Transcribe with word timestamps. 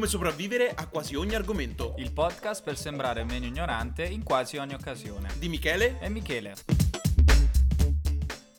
Come 0.00 0.12
sopravvivere 0.12 0.70
a 0.74 0.88
quasi 0.88 1.14
ogni 1.14 1.34
argomento. 1.34 1.94
Il 1.98 2.14
podcast 2.14 2.64
per 2.64 2.78
sembrare 2.78 3.22
meno 3.22 3.44
ignorante 3.44 4.02
in 4.02 4.22
quasi 4.22 4.56
ogni 4.56 4.72
occasione. 4.72 5.28
Di 5.38 5.50
Michele 5.50 5.98
e 6.00 6.08
Michele. 6.08 6.54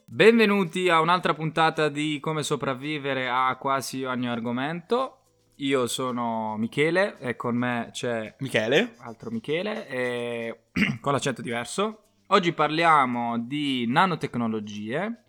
Benvenuti 0.05 0.87
a 0.87 0.99
un'altra 0.99 1.33
puntata 1.33 1.89
di 1.89 2.19
Come 2.21 2.43
sopravvivere 2.43 3.27
a 3.27 3.55
quasi 3.55 4.03
ogni 4.03 4.29
argomento. 4.29 5.17
Io 5.55 5.87
sono 5.87 6.57
Michele 6.59 7.17
e 7.17 7.35
con 7.35 7.55
me 7.55 7.89
c'è 7.91 8.35
Michele, 8.37 8.93
altro 8.99 9.31
Michele, 9.31 9.87
e 9.87 10.65
con 11.01 11.11
l'accento 11.11 11.41
diverso. 11.41 12.03
Oggi 12.27 12.53
parliamo 12.53 13.39
di 13.39 13.87
nanotecnologie 13.87 15.23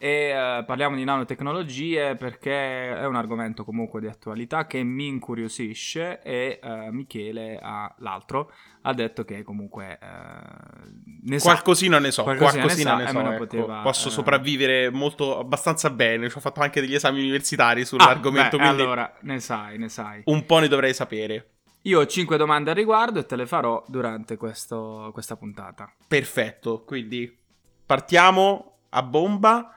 e 0.00 0.30
uh, 0.30 0.64
parliamo 0.64 0.94
di 0.94 1.02
nanotecnologie 1.02 2.14
perché 2.14 2.96
è 2.96 3.04
un 3.04 3.16
argomento 3.16 3.64
comunque 3.64 4.00
di 4.00 4.06
attualità 4.06 4.64
che 4.68 4.80
mi 4.84 5.08
incuriosisce 5.08 6.22
e 6.22 6.60
uh, 6.62 6.92
Michele 6.92 7.58
ha, 7.60 7.92
l'altro. 7.98 8.52
Ha 8.82 8.94
detto 8.94 9.24
che 9.24 9.42
comunque 9.42 9.98
uh, 10.00 10.86
ne 11.24 11.40
qualcosina 11.40 11.96
sa, 11.96 12.02
ne 12.02 12.10
so 12.12 12.22
qualcosina, 12.22 12.62
qualcosina 12.62 12.94
ne, 12.94 13.06
sa, 13.08 13.12
ne 13.12 13.20
so 13.22 13.30
ecco, 13.32 13.38
poteva, 13.38 13.80
posso 13.82 14.08
sopravvivere 14.08 14.88
molto 14.90 15.36
abbastanza 15.36 15.90
bene. 15.90 16.30
Ci 16.30 16.36
ho 16.36 16.40
fatto 16.40 16.60
anche 16.60 16.80
degli 16.80 16.94
esami 16.94 17.18
universitari 17.18 17.84
sull'argomento 17.84 18.54
ah, 18.54 18.58
beh, 18.58 18.64
quindi 18.64 18.82
allora 18.82 19.12
ne 19.22 19.40
sai 19.40 19.78
ne 19.78 19.88
sai. 19.88 20.22
un 20.26 20.46
po' 20.46 20.60
ne 20.60 20.68
dovrei 20.68 20.94
sapere. 20.94 21.54
Io 21.82 21.98
ho 21.98 22.06
5 22.06 22.36
domande 22.36 22.70
al 22.70 22.76
riguardo 22.76 23.18
e 23.18 23.26
te 23.26 23.34
le 23.34 23.46
farò 23.46 23.82
durante 23.88 24.36
questo, 24.36 25.10
questa 25.12 25.34
puntata. 25.34 25.92
Perfetto 26.06 26.84
quindi 26.84 27.36
partiamo 27.84 28.78
a 28.90 29.02
bomba 29.02 29.72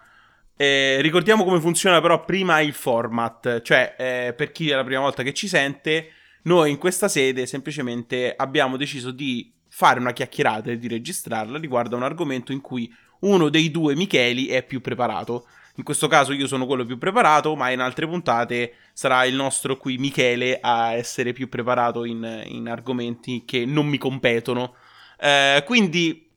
eh, 0.62 1.02
ricordiamo 1.02 1.44
come 1.44 1.60
funziona 1.60 2.00
però 2.02 2.24
prima 2.24 2.60
il 2.60 2.74
format, 2.74 3.64
cioè 3.64 3.96
eh, 3.98 4.34
per 4.34 4.52
chi 4.52 4.70
è 4.70 4.76
la 4.76 4.84
prima 4.84 5.02
volta 5.02 5.24
che 5.24 5.34
ci 5.34 5.48
sente, 5.48 6.12
noi 6.44 6.70
in 6.70 6.78
questa 6.78 7.08
sede 7.08 7.48
semplicemente 7.48 8.32
abbiamo 8.38 8.78
deciso 8.78 9.10
di 9.10 9.52
fare 9.68 10.00
una 10.00 10.14
chiacchierata 10.14 10.70
e 10.70 10.78
di 10.78 10.88
registrarla 10.88 11.58
riguardo 11.58 11.96
a 11.96 11.98
un 11.98 12.04
argomento 12.04 12.52
in 12.52 12.62
cui 12.62 12.94
uno 13.22 13.50
dei 13.50 13.72
due 13.72 13.96
Micheli 13.96 14.50
è 14.50 14.62
più 14.62 14.82
preparato. 14.82 15.48
In 15.78 15.84
questo 15.84 16.08
caso 16.08 16.32
io 16.32 16.46
sono 16.46 16.68
quello 16.68 16.86
più 16.86 17.00
preparato, 17.00 17.56
ma 17.56 17.72
in 17.72 17.80
altre 17.80 18.06
puntate 18.06 18.76
sarà 18.94 19.26
il 19.26 19.34
nostro 19.34 19.78
qui 19.78 19.98
Michele 19.98 20.60
a 20.62 20.94
essere 20.94 21.34
più 21.34 21.50
preparato 21.50 22.06
in, 22.06 22.44
in 22.46 22.70
argomenti 22.70 23.46
che 23.46 23.66
non 23.66 23.88
mi 23.88 23.98
competono. 23.98 24.76
Eh, 25.20 25.64
quindi 25.66 26.31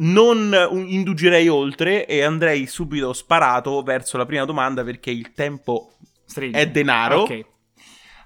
non 0.00 0.54
induggerei 0.72 1.48
oltre 1.48 2.06
e 2.06 2.22
andrei 2.22 2.66
subito 2.66 3.12
sparato 3.12 3.82
verso 3.82 4.16
la 4.16 4.26
prima 4.26 4.44
domanda 4.44 4.84
perché 4.84 5.10
il 5.10 5.32
tempo 5.32 5.94
Stringe. 6.24 6.58
è 6.58 6.70
denaro. 6.70 7.20
Ok. 7.22 7.44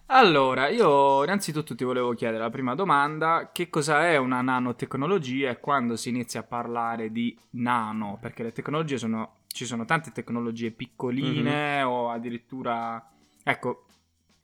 Allora, 0.06 0.68
io 0.68 1.24
innanzitutto 1.24 1.74
ti 1.74 1.82
volevo 1.82 2.12
chiedere 2.12 2.42
la 2.42 2.50
prima 2.50 2.74
domanda, 2.74 3.50
che 3.52 3.70
cosa 3.70 4.06
è 4.06 4.16
una 4.16 4.42
nanotecnologia 4.42 5.50
e 5.50 5.60
quando 5.60 5.96
si 5.96 6.10
inizia 6.10 6.40
a 6.40 6.44
parlare 6.44 7.10
di 7.10 7.36
nano? 7.52 8.18
Perché 8.20 8.42
le 8.42 8.52
tecnologie 8.52 8.98
sono, 8.98 9.36
ci 9.46 9.64
sono 9.64 9.86
tante 9.86 10.12
tecnologie 10.12 10.72
piccoline 10.72 11.78
mm-hmm. 11.78 11.86
o 11.86 12.10
addirittura... 12.10 13.02
Ecco, 13.42 13.86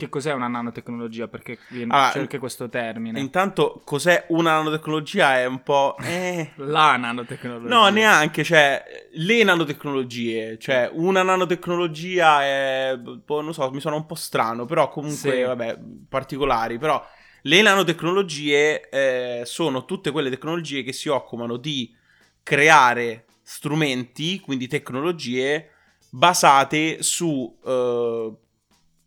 che 0.00 0.08
cos'è 0.08 0.32
una 0.32 0.48
nanotecnologia? 0.48 1.28
Perché 1.28 1.58
viene, 1.68 1.92
allora, 1.92 2.10
c'è 2.10 2.20
anche 2.20 2.38
questo 2.38 2.70
termine. 2.70 3.20
Intanto, 3.20 3.82
cos'è 3.84 4.24
una 4.28 4.52
nanotecnologia? 4.52 5.38
È 5.38 5.44
un 5.44 5.62
po'. 5.62 5.96
Eh... 6.00 6.52
La 6.56 6.96
nanotecnologia. 6.96 7.68
No, 7.68 7.88
neanche. 7.88 8.42
Cioè, 8.42 8.82
le 9.12 9.44
nanotecnologie. 9.44 10.58
Cioè, 10.58 10.88
una 10.94 11.22
nanotecnologia 11.22 12.42
è. 12.42 12.98
Boh, 12.98 13.42
non 13.42 13.52
so, 13.52 13.70
mi 13.70 13.80
suona 13.80 13.96
un 13.96 14.06
po' 14.06 14.14
strano. 14.14 14.64
Però, 14.64 14.88
comunque, 14.88 15.32
sì. 15.32 15.42
vabbè, 15.42 15.78
particolari. 16.08 16.78
Però, 16.78 17.04
le 17.42 17.62
nanotecnologie 17.62 18.88
eh, 18.88 19.42
sono 19.44 19.84
tutte 19.84 20.10
quelle 20.10 20.30
tecnologie 20.30 20.82
che 20.82 20.94
si 20.94 21.08
occupano 21.08 21.58
di 21.58 21.94
creare 22.42 23.26
strumenti, 23.42 24.40
quindi 24.40 24.66
tecnologie 24.66 25.70
basate 26.10 27.02
su. 27.02 27.58
Eh, 27.64 28.32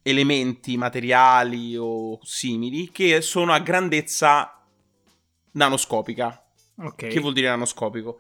elementi 0.04 0.78
materiali 0.78 1.76
o 1.78 2.20
simili 2.22 2.92
che 2.92 3.22
sono 3.22 3.54
a 3.54 3.60
grandezza 3.60 4.62
nanoscopica. 5.52 6.46
Ok. 6.78 7.08
Che 7.08 7.20
vuol 7.20 7.34
dire 7.34 7.48
nanoscopico? 7.48 8.20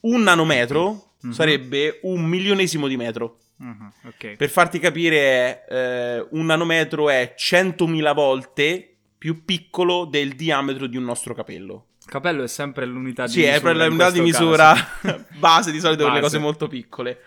Un 0.00 0.22
nanometro 0.22 1.12
mm-hmm. 1.24 1.34
sarebbe 1.34 2.00
un 2.02 2.24
milionesimo 2.24 2.88
di 2.88 2.96
metro. 2.96 3.38
Mm-hmm. 3.62 3.88
Okay. 4.06 4.36
Per 4.36 4.48
farti 4.48 4.78
capire, 4.78 5.66
eh, 5.68 6.26
un 6.30 6.46
nanometro 6.46 7.10
è 7.10 7.34
100.000 7.36 8.14
volte 8.14 8.96
più 9.18 9.44
piccolo 9.44 10.04
del 10.04 10.34
diametro 10.34 10.86
di 10.86 10.96
un 10.96 11.04
nostro 11.04 11.34
capello. 11.34 11.86
Il 12.00 12.10
capello 12.14 12.42
è 12.42 12.48
sempre 12.48 12.86
l'unità 12.86 13.26
di 13.26 13.32
sì, 13.32 13.38
misura. 13.40 13.58
Sì, 13.60 13.66
è 13.66 13.86
l'unità 13.86 14.10
di 14.10 14.20
misura 14.20 14.74
base 15.38 15.72
di 15.72 15.80
solito 15.80 16.04
per 16.04 16.14
le 16.14 16.20
cose 16.20 16.38
molto 16.38 16.68
piccole. 16.68 17.20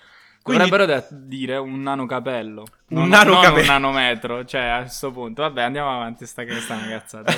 Quindi... 0.43 0.69
Dovrebbero 0.69 0.85
de- 0.85 1.07
dire 1.27 1.57
un 1.57 1.81
nanocapello. 1.81 2.65
Un 2.89 3.07
nanocapello. 3.07 3.59
un 3.59 3.65
nanometro, 3.65 4.43
cioè 4.45 4.61
a 4.61 4.79
questo 4.79 5.11
punto. 5.11 5.43
Vabbè, 5.43 5.61
andiamo 5.61 5.93
avanti, 5.93 6.25
sta 6.25 6.43
che 6.43 6.59
sta 6.59 6.73
una 6.75 6.87
cazzata. 6.87 7.31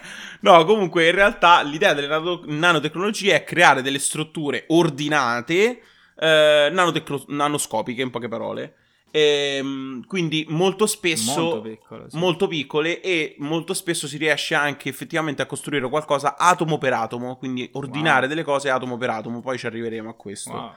no, 0.40 0.64
comunque 0.64 1.08
in 1.08 1.14
realtà 1.14 1.62
l'idea 1.62 1.94
delle 1.94 2.08
nato- 2.08 2.42
nanotecnologie 2.46 3.34
è 3.34 3.44
creare 3.44 3.82
delle 3.82 4.00
strutture 4.00 4.64
ordinate, 4.68 5.80
eh, 6.18 6.68
nanotecno- 6.72 7.24
nanoscopiche 7.28 8.02
in 8.02 8.10
poche 8.10 8.28
parole. 8.28 8.74
Ehm, 9.12 10.04
quindi 10.06 10.46
molto 10.48 10.86
spesso 10.86 11.40
molto, 11.40 11.60
piccolo, 11.62 12.08
sì. 12.08 12.16
molto 12.16 12.46
piccole 12.46 13.00
e 13.00 13.34
molto 13.38 13.74
spesso 13.74 14.06
si 14.06 14.16
riesce 14.16 14.54
anche 14.54 14.88
effettivamente 14.88 15.42
a 15.42 15.46
costruire 15.46 15.88
qualcosa 15.88 16.36
atomo 16.36 16.78
per 16.78 16.92
atomo, 16.92 17.36
quindi 17.36 17.68
ordinare 17.72 18.20
wow. 18.20 18.28
delle 18.28 18.44
cose 18.44 18.70
atomo 18.70 18.96
per 18.96 19.10
atomo, 19.10 19.40
poi 19.40 19.58
ci 19.58 19.66
arriveremo 19.66 20.08
a 20.10 20.14
questo. 20.14 20.50
Wow. 20.50 20.72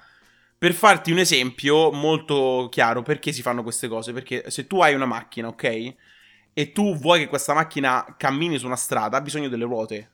Per 0.64 0.74
farti 0.74 1.12
un 1.12 1.18
esempio 1.18 1.92
molto 1.92 2.70
chiaro, 2.72 3.02
perché 3.02 3.34
si 3.34 3.42
fanno 3.42 3.64
queste 3.64 3.90
cose? 3.90 4.14
Perché 4.14 4.50
se 4.50 4.66
tu 4.66 4.82
hai 4.82 4.94
una 4.94 5.06
macchina, 5.06 5.50
ok? 5.50 5.94
E 6.54 6.72
tu 6.72 6.96
vuoi 6.96 7.20
che 7.20 7.28
questa 7.28 7.54
macchina 7.54 8.16
cammini 8.18 8.58
su 8.58 8.66
una 8.66 8.78
strada, 8.78 9.18
ha 9.18 9.22
bisogno 9.22 9.50
delle 9.50 9.66
ruote. 9.66 10.12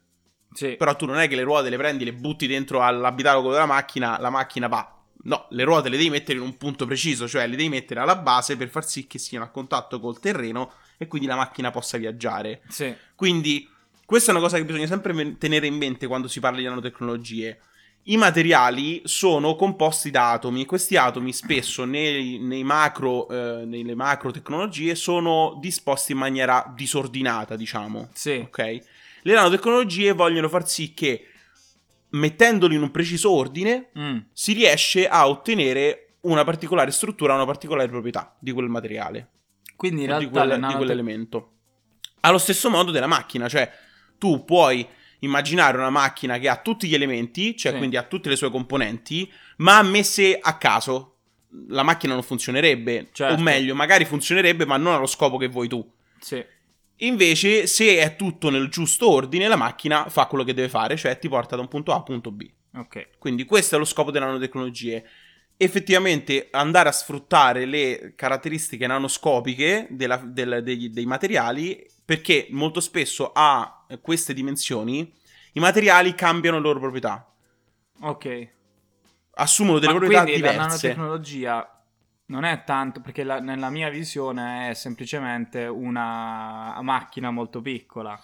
Sì. 0.52 0.76
Però 0.76 0.96
tu 0.96 1.06
non 1.06 1.20
è 1.20 1.28
che 1.28 1.36
le 1.36 1.44
ruote 1.44 1.70
le 1.70 1.78
prendi, 1.78 2.04
le 2.04 2.14
butti 2.14 2.48
dentro 2.48 2.82
all'abitacolo 2.82 3.52
della 3.52 3.68
macchina, 3.68 4.20
la 4.20 4.32
macchina 4.32 4.68
va. 4.68 4.92
No, 5.26 5.46
le 5.52 5.64
ruote 5.64 5.88
le 5.88 5.98
devi 5.98 6.10
mettere 6.10 6.40
in 6.40 6.44
un 6.44 6.58
punto 6.58 6.88
preciso, 6.88 7.28
cioè 7.28 7.46
le 7.46 7.56
devi 7.56 7.70
mettere 7.70 8.00
alla 8.00 8.16
base 8.16 8.58
per 8.58 8.70
far 8.70 8.88
sì 8.88 9.06
che 9.06 9.20
siano 9.20 9.46
a 9.46 9.50
contatto 9.50 10.00
col 10.00 10.20
terreno 10.20 10.72
e 10.98 11.06
quindi 11.06 11.28
la 11.28 11.36
macchina 11.36 11.70
possa 11.70 12.00
viaggiare. 12.00 12.64
Sì. 12.70 12.92
Quindi 13.14 13.70
questa 14.04 14.32
è 14.32 14.34
una 14.34 14.42
cosa 14.42 14.58
che 14.58 14.66
bisogna 14.66 14.88
sempre 14.88 15.38
tenere 15.38 15.68
in 15.68 15.76
mente 15.76 16.08
quando 16.08 16.28
si 16.28 16.40
parla 16.40 16.58
di 16.58 16.64
nanotecnologie 16.64 17.60
i 18.04 18.18
materiali 18.18 19.02
sono 19.06 19.56
composti 19.56 20.10
da 20.10 20.32
atomi. 20.32 20.66
Questi 20.66 20.96
atomi 20.96 21.32
spesso 21.32 21.86
nei, 21.86 22.40
nei 22.40 22.64
macro, 22.64 23.28
eh, 23.30 23.66
nelle 23.66 23.94
macro 23.94 24.32
tecnologie 24.32 24.96
sono 24.96 25.58
disposti 25.60 26.14
in 26.14 26.18
maniera 26.18 26.72
disordinata, 26.76 27.56
diciamo. 27.56 28.10
Sì. 28.14 28.42
Ok? 28.46 28.58
Le 29.22 29.34
nanotecnologie 29.34 30.14
vogliono 30.14 30.50
far 30.50 30.68
sì 30.68 30.94
che 30.94 31.26
mettendoli 32.12 32.76
in 32.76 32.82
un 32.82 32.92
preciso 32.92 33.32
ordine 33.32 33.90
mm. 33.98 34.18
si 34.34 34.54
riesce 34.54 35.08
a 35.08 35.28
ottenere 35.28 36.16
una 36.22 36.44
particolare 36.44 36.92
struttura, 36.92 37.36
una 37.36 37.46
particolare 37.46 37.88
proprietà 37.88 38.36
di 38.40 38.52
quel 38.52 38.70
materiale. 38.70 39.30
Quindi 39.76 40.02
in 40.02 40.08
realtà 40.08 40.26
di, 40.26 40.32
quel, 40.32 40.48
nanote- 40.48 40.68
di 40.68 40.76
quell'elemento. 40.76 41.52
Allo 42.22 42.38
stesso 42.38 42.70
modo 42.70 42.92
della 42.92 43.08
macchina, 43.08 43.48
cioè 43.48 43.72
tu 44.18 44.44
puoi 44.44 44.86
immaginare 45.20 45.78
una 45.78 45.90
macchina 45.90 46.38
che 46.38 46.48
ha 46.48 46.58
tutti 46.58 46.88
gli 46.88 46.94
elementi, 46.94 47.56
cioè 47.58 47.72
sì. 47.72 47.78
quindi 47.78 47.98
ha 47.98 48.04
tutte 48.04 48.30
le 48.30 48.36
sue 48.36 48.52
componenti, 48.52 49.32
ma 49.58 49.82
messe 49.82 50.38
a 50.40 50.58
caso. 50.58 51.16
La 51.70 51.84
macchina 51.84 52.14
non 52.14 52.22
funzionerebbe, 52.22 53.10
certo. 53.12 53.40
o 53.40 53.42
meglio, 53.42 53.74
magari 53.74 54.06
funzionerebbe, 54.06 54.66
ma 54.66 54.78
non 54.78 54.94
allo 54.94 55.08
scopo 55.08 55.38
che 55.38 55.48
vuoi 55.48 55.68
tu. 55.68 55.88
Sì. 56.20 56.44
Invece, 57.02 57.66
se 57.66 57.98
è 57.98 58.16
tutto 58.16 58.50
nel 58.50 58.70
giusto 58.70 59.10
ordine, 59.10 59.48
la 59.48 59.56
macchina 59.56 60.10
fa 60.10 60.26
quello 60.26 60.44
che 60.44 60.54
deve 60.54 60.70
fare, 60.70 60.96
cioè 60.96 61.18
ti 61.18 61.30
porta 61.30 61.56
da 61.56 61.62
un 61.62 61.68
punto 61.68 61.92
A 61.92 61.96
a 61.96 61.98
un 61.98 62.04
punto 62.04 62.32
B. 62.32 62.50
Ok. 62.76 63.18
Quindi 63.18 63.46
questo 63.46 63.76
è 63.76 63.80
lo 63.80 63.86
scopo 63.86 64.12
delle 64.12 64.26
nanotecnologie. 64.26 65.04
Effettivamente 65.58 66.50
andare 66.52 66.90
a 66.90 66.94
sfruttare 66.94 67.66
le 67.66 68.14
caratteristiche 68.16 68.86
nanoscopiche 68.86 69.88
della, 69.90 70.18
del, 70.18 70.62
dei, 70.64 70.90
dei 70.90 71.06
materiali 71.06 71.86
perché 72.06 72.48
molto 72.52 72.80
spesso 72.80 73.32
a 73.34 73.86
queste 74.02 74.34
dimensioni 74.34 75.12
i 75.54 75.60
materiali 75.60 76.14
cambiano 76.16 76.58
le 76.58 76.64
loro 76.64 76.80
proprietà. 76.80 77.26
Ok. 78.02 78.48
Assumono 79.36 79.80
delle 79.80 79.94
Ma 79.94 80.00
proprietà 80.00 80.24
quindi 80.24 80.42
diverse. 80.42 80.58
la 80.58 80.66
nanotecnologia 80.66 81.84
non 82.28 82.44
è 82.46 82.64
tanto 82.64 83.02
perché 83.02 83.24
la, 83.24 83.40
nella 83.40 83.70
mia 83.70 83.90
visione 83.90 84.70
è 84.70 84.74
semplicemente 84.74 85.66
una 85.66 86.80
macchina 86.82 87.32
molto 87.32 87.62
piccola. 87.62 88.20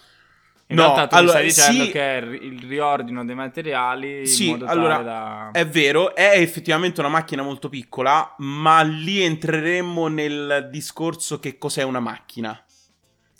In 0.68 0.78
no, 0.78 0.82
realtà 0.82 1.08
tu 1.08 1.16
allora, 1.16 1.34
stai 1.34 1.46
dicendo 1.46 1.84
sì, 1.84 1.92
che 1.92 2.18
è 2.18 2.22
il 2.24 2.60
riordino 2.68 3.24
dei 3.24 3.36
materiali 3.36 4.26
sì, 4.26 4.46
in 4.46 4.52
modo 4.54 4.66
allora, 4.66 4.98
da... 5.04 5.50
è 5.52 5.68
vero, 5.68 6.16
è 6.16 6.40
effettivamente 6.40 7.02
una 7.02 7.10
macchina 7.10 7.44
molto 7.44 7.70
piccola, 7.70 8.34
ma 8.40 8.82
lì 8.82 9.22
entreremmo 9.22 10.08
nel 10.08 10.70
discorso 10.72 11.40
che 11.40 11.60
cos'è 11.60 11.84
una 11.84 12.00
macchina. 12.00 12.60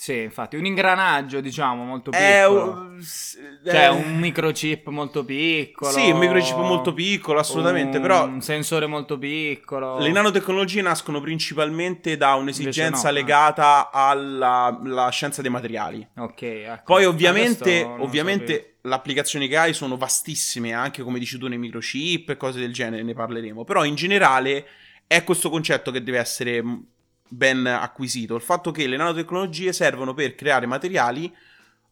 Sì, 0.06 0.22
infatti, 0.22 0.56
un 0.56 0.68
ingranaggio, 0.68 1.42
diciamo, 1.42 1.84
molto 1.84 2.12
piccolo. 2.12 2.72
un- 2.74 3.02
s- 3.02 3.40
Cioè, 3.66 3.86
eh, 3.86 3.90
un 3.90 4.20
microchip 4.20 4.90
molto 4.90 5.26
piccolo. 5.26 5.90
Sì, 5.90 6.12
un 6.12 6.20
microchip 6.20 6.58
molto 6.58 6.94
piccolo, 6.94 7.40
assolutamente, 7.40 7.98
un 7.98 8.04
però 8.04 8.40
sensore 8.40 8.86
molto 8.86 9.18
piccolo. 9.18 9.98
le 9.98 10.12
nanotecnologie 10.12 10.84
nascono 10.84 11.20
principalmente 11.22 12.18
da 12.18 12.36
un'esigenza 12.36 13.06
no, 13.06 13.10
eh. 13.10 13.20
legata 13.20 13.90
alla 13.92 14.80
alla 14.80 15.10
scienza 15.10 15.42
dei 15.42 15.50
materiali. 15.50 16.08
Ok, 16.18 16.42
ecco. 16.44 16.82
Poi 16.86 17.06
ovviamente, 17.06 17.82
ovviamente 17.82 18.76
le 18.82 18.94
applicazioni 18.94 19.48
che 19.48 19.58
hai 19.58 19.74
sono 19.74 19.98
vastissime, 19.98 20.74
anche 20.74 21.02
come 21.02 21.18
dici 21.18 21.40
tu 21.40 21.48
nei 21.48 21.58
microchip 21.58 22.30
e 22.30 22.38
cose 22.38 22.60
del 22.60 22.74
genere, 22.74 23.02
ne 23.02 23.16
parleremo. 23.16 23.64
Però 23.64 23.84
in 23.84 23.96
generale 23.96 24.68
è 25.08 25.24
questo 25.24 25.50
concetto 25.50 25.90
che 25.90 26.04
deve 26.04 26.20
essere 26.20 26.62
ben 27.28 27.66
acquisito. 27.66 28.36
Il 28.36 28.42
fatto 28.42 28.72
che 28.72 28.88
le 28.88 28.98
nanotecnologie 28.98 29.74
servono 29.74 30.14
per 30.14 30.36
creare 30.36 30.66
materiali 30.66 31.34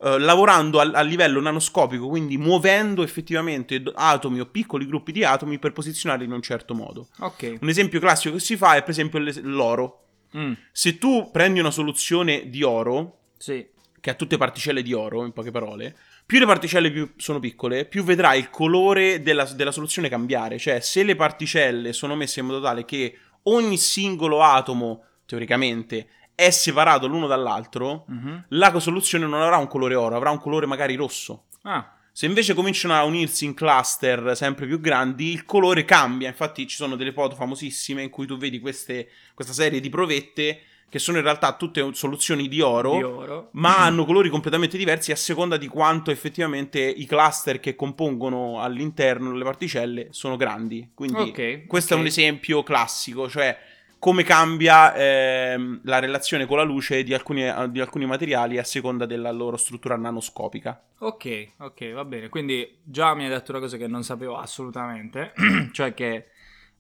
eh, 0.04 0.20
lavorando 0.20 0.80
al- 0.80 0.94
a, 0.94 1.02
livello 1.02 1.40
nanoscopico, 1.40 2.08
quindi 2.08 2.38
muovendo 2.38 3.04
effettivamente 3.04 3.82
atomi 3.94 4.42
o 4.42 4.46
piccoli 4.46 4.86
gruppi 4.86 5.12
di 5.12 5.24
atomi 5.24 5.60
per 5.60 5.72
posizionarli 5.72 6.26
in 6.26 6.32
un 6.32 6.42
certo 6.42 6.74
modo. 6.74 7.08
sapevo. 7.12 7.54
Ok. 7.54 7.58
Un 7.62 7.70
esempio 7.70 8.00
classico 8.00 8.36
che 8.36 8.42
si 8.42 8.58
fa 8.58 8.76
è 8.76 8.82
per 8.82 8.90
esempio 8.90 9.20
l'oro. 9.44 10.00
Mm, 10.36 10.54
Se 10.72 10.98
tu 10.98 11.30
prendi 11.32 11.60
una 11.60 11.72
soluzione 11.72 12.50
di 12.50 12.64
oro, 12.64 13.20
sì. 13.38 13.66
che 14.00 14.10
ha 14.10 14.16
tutte 14.16 14.36
particelle 14.38 14.82
di 14.82 14.92
oro, 14.92 15.26
in 15.26 15.32
poche 15.32 15.52
parole, 15.52 15.96
più 16.26 16.40
le 16.40 16.46
particelle 16.48 16.92
più 16.92 17.14
sono 17.18 17.40
piccole, 17.40 17.86
più 17.86 18.04
vedrai 18.04 18.40
il 18.40 18.50
colore 18.50 19.22
della, 19.22 19.46
della 19.46 19.72
soluzione 19.72 20.10
cambiare. 20.10 20.58
Cioè, 20.58 20.80
se 20.80 21.04
le 21.04 21.16
particelle 21.16 21.94
sono 21.94 22.16
messe 22.16 22.40
in 22.40 22.48
modo 22.48 22.62
tale 22.62 22.84
che 22.84 23.18
ogni 23.44 23.78
singolo 23.78 24.42
atomo, 24.42 25.04
teoricamente, 25.26 26.08
è 26.36 26.50
separato 26.50 27.08
l'uno 27.08 27.28
dall'altro, 27.28 28.06
Mhm. 28.08 28.46
la 28.50 28.80
soluzione 28.80 29.26
non 29.28 29.42
avrà 29.42 29.58
un 29.58 29.68
colore 29.68 29.96
oro, 29.96 30.16
avrà 30.16 30.30
un 30.32 30.40
colore 30.40 30.66
magari 30.66 30.96
rosso. 30.96 31.46
Ah, 31.64 31.90
Se 32.16 32.28
invece 32.28 32.54
cominciano 32.54 32.94
a 32.94 33.04
unirsi 33.06 33.44
in 33.44 33.56
cluster 33.56 34.34
sempre 34.38 34.68
più 34.68 34.80
grandi, 34.80 35.32
il 35.32 35.46
colore 35.46 35.84
cambia. 35.84 36.28
Infatti, 36.28 36.68
ci 36.68 36.76
sono 36.76 36.96
delle 36.96 37.12
foto 37.12 37.34
famosissime 37.34 38.04
in 38.04 38.12
cui 38.12 38.28
tu 38.28 38.38
vedi 38.38 38.60
queste- 38.60 39.08
questa 39.34 39.52
serie 39.52 39.80
di 39.80 39.90
provette 39.90 40.60
che 40.90 41.00
sono 41.00 41.18
in 41.18 41.24
realtà 41.24 41.56
tutte 41.56 41.90
soluzioni 41.94 42.48
di 42.48 42.62
oro, 42.62 42.98
di 42.98 43.02
oro. 43.02 43.50
ma 43.54 43.78
hanno 43.80 44.06
colori 44.06 44.30
completamente 44.30 44.78
diversi 44.78 45.12
a 45.12 45.16
seconda 45.16 45.58
di 45.58 45.68
quanto 45.68 46.12
effettivamente 46.12 46.80
i 46.80 47.08
cluster 47.08 47.60
che 47.60 47.76
compongono 47.76 48.62
all'interno 48.62 49.34
le 49.34 49.44
particelle 49.44 50.10
sono 50.12 50.36
grandi. 50.38 50.92
Quindi, 50.94 51.20
Ok, 51.32 51.66
questo 51.66 51.94
ok. 51.94 52.00
è 52.00 52.02
un 52.04 52.08
esempio 52.08 52.62
classico, 52.62 53.28
cioè 53.28 53.58
come 54.04 54.24
cambia 54.24 54.94
ehm, 54.94 55.80
la 55.86 56.00
relazione 56.00 56.46
con 56.46 56.58
la 56.58 56.64
luce 56.64 57.04
di 57.04 57.14
alcuni, 57.14 57.50
di 57.70 57.80
alcuni 57.80 58.06
materiali 58.06 58.58
a 58.58 58.64
seconda 58.66 59.06
della 59.06 59.32
loro 59.32 59.56
struttura 59.56 59.96
nanoscopica. 59.96 60.84
Ok, 61.00 61.52
ok, 61.60 61.94
va 61.94 62.04
bene. 62.04 62.28
Quindi 62.28 62.80
già 62.84 63.14
mi 63.16 63.24
hai 63.24 63.30
detto 63.30 63.52
una 63.52 63.62
cosa 63.62 63.78
che 63.78 63.88
non 63.88 64.04
sapevo 64.04 64.38
assolutamente, 64.38 65.32
cioè 65.72 65.94
che 65.94 66.16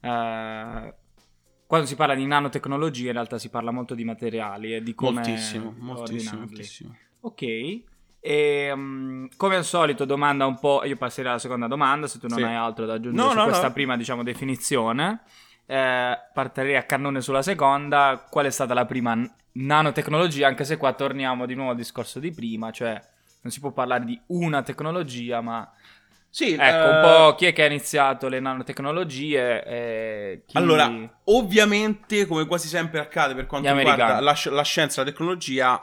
eh, 0.02 0.94
quando 1.66 1.88
si 1.88 1.96
parla 1.96 2.14
di 2.14 2.26
nanotecnologie 2.26 3.08
in 3.08 3.14
realtà 3.14 3.38
si 3.38 3.50
parla 3.50 3.72
molto 3.72 3.96
di 3.96 4.04
materiali 4.04 4.76
e 4.76 4.84
di 4.84 4.94
come 4.94 5.22
moltissimo, 5.22 5.74
moltissimo, 5.78 6.40
moltissimo. 6.40 6.98
Ok. 7.22 7.82
E 8.20 8.72
mm, 8.76 9.26
come 9.38 9.56
al 9.56 9.64
solito, 9.64 10.04
domanda 10.04 10.46
un 10.46 10.60
po'. 10.60 10.84
Io 10.84 10.98
passerei 10.98 11.30
alla 11.32 11.40
seconda 11.40 11.68
domanda 11.68 12.08
se 12.08 12.20
tu 12.20 12.28
non 12.28 12.40
Sì. 12.40 12.44
hai 12.44 12.56
altro 12.56 12.86
da 12.86 12.96
aggiungere 12.96 13.24
No, 13.24 13.32
su 13.32 13.38
no, 13.38 13.44
questa 13.46 13.68
no. 13.68 13.74
prima, 13.74 13.96
diciamo, 13.96 14.24
definizione. 14.24 15.22
Eh, 15.66 16.18
partirei 16.34 16.76
a 16.76 16.84
cannone 16.84 17.22
sulla 17.22 17.42
seconda. 17.42 18.26
Qual 18.30 18.46
è 18.46 18.50
stata 18.52 18.74
la 18.74 18.86
prima 18.86 19.18
nanotecnologia? 19.54 20.48
Anche 20.48 20.64
se 20.66 20.78
qua 20.78 20.94
torniamo 20.94 21.46
di 21.46 21.56
nuovo 21.56 21.72
al 21.72 21.78
discorso 21.78 22.20
di 22.20 22.32
prima, 22.32 22.72
cioè 22.72 23.02
non 23.42 23.52
si 23.52 23.60
può 23.60 23.72
parlare 23.72 24.06
di 24.06 24.20
una 24.28 24.62
tecnologia, 24.62 25.42
ma 25.42 25.70
Sì, 26.30 26.54
ecco 26.54 26.88
eh, 26.88 26.90
un 26.90 27.00
po' 27.00 27.36
chi 27.36 27.46
è 27.46 27.54
che 27.54 27.64
ha 27.64 27.68
iniziato 27.68 28.28
le 28.28 28.40
nanotecnologie. 28.40 29.64
e 29.66 30.44
chi- 30.46 30.58
Allora, 30.58 31.20
ovviamente, 31.26 32.26
come 32.26 32.46
quasi 32.46 32.68
sempre 32.68 33.00
accade 33.00 33.36
per 33.36 33.48
quanto 33.48 33.74
riguarda 33.76 34.20
la, 34.20 34.36
la 34.46 34.64
scienza 34.64 35.02
e 35.02 35.06
la 35.06 35.12
tecnologia, 35.12 35.80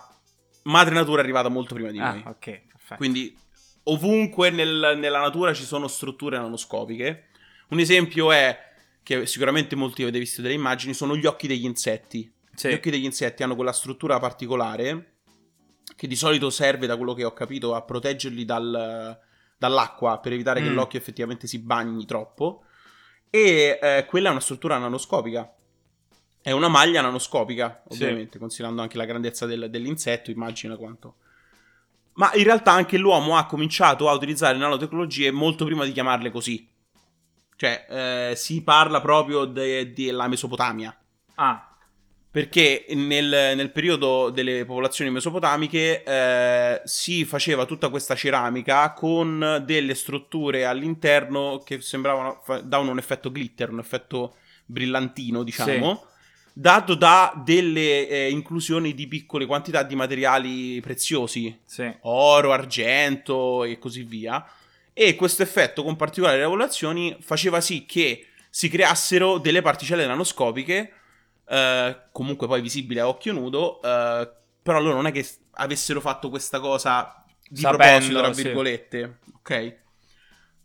madre 0.65 0.94
natura 0.94 1.21
è 1.21 1.23
arrivata 1.25 1.49
molto 1.49 1.75
prima 1.75 1.91
di 1.91 1.99
Ah, 1.99 2.11
noi. 2.11 2.23
ok, 2.26 2.44
perfetto. 2.44 2.94
Quindi 2.97 3.37
ovunque 3.85 4.50
nel- 4.50 4.97
nella 4.99 5.21
natura 5.21 5.53
ci 5.55 5.65
sono 5.65 5.87
strutture 5.88 6.37
nanoscopiche. 6.38 7.29
Un 7.69 7.79
esempio 7.79 8.33
è 8.33 8.69
che 9.02 9.26
sicuramente 9.26 9.75
molti 9.76 10.02
avete 10.02 10.19
visto 10.19 10.43
delle 10.43 10.55
immagini, 10.55 10.94
sono 10.94 11.17
gli 11.17 11.26
occhi 11.26 11.47
degli 11.47 11.64
insetti. 11.64 12.31
Sì. 12.55 12.69
Gli 12.69 12.75
occhi 12.75 12.91
degli 12.91 13.05
insetti 13.05 13.43
hanno 13.43 13.55
quella 13.55 13.73
struttura 13.73 14.19
particolare 14.19 15.14
che 15.97 16.06
di 16.06 16.17
solito 16.17 16.50
serve, 16.50 16.87
da 16.87 16.97
quello 16.97 17.14
che 17.14 17.25
ho 17.25 17.32
capito, 17.32 17.75
a 17.75 17.82
proteggerli 17.82 18.44
dal- 18.44 19.19
dall'acqua 19.58 20.19
per 20.19 20.32
evitare 20.32 20.62
che 20.62 20.70
Mm. 20.70 20.75
l'occhio 20.75 20.99
effettivamente 20.99 21.47
si 21.47 21.58
bagni 21.58 22.06
troppo. 22.06 22.64
E 23.29 23.79
eh, 23.81 24.05
quella 24.06 24.29
è 24.29 24.31
una 24.31 24.41
struttura 24.41 24.79
nanoscopica. 24.79 25.55
È 26.43 26.50
una 26.52 26.69
maglia 26.69 27.02
nanoscopica, 27.02 27.82
Sì. 27.88 28.02
ovviamente, 28.02 28.38
considerando 28.38 28.81
anche 28.82 28.97
la 28.97 29.05
grandezza 29.05 29.44
del- 29.47 29.69
dell'insetto, 29.69 30.31
immagina 30.31 30.76
quanto. 30.76 31.17
Ma 32.14 32.32
in 32.35 32.44
realtà 32.44 32.73
anche 32.73 32.97
l'uomo 32.97 33.37
ha 33.37 33.44
cominciato 33.47 34.08
a 34.08 34.12
utilizzare 34.14 34.56
nanotecnologie 34.56 35.31
molto 35.31 35.64
prima 35.64 35.85
di 35.85 35.93
chiamarle 35.93 36.31
così. 36.31 36.67
Cioè, 37.61 38.31
eh, 38.31 38.37
si 38.37 38.62
parla 38.62 39.03
proprio 39.03 39.45
de- 39.45 39.93
della 39.93 40.29
Mesopotamia. 40.29 40.97
Ah, 41.35 41.77
Perché 42.31 42.87
nel, 42.95 43.55
nel 43.55 43.71
periodo 43.71 44.31
delle 44.31 44.65
popolazioni 44.65 45.11
mesopotamiche 45.11 46.03
eh, 46.03 46.81
si 46.85 47.27
faceva 47.27 47.67
tutta 47.67 47.91
questa 47.91 48.15
ceramica 48.15 48.93
con 48.95 49.62
delle 49.67 49.95
strutture 49.95 50.65
all'interno 50.65 51.61
che 51.62 51.83
sembravano 51.83 52.41
davano 52.62 52.93
un 52.93 52.99
effetto 52.99 53.31
glitter, 53.31 53.69
un 53.71 53.81
effetto 53.81 54.37
brillantino, 54.65 55.43
diciamo, 55.43 56.07
dato 56.55 56.95
da 56.95 57.33
delle 57.45 58.09
eh, 58.09 58.31
inclusioni 58.31 58.95
di 58.95 59.07
piccole 59.07 59.45
quantità 59.45 59.83
di 59.83 59.97
materiali 59.97 60.81
preziosi, 60.81 61.61
sì. 61.67 61.93
oro, 62.03 62.53
argento 62.53 63.65
e 63.65 63.79
così 63.79 64.03
via. 64.05 64.47
E 64.93 65.15
questo 65.15 65.43
effetto 65.43 65.83
con 65.83 65.97
particolari 65.97 66.41
lavorazioni 66.41 67.17
faceva 67.21 67.61
sì 67.61 67.87
che 67.87 68.27
si 68.51 68.69
creassero 68.69 69.39
delle 69.39 69.63
particelle 69.63 70.07
nanoscopiche, 70.07 70.93
eh, 71.49 72.03
comunque 72.13 72.47
poi 72.47 72.61
visibili 72.61 72.99
a 72.99 73.09
occhio 73.09 73.33
nudo, 73.33 73.81
eh, 73.83 74.31
però 74.63 74.81
loro 74.81 74.97
non 74.97 75.07
è 75.07 75.13
che 75.13 75.27
avessero 75.53 76.00
fatto 76.00 76.29
questa 76.29 76.61
cosa 76.61 77.25
di 77.49 77.61
Sapendo, 77.61 77.85
proposito, 77.85 78.19
tra 78.19 78.33
sì. 78.33 78.43
virgolette, 78.43 79.19
ok? 79.38 79.79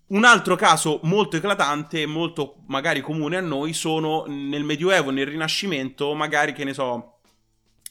Un 0.08 0.24
altro 0.24 0.56
caso 0.56 1.00
molto 1.04 1.36
eclatante 1.36 2.06
molto 2.06 2.58
magari 2.68 3.02
comune 3.02 3.38
a 3.38 3.42
noi 3.42 3.74
sono 3.74 4.26
nel 4.28 4.64
Medioevo, 4.64 5.10
nel 5.10 5.26
Rinascimento, 5.26 6.14
magari 6.14 6.54
che 6.54 6.64
ne 6.64 6.74
so, 6.74 7.20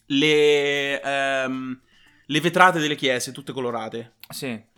le, 0.07 1.01
ehm, 1.01 1.81
le 2.27 2.41
vetrate 2.41 2.79
delle 2.79 2.95
chiese 2.95 3.33
tutte 3.33 3.53
colorate. 3.53 4.15
Sì. 4.29 4.73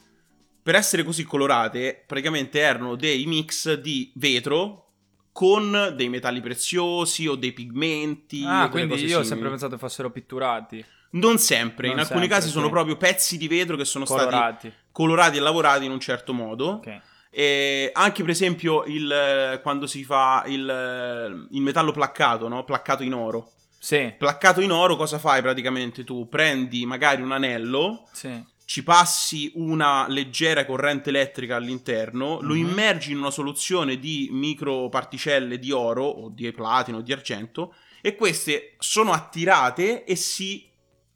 Per 0.66 0.74
essere 0.74 1.04
così 1.04 1.22
colorate, 1.22 2.02
praticamente 2.04 2.58
erano 2.58 2.96
dei 2.96 3.24
mix 3.26 3.74
di 3.74 4.10
vetro 4.16 4.88
con 5.30 5.92
dei 5.94 6.08
metalli 6.08 6.40
preziosi 6.40 7.28
o 7.28 7.36
dei 7.36 7.52
pigmenti. 7.52 8.42
Ah, 8.44 8.68
quindi 8.68 8.94
io 8.94 9.02
ho 9.02 9.06
simili. 9.06 9.26
sempre 9.26 9.48
pensato 9.50 9.78
fossero 9.78 10.10
pitturati, 10.10 10.84
Non 11.10 11.38
sempre, 11.38 11.86
Non 11.86 11.98
in 11.98 12.02
alcuni 12.02 12.22
sempre, 12.22 12.36
casi 12.36 12.50
sono 12.50 12.64
sì. 12.64 12.72
proprio 12.72 12.96
pezzi 12.96 13.38
di 13.38 13.46
vetro 13.46 13.76
che 13.76 13.84
sono 13.84 14.04
stati 14.04 14.24
colorati. 14.24 14.72
colorati 14.90 15.36
e 15.36 15.40
lavorati 15.40 15.84
in 15.84 15.92
un 15.92 16.00
certo 16.00 16.32
modo. 16.32 16.66
Ok. 16.70 17.00
E 17.30 17.90
anche 17.92 18.22
per 18.22 18.30
esempio 18.32 18.82
il, 18.86 19.08
eh, 19.08 19.60
quando 19.62 19.86
si 19.86 20.02
fa 20.02 20.42
il, 20.46 20.68
eh, 20.68 21.46
il 21.54 21.62
metallo 21.62 21.92
placcato, 21.92 22.48
no? 22.48 22.64
Placcato 22.64 23.04
in 23.04 23.14
oro. 23.14 23.52
Sì, 23.78 24.12
Placcato 24.18 24.60
in 24.60 24.72
oro, 24.72 24.96
cosa 24.96 25.20
fai 25.20 25.42
praticamente? 25.42 26.02
Tu 26.02 26.28
prendi 26.28 26.84
magari 26.86 27.22
un 27.22 27.30
anello, 27.30 28.08
sì. 28.10 28.54
Ci 28.66 28.82
passi 28.82 29.52
una 29.54 30.06
leggera 30.08 30.66
corrente 30.66 31.10
elettrica 31.10 31.54
all'interno, 31.54 32.40
lo 32.40 32.52
Mhm. 32.52 32.58
immergi 32.58 33.12
in 33.12 33.18
una 33.18 33.30
soluzione 33.30 33.98
di 33.98 34.28
microparticelle 34.32 35.58
di 35.60 35.70
oro 35.70 36.04
o 36.04 36.28
di 36.28 36.50
platino 36.50 36.98
o 36.98 37.00
di 37.00 37.12
argento 37.12 37.72
e 38.00 38.16
queste 38.16 38.74
sono 38.80 39.12
attirate 39.12 40.04
e 40.04 40.16
si 40.16 40.68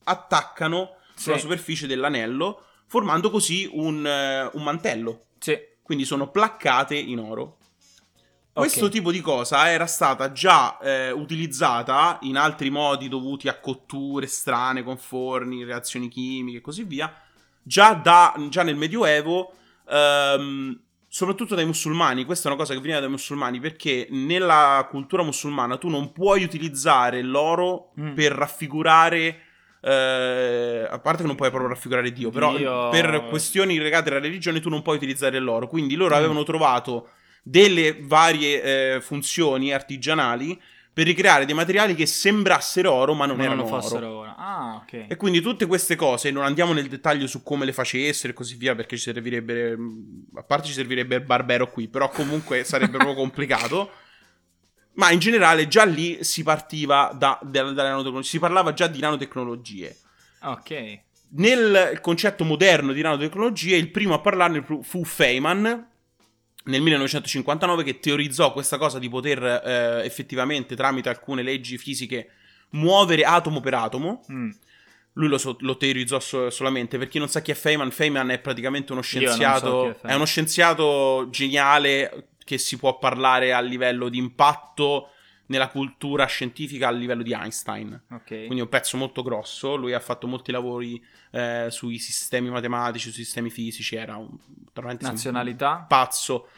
attaccano 0.05 0.97
sulla 1.17 1.35
Sì. 1.37 1.43
superficie 1.43 1.87
dell'anello, 1.89 2.65
formando 2.87 3.31
così 3.31 3.69
un, 3.73 4.07
eh, 4.07 4.49
un 4.53 4.63
mantello. 4.63 5.25
Sì. 5.39 5.59
Quindi 5.83 6.05
sono 6.05 6.31
placcate 6.31 6.95
in 6.95 7.19
oro. 7.19 7.59
Questo 8.53 8.87
Ok. 8.87 8.91
tipo 8.93 9.11
di 9.11 9.21
cosa 9.21 9.71
era 9.71 9.87
stata 9.87 10.31
già 10.33 10.79
eh, 10.79 11.11
utilizzata 11.11 12.19
in 12.23 12.37
altri 12.37 12.71
modi 12.71 13.09
dovuti 13.09 13.49
a 13.49 13.59
cotture 13.59 14.27
strane 14.27 14.83
con 14.85 14.99
forni, 14.99 15.65
reazioni 15.65 16.09
chimiche 16.09 16.59
e 16.59 16.61
così 16.61 16.85
via, 16.85 17.13
già, 17.63 17.95
da, 17.95 18.35
già 18.49 18.63
nel 18.63 18.77
Medioevo, 18.77 19.53
ehm, 19.89 20.81
soprattutto 21.09 21.55
dai 21.55 21.67
musulmani. 21.67 22.25
Questa 22.25 22.49
è 22.49 22.53
una 22.53 22.61
cosa 22.61 22.73
che 22.75 22.81
veniva 22.81 23.01
dai 23.01 23.09
musulmani 23.11 23.59
perché 23.61 24.07
nella 24.11 24.87
cultura 24.91 25.23
musulmana 25.23 25.77
tu 25.77 25.89
non 25.89 26.13
puoi 26.13 26.45
utilizzare 26.45 27.23
l'oro 27.23 27.93
Mm. 28.01 28.15
per 28.15 28.33
raffigurare 28.33 29.41
eh, 29.83 30.87
a 30.91 30.99
parte 30.99 31.23
che 31.23 31.27
non 31.27 31.37
puoi 31.37 31.49
proprio 31.49 31.71
raffigurare 31.71 32.13
Dio, 32.13 32.29
però 32.31 32.55
Dio- 32.55 32.91
per 32.91 33.25
questioni 33.31 33.79
legate 33.79 34.11
alla 34.11 34.21
religione 34.21 34.61
tu 34.61 34.69
non 34.69 34.83
puoi 34.83 34.97
utilizzare 34.97 35.39
l'oro. 35.39 35.67
Quindi 35.69 35.95
loro 35.95 36.15
Mm. 36.15 36.19
avevano 36.19 36.43
trovato 36.43 37.09
delle 37.43 37.97
varie 38.03 38.63
eh, 38.97 39.01
funzioni 39.01 39.73
artigianali 39.73 40.61
per 40.93 41.07
ricreare 41.07 41.45
dei 41.45 41.55
materiali 41.55 41.95
che 41.95 42.07
sembrassero 42.07 42.91
oro, 42.93 43.15
ma 43.15 43.25
non 43.27 43.37
Ma 43.37 43.45
erano 43.45 43.63
non 43.69 43.73
oro. 43.73 44.09
ora. 44.09 44.37
Ah, 44.37 44.75
ok. 44.83 45.07
E 45.09 45.17
quindi 45.17 45.41
tutte 45.41 45.67
queste 45.67 45.95
cose, 45.97 46.31
non 46.31 46.45
andiamo 46.45 46.73
nel 46.73 46.89
dettaglio 46.89 47.27
su 47.27 47.43
come 47.43 47.65
le 47.65 47.73
facessero 47.73 48.33
e 48.33 48.37
così 48.37 48.57
via, 48.57 48.75
perché 48.75 48.97
ci 48.97 49.03
servirebbe, 49.05 49.77
a 50.35 50.43
parte 50.43 50.67
ci 50.67 50.73
servirebbe 50.73 51.17
il 51.17 51.23
barbero 51.23 51.71
qui, 51.71 51.89
però 51.89 52.09
comunque 52.09 52.65
sarebbe 52.65 52.97
proprio 52.97 53.15
complicato. 53.17 53.91
Ma 54.95 55.11
in 55.13 55.21
generale 55.21 55.69
già 55.69 55.85
lì 55.85 56.23
si 56.25 56.43
partiva 56.43 57.15
da, 57.17 57.39
da- 57.43 57.63
dalle 57.71 57.89
nanotecnologie, 57.89 58.29
si 58.29 58.39
parlava 58.39 58.73
già 58.73 58.87
di 58.89 58.99
nanotecnologie. 58.99 59.97
Ok. 60.43 61.01
Nel 61.33 62.01
concetto 62.03 62.45
moderno 62.45 62.93
di 62.93 63.01
nanotecnologie, 63.01 63.77
il 63.77 63.91
primo 63.91 64.15
a 64.15 64.21
parlarne 64.21 64.63
fu- 64.63 64.83
fu 64.83 65.05
Feynman 65.05 65.89
nel 66.65 66.83
1959 66.83 67.83
che 67.83 68.01
teorizzò 68.01 68.53
questa 68.53 68.77
cosa 68.77 68.99
di 68.99 69.09
poter 69.09 69.43
eh, 69.43 70.05
effettivamente, 70.05 70.77
tramite 70.77 71.09
alcune 71.09 71.43
leggi 71.43 71.79
fisiche, 71.79 72.31
muovere 72.71 73.23
atomo 73.23 73.61
per 73.61 73.75
atomo. 73.75 74.25
Mm. 74.31 74.51
Lui 75.15 75.29
lo, 75.29 75.39
so- 75.39 75.57
lo 75.61 75.77
teorizzò 75.77 76.21
so- 76.21 76.51
solamente. 76.51 76.99
Per 76.99 77.09
chi 77.09 77.19
non 77.19 77.29
sa 77.29 77.41
chi 77.41 77.51
è 77.51 77.55
Feynman, 77.55 77.91
Feynman 77.91 78.31
è 78.31 78.39
praticamente 78.39 78.93
uno 78.93 79.03
so 79.03 79.09
scienziato. 79.19 79.97
chi 80.01 80.07
è 80.07 80.11
è, 80.11 80.15
uno 80.15 80.27
scienziato 80.27 81.29
geniale 81.31 82.29
che 82.45 82.59
si 82.59 82.77
può 82.77 82.99
parlare 82.99 83.53
a 83.53 83.61
livello 83.61 84.09
di 84.09 84.19
impatto 84.19 85.11
nella 85.51 85.69
cultura 85.69 86.27
scientifica 86.27 86.89
a 86.89 86.91
livello 86.93 87.23
di 87.23 87.33
Einstein. 87.33 88.01
Ok. 88.11 88.27
Quindi 88.27 88.59
è 88.59 88.63
un 88.63 88.69
pezzo 88.69 88.97
molto 88.97 89.23
grosso. 89.23 89.75
Lui 89.75 89.93
ha 89.93 90.01
fatto 90.01 90.27
molti 90.27 90.53
lavori 90.53 91.05
eh, 91.33 91.67
sui 91.71 91.99
sistemi 91.99 92.49
matematici, 92.51 93.11
sui 93.11 93.25
sistemi 93.25 93.51
fisici. 93.51 93.97
Era 93.97 94.17
un, 94.17 94.29
veramente 94.73 95.05
un 95.05 95.11
Nazionalità? 95.11 95.85
pazzo. 95.89 96.49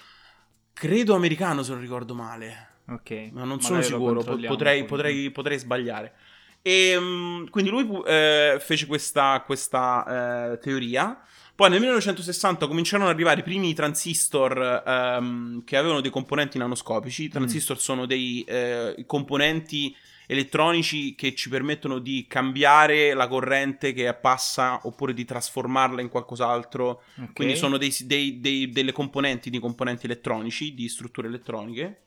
Credo 0.74 1.14
americano, 1.14 1.62
se 1.62 1.72
non 1.72 1.80
ricordo 1.80 2.14
male. 2.14 2.68
Ok. 2.88 3.30
Ma 3.32 3.44
non 3.44 3.58
Magari 3.60 3.62
sono 3.62 3.82
sicuro, 3.82 4.22
potrei, 4.22 4.84
potrei- 4.84 5.30
potrei 5.30 5.58
sbagliare. 5.58 6.14
E 6.60 6.96
mm, 7.00 7.46
quindi 7.46 7.70
lui 7.70 7.88
eh, 8.06 8.58
fece 8.60 8.86
questa, 8.86 9.42
questa, 9.44 10.52
eh, 10.52 10.58
teoria. 10.58 11.18
Poi 11.54 11.68
nel 11.70 11.80
1960 11.80 12.66
cominciarono 12.66 13.08
ad 13.08 13.14
arrivare 13.14 13.40
i 13.40 13.44
primi 13.44 13.74
transistor 13.74 14.82
ehm, 14.86 15.64
che 15.64 15.76
avevano 15.76 16.00
dei 16.00 16.10
componenti 16.10 16.58
nanoscopici. 16.58 17.24
I 17.24 17.28
transistor 17.28 17.78
sono 17.78 18.06
dei 18.06 18.42
eh, 18.44 19.04
componenti 19.06 19.94
elettronici 20.26 21.14
che 21.14 21.34
ci 21.34 21.50
permettono 21.50 21.98
di 21.98 22.24
cambiare 22.26 23.12
la 23.12 23.28
corrente 23.28 23.92
che 23.92 24.12
passa 24.14 24.80
oppure 24.84 25.12
di 25.12 25.24
trasformarla 25.26 26.00
in 26.00 26.08
qualcos'altro. 26.08 27.02
Ok. 27.20 27.32
Quindi 27.34 27.54
sono 27.56 27.76
dei- 27.76 27.94
dei- 28.04 28.40
dei- 28.40 28.70
delle 28.70 28.92
componenti 28.92 29.50
di 29.50 29.58
componenti 29.58 30.06
elettronici, 30.06 30.72
di 30.74 30.88
strutture 30.88 31.28
elettroniche. 31.28 32.02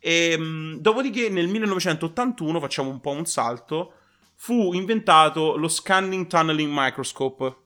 E, 0.00 0.36
mh, 0.36 0.78
dopodiché 0.80 1.28
nel 1.28 1.46
1981, 1.46 2.58
facciamo 2.58 2.90
un 2.90 3.00
po' 3.00 3.10
un 3.12 3.24
salto, 3.26 3.92
fu 4.34 4.72
inventato 4.72 5.56
lo 5.56 5.68
Scanning 5.68 6.26
Tunneling 6.26 6.72
Microscope. 6.74 7.56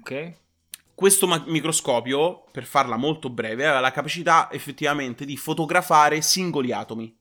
Ok. 0.00 0.32
Questo 0.96 1.26
ma- 1.26 1.44
microscopio, 1.46 2.44
per 2.50 2.64
farla 2.64 2.96
molto 2.96 3.28
breve, 3.28 3.64
aveva 3.66 3.80
la 3.80 3.90
capacità 3.90 4.48
effettivamente 4.50 5.26
di 5.26 5.36
fotografare 5.36 6.22
singoli 6.22 6.72
atomi. 6.72 7.14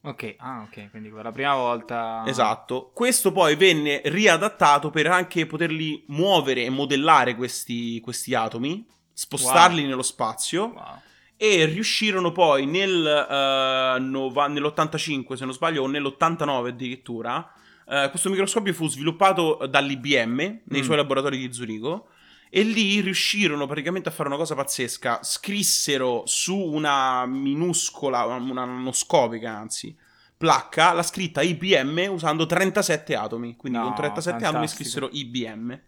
Ok. 0.00 0.36
Ah, 0.38 0.62
ok. 0.66 0.88
Quindi 0.90 1.10
per 1.10 1.24
la 1.24 1.32
prima 1.32 1.54
volta... 1.54 2.22
Esatto. 2.26 2.90
Questo 2.94 3.30
poi 3.30 3.54
venne 3.56 4.00
riadattato 4.06 4.88
per 4.88 5.08
anche 5.08 5.44
poterli 5.44 6.04
muovere 6.08 6.64
e 6.64 6.70
modellare 6.70 7.34
questi, 7.36 8.00
questi 8.00 8.32
atomi, 8.34 8.86
spostarli 9.12 9.84
nello 9.84 10.02
spazio. 10.02 10.72
Wow. 10.74 10.84
E 11.36 11.66
riuscirono 11.66 12.32
poi 12.32 12.64
nel, 12.64 13.06
eh, 13.06 13.98
nova- 14.00 14.48
nell'85, 14.48 15.34
se 15.34 15.44
non 15.44 15.52
sbaglio, 15.52 15.82
o 15.82 15.86
nell'89 15.86 16.68
addirittura. 16.68 17.52
eh, 17.90 18.08
questo 18.10 18.28
microscopio 18.28 18.74
fu 18.74 18.86
sviluppato 18.88 19.66
dall'IBM 19.66 20.36
nei 20.64 20.80
Mm. 20.80 20.84
suoi 20.84 20.96
laboratori 20.98 21.38
di 21.38 21.50
Zurigo. 21.52 22.08
E 22.50 22.62
lì 22.62 23.00
riuscirono 23.00 23.66
praticamente 23.66 24.08
a 24.08 24.12
fare 24.12 24.28
una 24.28 24.38
cosa 24.38 24.54
pazzesca. 24.54 25.20
Scrissero 25.22 26.22
su 26.26 26.56
una 26.56 27.26
minuscola, 27.26 28.24
una 28.24 28.64
nanoscopica 28.64 29.50
anzi, 29.56 29.94
placca, 30.36 30.92
la 30.92 31.02
scritta 31.02 31.42
IBM 31.42 32.08
usando 32.10 32.46
37 32.46 33.14
atomi. 33.16 33.56
Quindi 33.56 33.78
No, 33.78 33.84
con 33.84 33.94
37 33.94 34.36
atomi 34.36 34.52
fantastico. 34.52 34.82
scrissero 34.82 35.08
IBM. 35.12 35.80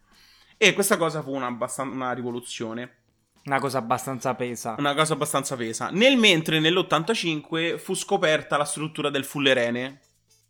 E 0.58 0.72
questa 0.74 0.96
cosa 0.98 1.22
fu 1.22 1.32
una, 1.34 1.56
una 1.78 2.12
rivoluzione. 2.12 2.96
Una 3.46 3.58
cosa 3.58 3.78
abbastanza 3.78 4.34
pesa. 4.34 4.74
Una 4.78 4.94
cosa 4.94 5.14
abbastanza 5.14 5.56
pesa. 5.56 5.88
Nel 5.90 6.18
mentre 6.18 6.60
nell'85 6.60 7.78
fu 7.78 7.94
scoperta 7.94 8.58
la 8.58 8.66
struttura 8.66 9.08
del 9.08 9.24
fullerene. 9.24 10.00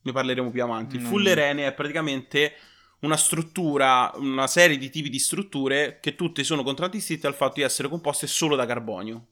Ne 0.02 0.12
parleremo 0.12 0.50
più 0.50 0.62
avanti. 0.64 0.97
Il 0.97 1.02
Mm. 1.02 1.07
fullerene 1.07 1.67
è 1.67 1.73
praticamente 1.73 2.55
una 3.00 3.16
struttura, 3.16 4.11
una 4.16 4.47
serie 4.47 4.78
di 4.78 4.90
tipi 4.90 5.09
di 5.09 5.19
strutture 5.19 5.99
che 6.00 6.14
tutte 6.14 6.45
sono 6.45 6.62
contraddistinte 6.62 7.26
al 7.26 7.35
fatto 7.35 7.54
di 7.57 7.62
essere 7.62 7.88
composte 7.88 8.26
solo 8.26 8.57
da 8.57 8.66
carbonio. 8.66 9.26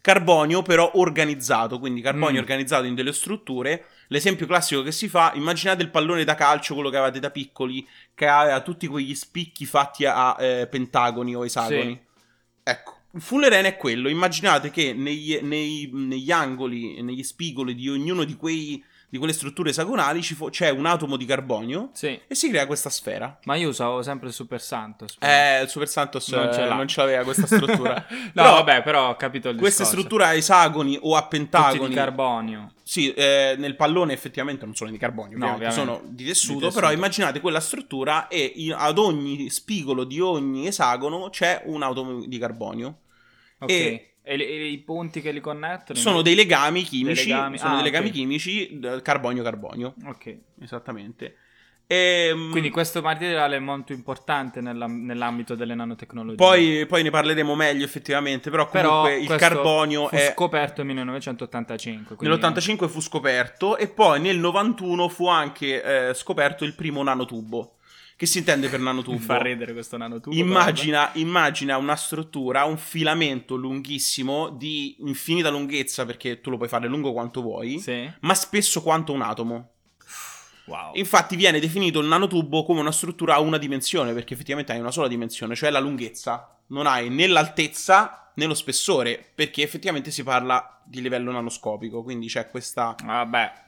Carbonio 0.00 0.60
però 0.60 0.90
organizzato, 0.96 1.78
quindi 1.78 2.02
carbonio 2.02 2.40
Mm. 2.40 2.42
organizzato 2.42 2.84
in 2.84 2.94
delle 2.94 3.12
strutture. 3.14 3.86
L'esempio 4.08 4.46
classico 4.46 4.82
che 4.82 4.92
si 4.92 5.08
fa, 5.08 5.32
immaginate 5.34 5.82
il 5.82 5.90
pallone 5.90 6.24
da 6.24 6.34
calcio, 6.34 6.74
quello 6.74 6.90
che 6.90 6.96
avevate 6.98 7.20
da 7.20 7.30
piccoli, 7.30 7.86
che 8.14 8.26
aveva 8.26 8.60
tutti 8.60 8.86
quegli 8.86 9.14
spicchi 9.14 9.64
fatti 9.64 10.04
a 10.04 10.36
eh, 10.38 10.66
pentagoni 10.66 11.34
o 11.34 11.44
esagoni. 11.46 11.98
Ecco, 12.62 12.98
il 13.12 13.22
fullerene 13.22 13.68
è 13.68 13.76
quello. 13.78 14.10
Immaginate 14.10 14.70
che 14.70 14.92
negli, 14.92 15.38
nei- 15.40 15.88
negli 15.92 16.30
angoli, 16.30 17.00
negli 17.00 17.22
spigoli 17.22 17.74
di 17.74 17.88
ognuno 17.88 18.24
di, 18.24 18.36
quei, 18.36 18.84
di 19.14 19.20
quelle 19.20 19.32
strutture 19.32 19.70
esagonali 19.70 20.22
ci 20.22 20.34
fo- 20.34 20.50
c'è 20.50 20.70
un 20.70 20.86
atomo 20.86 21.16
di 21.16 21.24
carbonio 21.24 21.90
Sì. 21.92 22.18
e 22.26 22.34
si 22.34 22.48
crea 22.48 22.66
questa 22.66 22.90
sfera. 22.90 23.38
Ma 23.44 23.54
io 23.54 23.68
usavo 23.68 24.02
sempre 24.02 24.26
il 24.26 24.34
Super 24.34 24.60
Santos. 24.60 25.16
Eh, 25.20 25.62
il 25.62 25.68
Super 25.68 25.86
Santos 25.86 26.26
Non 26.30 26.52
ce 26.52 26.64
l'ha. 26.64 26.74
non 26.74 26.88
ce 26.88 27.00
l'aveva 27.00 27.22
questa 27.22 27.46
struttura. 27.46 27.94
no, 28.10 28.30
Però 28.32 28.52
vabbè, 28.54 28.82
però 28.82 29.10
ho 29.10 29.14
capito 29.16 29.48
il 29.50 29.56
Queste 29.56 29.84
discorso. 29.84 30.02
strutture 30.04 30.24
a 30.28 30.34
esagoni 30.34 30.98
o 31.00 31.14
a 31.14 31.20
Tutti 31.22 31.36
pentagoni. 31.36 31.88
di 31.90 31.94
carbonio. 31.94 32.72
Sì, 32.82 33.12
eh, 33.14 33.54
nel 33.56 33.76
pallone 33.76 34.12
effettivamente 34.12 34.64
non 34.64 34.74
sono 34.74 34.90
di 34.90 34.98
carbonio, 34.98 35.38
No, 35.38 35.52
ovviamente, 35.52 35.78
ovviamente. 35.80 36.02
sono 36.02 36.12
di 36.12 36.24
tessuto, 36.24 36.52
Di 36.54 36.58
tessuto. 36.64 36.80
però 36.80 36.92
immaginate 36.92 37.38
quella 37.40 37.60
struttura 37.60 38.26
e 38.26 38.42
i- 38.56 38.72
ad 38.76 38.98
ogni 38.98 39.48
spigolo 39.48 40.02
di 40.02 40.18
ogni 40.18 40.66
esagono 40.66 41.30
c'è 41.30 41.62
un 41.66 41.82
atomo 41.84 42.26
di 42.26 42.36
carbonio. 42.38 42.98
Ok. 43.60 43.70
E- 43.70 44.13
E, 44.26 44.36
le- 44.38 44.46
e 44.46 44.66
i 44.68 44.78
punti 44.78 45.20
che 45.20 45.30
li 45.32 45.40
connettono? 45.40 45.98
Sono 45.98 46.22
dei 46.22 46.34
legami 46.34 46.82
chimici, 46.82 47.24
Dei 47.26 47.32
legami- 47.34 47.58
sono 47.58 47.72
ah, 47.72 47.74
dei 47.74 47.84
legami 47.84 48.10
chimici 48.10 48.80
carbonio-carbonio, 49.02 49.94
Ok. 50.06 50.36
esattamente. 50.62 51.36
Ehm, 51.86 52.50
Quindi 52.50 52.70
questo 52.70 53.02
materiale 53.02 53.56
è 53.56 53.58
molto 53.58 53.92
importante 53.92 54.62
nella- 54.62 54.86
nell'ambito 54.86 55.54
delle 55.54 55.74
nanotecnologie. 55.74 56.36
poi, 56.36 56.86
poi 56.86 57.02
ne 57.02 57.10
parleremo 57.10 57.54
meglio 57.54 57.84
effettivamente, 57.84 58.48
però 58.48 58.70
Però 58.70 58.88
comunque 59.02 59.18
il 59.20 59.26
questo 59.26 59.46
carbonio 59.46 60.08
fu 60.08 60.14
è... 60.16 60.32
scoperto 60.34 60.82
nel 60.82 60.94
1985. 60.94 62.16
quindi- 62.16 62.34
Nell'85 62.34 62.88
fu 62.88 63.00
scoperto 63.02 63.76
e 63.76 63.88
poi 63.88 64.18
nel 64.20 64.38
91 64.38 65.10
fu 65.10 65.26
anche 65.28 66.08
eh, 66.08 66.14
scoperto 66.14 66.64
il 66.64 66.72
primo 66.74 67.02
nanotubo. 67.02 67.74
Che 68.16 68.26
si 68.26 68.38
intende 68.38 68.68
per 68.68 68.78
nanotubo? 68.80 69.18
fa 69.18 69.42
ridere 69.42 69.72
questo 69.72 69.96
nanotubo. 69.96 70.36
Immagina, 70.36 71.10
immagina 71.14 71.76
una 71.76 71.96
struttura, 71.96 72.64
un 72.64 72.78
filamento 72.78 73.56
lunghissimo 73.56 74.50
di 74.50 74.96
infinita 75.00 75.50
lunghezza, 75.50 76.06
perché 76.06 76.40
tu 76.40 76.50
lo 76.50 76.56
puoi 76.56 76.68
fare 76.68 76.86
lungo 76.86 77.12
quanto 77.12 77.42
vuoi, 77.42 77.78
Sì. 77.80 78.08
ma 78.20 78.34
spesso 78.34 78.82
quanto 78.82 79.12
un 79.12 79.22
atomo. 79.22 79.70
Wow. 80.66 80.92
Infatti 80.94 81.36
viene 81.36 81.60
definito 81.60 81.98
il 82.00 82.06
nanotubo 82.06 82.64
come 82.64 82.80
una 82.80 82.92
struttura 82.92 83.34
a 83.34 83.40
una 83.40 83.58
dimensione, 83.58 84.12
perché 84.14 84.34
effettivamente 84.34 84.72
hai 84.72 84.78
una 84.78 84.90
sola 84.92 85.08
dimensione, 85.08 85.54
cioè 85.54 85.70
la 85.70 85.80
lunghezza. 85.80 86.58
Non 86.68 86.86
hai 86.86 87.10
né 87.10 87.26
l'altezza 87.26 88.32
né 88.36 88.46
lo 88.46 88.54
spessore, 88.54 89.32
perché 89.34 89.62
effettivamente 89.62 90.10
si 90.10 90.22
parla 90.22 90.80
di 90.84 91.02
livello 91.02 91.30
nanoscopico, 91.32 92.02
quindi 92.02 92.28
c'è 92.28 92.48
questa... 92.48 92.94
Vabbè. 93.04 93.62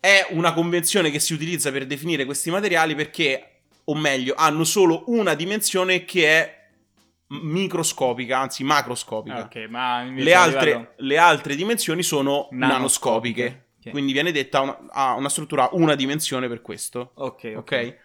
È 0.00 0.28
una 0.30 0.52
convenzione 0.54 1.10
che 1.10 1.18
si 1.18 1.34
utilizza 1.34 1.70
per 1.72 1.84
definire 1.84 2.24
questi 2.24 2.50
materiali 2.50 2.94
perché, 2.94 3.47
o 3.90 3.94
meglio, 3.94 4.34
hanno 4.36 4.64
solo 4.64 5.04
una 5.06 5.34
dimensione 5.34 6.04
che 6.04 6.26
è 6.26 6.56
microscopica, 7.28 8.38
anzi 8.38 8.64
macroscopica. 8.64 9.40
Ok, 9.40 9.66
ma 9.68 10.02
Le 10.04 10.34
altre, 10.34 10.94
le 10.98 11.18
altre 11.18 11.54
dimensioni 11.54 12.02
sono 12.02 12.48
Nanoscopiche. 12.50 13.42
nanoscopiche. 13.42 13.66
Ok. 13.80 13.90
Quindi 13.90 14.12
viene 14.12 14.32
detta 14.32 14.60
una, 14.60 14.78
ha 14.90 15.14
una 15.14 15.28
struttura 15.28 15.68
una 15.72 15.94
dimensione 15.94 16.48
per 16.48 16.60
questo. 16.60 17.12
Ok, 17.14 17.52
ok. 17.54 17.56
Ok? 17.56 17.96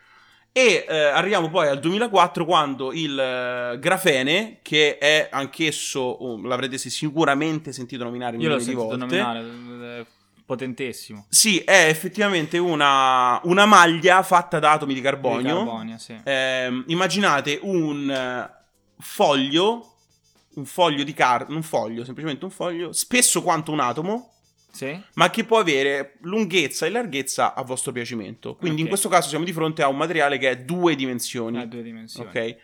E 0.56 0.86
eh, 0.88 0.96
arriviamo 0.96 1.50
poi 1.50 1.68
al 1.68 1.80
2004 1.80 2.46
quando 2.46 2.94
il 2.94 3.18
eh, 3.20 3.80
grafene, 3.80 4.60
che 4.62 5.00
è 5.00 5.28
anch'esso, 5.32 6.00
oh, 6.00 6.40
l'avrete 6.46 6.78
sicuramente 6.78 7.74
sentito 7.74 8.04
nominare 8.04 8.38
Io 8.38 8.50
l'ho 8.50 8.60
sentito 8.60 8.84
volte, 8.84 8.98
nominare. 8.98 10.06
Eh, 10.44 10.46
potentissimo. 10.46 11.26
Sì, 11.30 11.60
è 11.60 11.88
effettivamente 11.88 12.58
una, 12.58 13.40
una 13.44 13.66
maglia 13.66 14.22
fatta 14.24 14.60
da 14.60 14.74
atomi 14.74 14.94
di 14.94 15.00
Di 15.00 15.06
carbonio. 15.06 15.56
carbonio, 15.56 15.98
sì. 15.98 16.16
Ehm, 16.24 16.84
immaginate 16.88 17.60
un 17.62 18.10
eh, 18.10 18.52
foglio, 19.00 19.96
un 20.56 20.66
foglio 20.66 21.04
di 21.04 21.14
carta, 21.14 21.52
un 21.52 21.64
foglio, 21.64 22.04
semplicemente 22.04 22.46
un 22.46 22.52
foglio, 22.52 22.92
spesso 22.94 23.42
quanto 23.42 23.72
un 23.72 23.80
atomo, 23.80 24.32
Sì? 24.72 25.00
ma 25.16 25.30
che 25.30 25.44
può 25.46 25.60
avere 25.60 26.18
lunghezza 26.22 26.86
e 26.86 26.90
larghezza 26.90 27.54
a 27.56 27.64
vostro 27.64 27.92
piacimento. 27.92 28.56
Quindi 28.56 28.80
in 28.82 28.86
Ok. 28.86 28.90
questo 28.92 29.10
caso 29.10 29.30
siamo 29.30 29.46
di 29.46 29.54
fronte 29.54 29.82
a 29.82 29.88
un 29.88 29.98
materiale 29.98 30.38
che 30.38 30.50
è 30.52 30.58
due 30.60 30.96
dimensioni. 30.96 31.58
Ha 31.60 31.66
due 31.66 31.82
dimensioni. 31.82 32.28
Ok? 32.30 32.58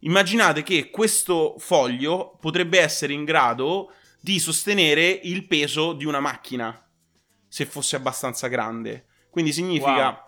Immaginate 0.00 0.62
che 0.62 0.88
questo 0.90 1.56
foglio 1.58 2.36
potrebbe 2.40 2.80
essere 2.80 3.12
in 3.12 3.24
grado 3.24 3.92
di 4.18 4.38
sostenere 4.38 5.08
il 5.24 5.46
peso 5.46 5.92
di 5.92 6.04
una 6.06 6.20
macchina, 6.20 6.78
se 7.50 7.66
fosse 7.66 7.96
abbastanza 7.96 8.46
grande. 8.46 9.06
Quindi 9.28 9.52
significa 9.52 10.24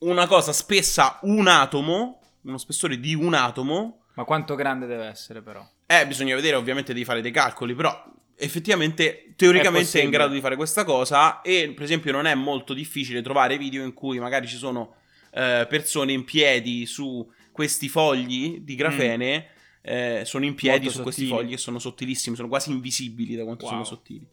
una 0.00 0.26
cosa 0.26 0.52
spessa 0.52 1.18
un 1.22 1.46
atomo, 1.46 2.20
uno 2.42 2.56
spessore 2.58 2.98
di 2.98 3.14
un 3.14 3.34
atomo. 3.34 4.04
Ma 4.14 4.24
quanto 4.24 4.54
grande 4.54 4.86
deve 4.86 5.04
essere 5.06 5.42
però? 5.42 5.62
Eh, 5.86 6.06
bisogna 6.06 6.34
vedere, 6.34 6.56
ovviamente, 6.56 6.94
di 6.94 7.04
fare 7.04 7.20
dei 7.20 7.30
calcoli, 7.30 7.74
però 7.74 8.02
effettivamente, 8.36 9.34
teoricamente 9.36 9.72
è, 9.74 9.80
in 9.80 9.84
possibile. 9.84 10.10
grado 10.10 10.32
di 10.32 10.40
fare 10.40 10.56
questa 10.56 10.84
cosa 10.84 11.42
e, 11.42 11.72
per 11.74 11.84
esempio, 11.84 12.12
non 12.12 12.26
è 12.26 12.34
molto 12.34 12.72
difficile 12.72 13.20
trovare 13.20 13.58
video 13.58 13.84
in 13.84 13.92
cui 13.92 14.18
magari 14.18 14.46
ci 14.46 14.56
sono 14.56 14.94
eh, 15.32 15.66
persone 15.68 16.12
in 16.12 16.24
piedi 16.24 16.86
su 16.86 17.30
questi 17.52 17.88
fogli 17.88 18.60
di 18.60 18.74
grafene, 18.74 19.48
eh, 19.82 20.22
sono 20.24 20.44
in 20.44 20.54
piedi 20.54 20.78
Mm. 20.78 20.82
Molto 20.84 20.96
su 20.96 21.02
questi 21.02 21.26
sottili. 21.26 21.38
fogli 21.40 21.50
che 21.50 21.58
sono 21.58 21.78
sottilissimi, 21.78 22.36
sono 22.36 22.48
quasi 22.48 22.70
invisibili 22.70 23.34
da 23.36 23.44
quanto 23.44 23.64
Wow. 23.64 23.72
sono 23.72 23.84
sottili. 23.84 24.26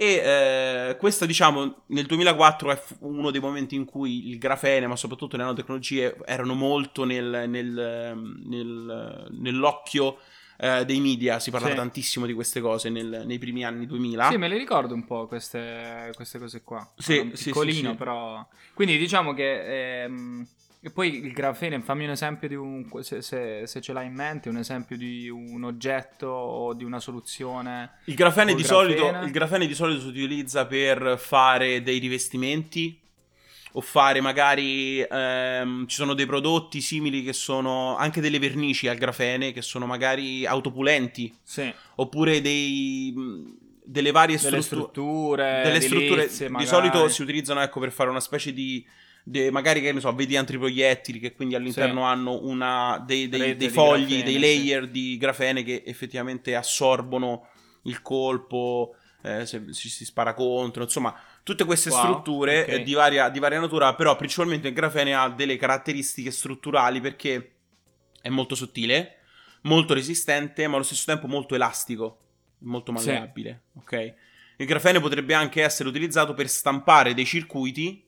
E 0.00 0.14
eh, 0.14 0.96
questo, 0.96 1.26
diciamo, 1.26 1.82
nel 1.88 2.06
2004 2.06 2.70
è 2.70 2.82
uno 3.00 3.30
dei 3.30 3.38
momenti 3.42 3.74
in 3.74 3.84
cui 3.84 4.30
il 4.30 4.38
grafene, 4.38 4.86
ma 4.86 4.96
soprattutto 4.96 5.36
le 5.36 5.42
nanotecnologie, 5.42 6.16
erano 6.24 6.54
molto 6.54 7.04
nel- 7.04 7.44
nel, 7.46 7.78
ehm, 7.78 8.42
nel- 8.46 9.26
nell'occhio 9.32 10.16
eh, 10.62 10.86
dei 10.86 11.00
media. 11.00 11.38
Si 11.38 11.50
parlava 11.50 11.72
Sì. 11.74 11.78
tantissimo 11.80 12.24
di 12.24 12.32
queste 12.32 12.60
cose 12.62 12.88
nel- 12.88 13.24
nei 13.26 13.38
primi 13.38 13.62
anni 13.62 13.84
2000. 13.86 14.28
Sì, 14.30 14.36
me 14.38 14.48
le 14.48 14.56
ricordo 14.56 14.94
un 14.94 15.04
po' 15.04 15.26
queste, 15.26 16.10
queste 16.14 16.38
cose 16.38 16.62
qua. 16.62 16.90
Sì, 16.96 17.14
Era 17.16 17.22
un 17.22 17.36
sì, 17.36 17.44
piccolino, 17.44 17.72
sì, 17.74 17.86
sì. 17.90 17.94
però. 17.94 18.46
Quindi 18.72 18.96
diciamo 18.96 19.34
che. 19.34 20.02
ehm, 20.04 20.46
E 20.82 20.90
poi 20.90 21.14
il 21.26 21.32
grafene, 21.32 21.80
fammi 21.82 22.04
un 22.04 22.10
esempio 22.10 22.48
di 22.48 22.54
un. 22.54 22.88
Se, 23.02 23.20
se- 23.20 23.66
se 23.66 23.80
ce 23.82 23.92
l'hai 23.92 24.06
in 24.06 24.14
mente, 24.14 24.48
un 24.48 24.56
esempio 24.56 24.96
di 24.96 25.28
un 25.28 25.62
oggetto 25.64 26.26
o 26.26 26.72
di 26.72 26.84
una 26.84 27.00
soluzione. 27.00 27.98
Il 28.06 28.14
grafene, 28.14 28.54
di 28.54 28.64
solito, 28.64 29.02
grafene. 29.04 29.26
il 29.26 29.30
grafene 29.30 29.66
di 29.66 29.74
solito 29.74 30.00
si 30.00 30.06
utilizza 30.08 30.66
per 30.66 31.16
fare 31.18 31.82
dei 31.82 31.98
rivestimenti 31.98 32.98
o 33.72 33.80
fare 33.82 34.20
magari 34.20 35.00
ehm, 35.00 35.86
ci 35.86 35.94
sono 35.96 36.14
dei 36.14 36.26
prodotti 36.26 36.80
simili 36.80 37.22
che 37.22 37.32
sono 37.34 37.96
anche 37.96 38.20
delle 38.20 38.38
vernici 38.40 38.88
al 38.88 38.96
grafene 38.96 39.52
che 39.52 39.62
sono 39.62 39.86
magari 39.86 40.44
autopulenti 40.44 41.32
Sì, 41.40 41.72
oppure 41.96 42.40
dei, 42.40 43.14
delle 43.84 44.10
varie 44.10 44.38
delle 44.40 44.60
struttu- 44.60 44.90
strutture. 44.90 45.60
delle 45.62 45.80
strutture 45.80 46.26
di 46.56 46.66
solito 46.66 47.06
si 47.08 47.22
utilizzano 47.22 47.60
ecco 47.60 47.78
per 47.78 47.92
fare 47.92 48.10
una 48.10 48.18
specie 48.18 48.52
di 48.52 48.84
de- 49.30 49.50
magari 49.50 49.80
che 49.80 49.92
ne 49.92 50.00
so 50.00 50.12
vedi 50.14 50.36
antiproiettili 50.36 51.18
che 51.20 51.32
quindi 51.32 51.54
all'interno 51.54 52.00
Sì. 52.00 52.06
hanno 52.06 52.40
una, 52.42 53.02
dei, 53.06 53.28
dei- 53.28 53.56
dei 53.56 53.68
fogli 53.68 54.22
grafene, 54.22 54.22
dei 54.24 54.34
sì. 54.34 54.40
layer 54.40 54.88
di 54.88 55.16
grafene 55.16 55.62
che 55.62 55.82
effettivamente 55.86 56.54
assorbono 56.56 57.48
il 57.84 58.02
colpo 58.02 58.94
eh, 59.22 59.46
se 59.46 59.72
ci 59.72 59.88
si 59.88 60.04
spara 60.04 60.32
contro 60.34 60.82
insomma 60.82 61.14
tutte 61.42 61.64
queste 61.64 61.90
Wow, 61.90 61.98
strutture 61.98 62.62
ok. 62.62 62.68
eh, 62.68 62.82
di, 62.82 62.94
varia, 62.94 63.28
di 63.28 63.38
varia 63.38 63.60
natura 63.60 63.94
però 63.94 64.16
principalmente 64.16 64.68
il 64.68 64.74
grafene 64.74 65.14
ha 65.14 65.28
delle 65.28 65.56
caratteristiche 65.56 66.30
strutturali 66.30 67.00
perché 67.00 67.52
è 68.22 68.28
molto 68.30 68.54
sottile 68.54 69.16
molto 69.62 69.92
resistente 69.94 70.66
ma 70.66 70.74
allo 70.76 70.84
stesso 70.84 71.04
tempo 71.06 71.26
molto 71.26 71.54
elastico 71.54 72.18
molto 72.60 72.96
Sì. 72.96 73.06
malleabile 73.08 73.62
ok 73.78 74.14
il 74.56 74.66
grafene 74.66 75.00
potrebbe 75.00 75.32
anche 75.34 75.62
essere 75.62 75.88
utilizzato 75.88 76.34
per 76.34 76.48
stampare 76.48 77.14
dei 77.14 77.24
circuiti 77.24 78.06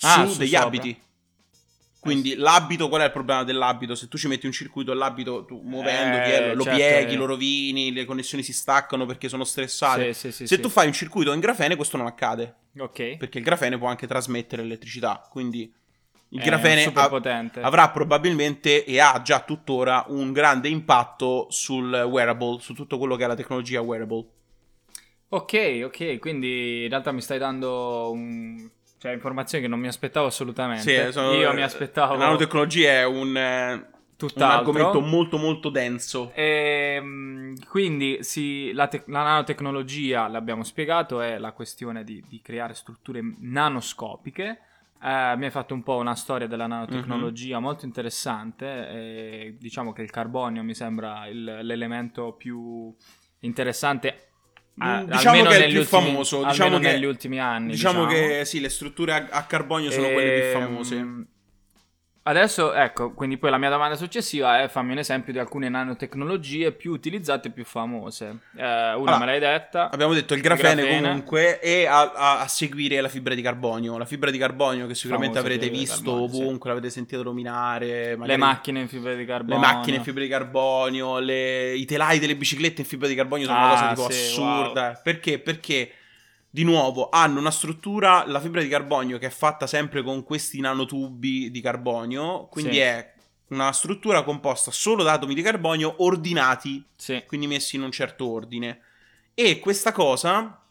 Ah, 0.00 0.26
su 0.26 0.38
degli 0.38 0.50
sopra. 0.50 0.66
abiti. 0.66 1.00
Quindi 1.98 2.36
l'abito, 2.36 2.88
qual 2.88 3.00
è 3.00 3.06
il 3.06 3.10
problema 3.10 3.42
dell'abito? 3.42 3.96
Se 3.96 4.06
tu 4.06 4.16
ci 4.16 4.28
metti 4.28 4.46
un 4.46 4.52
circuito 4.52 4.92
all'abito, 4.92 5.44
tu 5.44 5.60
muovendoti, 5.64 6.30
Eh, 6.30 6.34
eh, 6.34 6.54
lo 6.54 6.62
certo, 6.62 6.76
pieghi, 6.78 7.14
eh. 7.14 7.16
lo 7.16 7.24
rovini, 7.26 7.92
le 7.92 8.04
connessioni 8.04 8.44
si 8.44 8.52
staccano 8.52 9.06
perché 9.06 9.28
sono 9.28 9.42
stressate. 9.42 10.12
Sì, 10.12 10.30
sì, 10.30 10.32
sì, 10.32 10.46
Se 10.46 10.60
tu 10.60 10.68
fai 10.68 10.86
un 10.86 10.92
circuito 10.92 11.32
in 11.32 11.40
grafene, 11.40 11.74
questo 11.74 11.96
non 11.96 12.06
accade. 12.06 12.54
Ok. 12.78 13.16
Perché 13.16 13.38
il 13.38 13.44
grafene 13.44 13.76
può 13.76 13.88
anche 13.88 14.06
trasmettere 14.06 14.62
elettricità. 14.62 15.26
Quindi 15.28 15.72
il 16.28 16.40
È 16.40 16.44
grafene 16.44 16.92
potente. 16.92 17.60
avrà 17.60 17.90
probabilmente 17.90 18.84
e 18.84 19.00
ha 19.00 19.20
già 19.24 19.40
tuttora 19.40 20.04
un 20.08 20.32
grande 20.32 20.68
impatto 20.68 21.48
sul 21.50 21.90
wearable, 21.92 22.58
su 22.60 22.72
tutto 22.72 22.98
quello 22.98 23.16
che 23.16 23.24
è 23.24 23.26
la 23.26 23.34
tecnologia 23.34 23.80
wearable. 23.80 24.26
Ok, 25.28 25.80
ok, 25.84 26.18
quindi 26.20 26.84
in 26.84 26.88
realtà 26.88 27.10
mi 27.10 27.20
stai 27.20 27.38
dando 27.38 28.10
un... 28.12 28.70
cioè, 29.06 29.14
informazioni 29.14 29.62
che 29.64 29.70
non 29.70 29.78
mi 29.78 29.86
aspettavo 29.86 30.26
assolutamente. 30.26 31.06
Sì, 31.06 31.12
sono- 31.12 31.32
Io 31.34 31.52
mi 31.52 31.62
aspettavo 31.62 32.14
La 32.16 32.24
nanotecnologia 32.24 32.90
è 32.90 33.04
un, 33.04 33.36
eh, 33.36 33.72
un 33.74 34.42
argomento 34.42 35.00
molto 35.00 35.36
molto 35.38 35.68
denso. 35.68 36.32
Ehm, 36.34 37.54
quindi 37.68 38.18
sì, 38.22 38.72
la, 38.72 38.88
tec- 38.88 39.08
la 39.08 39.22
nanotecnologia, 39.22 40.26
l'abbiamo 40.28 40.64
spiegato, 40.64 41.20
è 41.20 41.38
la 41.38 41.52
questione 41.52 42.02
di, 42.04 42.22
di 42.28 42.40
creare 42.42 42.74
strutture 42.74 43.20
nanoscopiche. 43.40 44.60
Eh, 45.02 45.34
mi 45.36 45.44
hai 45.44 45.50
fatto 45.50 45.74
un 45.74 45.82
po' 45.82 45.96
una 45.96 46.14
storia 46.14 46.46
della 46.48 46.66
nanotecnologia 46.66 47.58
molto 47.58 47.84
interessante. 47.84 48.64
e 48.88 49.56
diciamo 49.58 49.92
che 49.92 50.02
il 50.02 50.10
carbonio 50.10 50.62
mi 50.62 50.74
sembra 50.74 51.26
il- 51.28 51.58
l'elemento 51.62 52.32
più 52.32 52.92
interessante. 53.40 54.22
Eh, 54.82 55.04
Diciamo 55.06 55.30
almeno 55.30 55.48
che 55.50 55.56
è 55.56 55.66
il 55.66 55.72
più 55.72 55.80
ultimi- 55.80 56.02
famoso, 56.04 56.44
diciamo 56.44 56.78
che- 56.78 56.92
negli 56.92 57.04
ultimi 57.04 57.40
anni. 57.40 57.70
Diciamo, 57.72 58.06
che 58.06 58.44
sì, 58.44 58.60
le 58.60 58.68
strutture 58.68 59.12
a, 59.12 59.26
a 59.30 59.42
carbonio 59.44 59.90
sono 59.90 60.08
quelle 60.10 60.32
più 60.32 60.42
Ehm, 60.60 60.66
famose. 60.66 61.06
Adesso, 62.28 62.74
ecco, 62.74 63.12
quindi 63.14 63.36
poi 63.38 63.50
la 63.50 63.56
mia 63.56 63.70
domanda 63.70 63.94
successiva 63.94 64.60
è 64.60 64.66
fammi 64.66 64.90
un 64.90 64.98
esempio 64.98 65.32
di 65.32 65.38
alcune 65.38 65.68
nanotecnologie 65.68 66.72
più 66.72 66.90
utilizzate 66.90 67.46
e 67.46 67.50
più 67.52 67.64
famose. 67.64 68.24
Eh, 68.56 68.62
una 68.64 68.90
Allora, 68.94 69.18
me 69.18 69.26
l'hai 69.26 69.38
detta. 69.38 69.90
Abbiamo 69.92 70.12
detto 70.12 70.34
il 70.34 70.40
grafene, 70.40 70.82
grafene. 70.82 71.06
comunque 71.06 71.60
e 71.60 71.86
a, 71.86 72.10
a- 72.12 72.40
a 72.40 72.48
seguire 72.48 73.00
la 73.00 73.06
fibra 73.08 73.32
di 73.32 73.42
carbonio. 73.42 73.96
La 73.96 74.06
fibra 74.06 74.32
di 74.32 74.38
carbonio 74.38 74.88
che 74.88 74.96
sicuramente 74.96 75.38
Famosa 75.38 75.54
avrete 75.54 75.70
visto 75.72 76.02
carbonio, 76.02 76.28
sì. 76.28 76.40
ovunque, 76.40 76.70
l'avete 76.70 76.90
sentito 76.90 77.22
nominare. 77.22 77.86
Le 78.10 78.16
magari 78.16 78.40
macchine 78.40 78.80
in 78.80 78.88
fibra 78.88 79.12
di 79.12 79.18
le 79.18 79.24
carbonio. 79.24 79.58
macchine 79.60 79.96
in 79.98 80.02
fibra 80.02 80.22
di 80.22 80.28
carbonio, 80.28 81.18
le- 81.20 81.74
i 81.76 81.84
telai 81.84 82.18
delle 82.18 82.34
biciclette 82.34 82.80
in 82.80 82.88
fibra 82.88 83.06
di 83.06 83.14
carbonio 83.14 83.46
sono 83.46 83.56
una 83.56 83.66
Ah, 83.68 83.70
cosa 83.70 83.88
tipo 83.94 84.10
sì, 84.10 84.18
assurda. 84.18 85.00
Perché? 85.00 85.38
Perché 85.38 85.90
di 86.56 86.64
nuovo 86.64 87.10
hanno 87.10 87.38
una 87.38 87.50
struttura, 87.50 88.24
la 88.26 88.40
fibra 88.40 88.62
di 88.62 88.68
carbonio 88.68 89.18
che 89.18 89.26
è 89.26 89.30
fatta 89.30 89.66
sempre 89.66 90.02
con 90.02 90.24
questi 90.24 90.58
nanotubi 90.58 91.50
di 91.50 91.60
carbonio, 91.60 92.46
quindi 92.46 92.76
Sì. 92.76 92.78
è 92.78 93.12
una 93.48 93.72
struttura 93.72 94.22
composta 94.22 94.70
solo 94.70 95.02
da 95.02 95.12
atomi 95.12 95.34
di 95.34 95.42
carbonio 95.42 95.96
ordinati 95.98 96.82
Sì. 96.96 97.22
quindi 97.26 97.46
messi 97.46 97.76
in 97.76 97.82
un 97.82 97.90
certo 97.92 98.26
ordine. 98.26 98.80
E 99.34 99.58
questa 99.58 99.92
cosa 99.92 100.62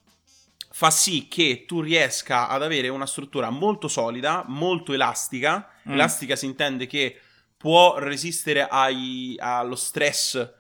fa 0.72 0.90
sì 0.90 1.28
che 1.28 1.66
tu 1.68 1.82
riesca 1.82 2.48
ad 2.50 2.64
avere 2.64 2.88
una 2.88 3.06
struttura 3.06 3.52
molto 3.52 3.88
solida, 3.88 4.44
molto 4.48 4.92
elastica. 4.92 5.70
Mm. 5.88 5.92
Elastica 5.94 6.36
si 6.36 6.48
intende 6.48 6.88
che 6.88 7.16
può 7.56 8.00
resistere 8.00 8.68
ai- 8.68 9.36
allo 9.38 9.76
stress. 9.76 10.52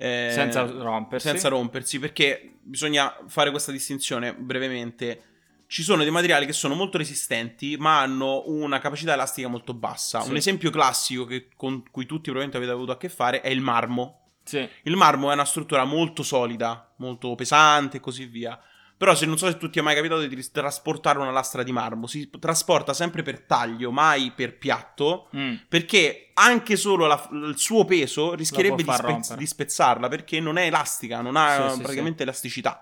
Eh, 0.00 0.30
Senza 0.32 0.62
rompersi. 0.62 1.26
senza 1.28 1.48
rompersi, 1.48 1.98
perché 1.98 2.54
bisogna 2.62 3.14
fare 3.26 3.50
questa 3.50 3.70
distinzione 3.70 4.34
brevemente. 4.34 5.24
Ci 5.66 5.82
sono 5.82 6.02
dei 6.02 6.10
materiali 6.10 6.46
che 6.46 6.52
sono 6.52 6.74
molto 6.74 6.98
resistenti, 6.98 7.76
ma 7.78 8.00
hanno 8.00 8.42
una 8.46 8.78
capacità 8.80 9.12
elastica 9.12 9.46
molto 9.46 9.74
bassa. 9.74 10.20
Sì. 10.22 10.30
Un 10.30 10.36
esempio 10.36 10.70
classico 10.70 11.24
che- 11.26 11.48
con 11.54 11.82
cui 11.90 12.06
tutti 12.06 12.30
probabilmente 12.30 12.56
avete 12.56 12.72
avuto 12.72 12.92
a 12.92 12.96
che 12.96 13.08
fare 13.08 13.40
è 13.40 13.48
il 13.50 13.60
marmo. 13.60 14.16
Sì. 14.42 14.66
Il 14.84 14.96
marmo 14.96 15.30
è 15.30 15.34
una 15.34 15.44
struttura 15.44 15.84
molto 15.84 16.22
solida, 16.24 16.92
molto 16.96 17.34
pesante 17.36 17.98
e 17.98 18.00
così 18.00 18.24
via. 18.24 18.58
Però 19.00 19.14
se 19.14 19.24
non 19.24 19.38
so 19.38 19.46
se 19.46 19.56
tu 19.56 19.70
ti 19.70 19.78
è 19.78 19.82
mai 19.82 19.94
capitato 19.94 20.20
di 20.26 20.50
trasportare 20.50 21.18
una 21.18 21.30
lastra 21.30 21.62
di 21.62 21.72
marmo, 21.72 22.06
si 22.06 22.28
trasporta 22.38 22.92
sempre 22.92 23.22
per 23.22 23.40
taglio, 23.40 23.90
mai 23.90 24.30
per 24.32 24.58
piatto, 24.58 25.30
Mm. 25.34 25.54
perché 25.68 26.32
anche 26.34 26.76
solo 26.76 27.06
la- 27.06 27.28
il 27.32 27.54
suo 27.56 27.86
peso 27.86 28.34
rischierebbe 28.34 28.76
di, 28.76 28.82
far 28.84 28.96
spez- 28.96 29.10
rompere. 29.10 29.38
di 29.38 29.46
spezzarla, 29.46 30.08
perché 30.08 30.38
non 30.38 30.58
è 30.58 30.66
elastica, 30.66 31.22
non 31.22 31.36
ha 31.36 31.68
Sì, 31.70 31.76
sì, 31.76 31.80
praticamente 31.80 32.24
elasticità. 32.24 32.78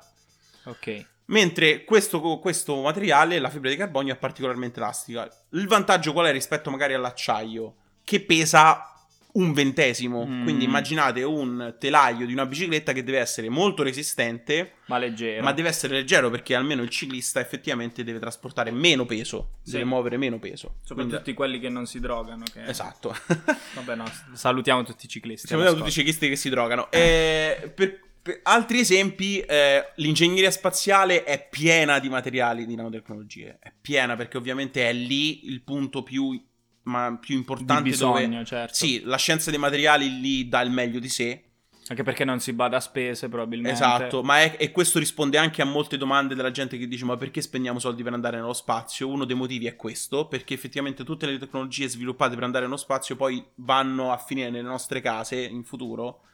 Ok. 0.65 1.07
Mentre 1.27 1.85
questo, 1.85 2.21
questo 2.41 2.81
materiale, 2.83 3.39
la 3.39 3.49
fibra 3.49 3.71
di 3.71 3.77
carbonio, 3.77 4.13
è 4.15 4.17
particolarmente 4.17 4.81
elastica. 4.81 5.29
Il 5.51 5.69
vantaggio 5.69 6.13
qual 6.13 6.27
è 6.27 6.33
rispetto 6.33 6.69
magari 6.69 6.95
all'acciaio? 6.95 7.75
Che 8.03 8.21
pesa 8.23 8.93
un 9.33 9.53
ventesimo. 9.53 10.27
Mm. 10.27 10.43
Quindi 10.43 10.65
immaginate 10.65 11.23
un 11.23 11.77
telaio 11.79 12.27
di 12.27 12.33
una 12.33 12.47
bicicletta 12.47 12.93
che 12.93 13.05
deve 13.05 13.19
essere 13.19 13.49
molto 13.49 13.83
resistente, 13.83 14.73
Ma 14.87 14.99
leggero. 14.99 15.43
ma 15.43 15.53
deve 15.53 15.69
essere 15.69 15.95
leggero 15.95 16.31
perché 16.31 16.55
almeno 16.55 16.83
il 16.83 16.89
ciclista 16.89 17.39
effettivamente 17.41 18.03
deve 18.03 18.19
trasportare 18.19 18.71
meno 18.71 19.05
peso, 19.07 19.59
Sì. 19.63 19.73
deve 19.73 19.85
muovere 19.85 20.17
meno 20.17 20.39
peso. 20.39 20.77
Soprattutto 20.83 21.17
Quindi- 21.23 21.35
quelli 21.35 21.61
che 21.61 21.69
non 21.69 21.87
si 21.87 22.01
drogano. 22.01 22.45
Che... 22.53 22.65
Esatto. 22.65 23.15
Vabbè, 23.75 23.95
no, 23.95 24.05
salutiamo 24.33 24.83
tutti 24.83 25.07
i 25.07 25.09
ciclisti. 25.09 25.47
Siamo 25.47 25.65
tutti 25.75 25.89
i 25.89 25.93
ciclisti 25.93 26.29
che 26.29 26.37
si 26.37 26.49
drogano. 26.49 26.91
Eh, 26.91 27.71
per, 27.75 28.01
per 28.21 28.41
altri 28.45 28.81
esempi, 28.81 29.41
eh, 29.41 29.93
l'ingegneria 29.97 30.51
spaziale 30.51 31.25
è 31.25 31.47
piena 31.49 31.99
di 31.99 32.09
materiali 32.09 32.67
di 32.67 32.75
nanotecnologie. 32.75 33.59
È 33.61 33.73
piena 33.81 34.17
perché 34.17 34.37
ovviamente 34.37 34.89
è 34.89 34.93
lì 34.93 35.47
il 35.49 35.63
punto 35.63 36.03
più, 36.03 36.43
ma, 36.89 37.17
più 37.21 37.35
Di 37.35 37.41
importante 37.41 37.83
bisogno, 37.83 38.29
dove... 38.29 38.45
certo. 38.45 38.75
Sì, 38.75 39.03
la 39.05 39.17
scienza 39.17 39.51
dei 39.51 39.59
materiali 39.59 40.21
lì 40.21 40.49
dà 40.49 40.61
il 40.63 40.71
meglio 40.71 40.99
di 40.99 41.09
sé. 41.09 41.43
Anche 41.91 42.03
perché 42.03 42.25
non 42.25 42.39
si 42.39 42.53
bada 42.53 42.77
a 42.77 42.81
spese, 42.81 43.31
probabilmente. 43.31 43.73
Esatto, 43.73 44.23
ma 44.23 44.41
è- 44.43 44.57
e 44.59 44.71
questo 44.73 44.99
risponde 44.99 45.39
anche 45.39 45.63
a 45.63 45.65
molte 45.65 45.97
domande 45.97 46.35
della 46.35 46.51
gente 46.51 46.77
che 46.77 46.87
dice 46.87 47.07
ma 47.07 47.17
perché 47.17 47.41
spendiamo 47.41 47.79
soldi 47.79 48.03
per 48.03 48.13
andare 48.13 48.37
nello 48.37 48.53
spazio? 48.53 49.09
Uno 49.09 49.25
dei 49.25 49.35
motivi 49.35 49.67
è 49.67 49.75
questo, 49.75 50.29
perché 50.29 50.53
effettivamente 50.53 51.03
tutte 51.03 51.25
le 51.25 51.39
tecnologie 51.39 51.89
sviluppate 51.89 52.35
per 52.35 52.45
andare 52.45 52.65
nello 52.67 52.77
spazio 52.77 53.17
poi 53.17 53.43
vanno 53.55 54.13
a 54.13 54.19
finire 54.19 54.51
nelle 54.51 54.69
nostre 54.69 55.01
case 55.01 55.41
in 55.41 55.65
futuro. 55.65 56.25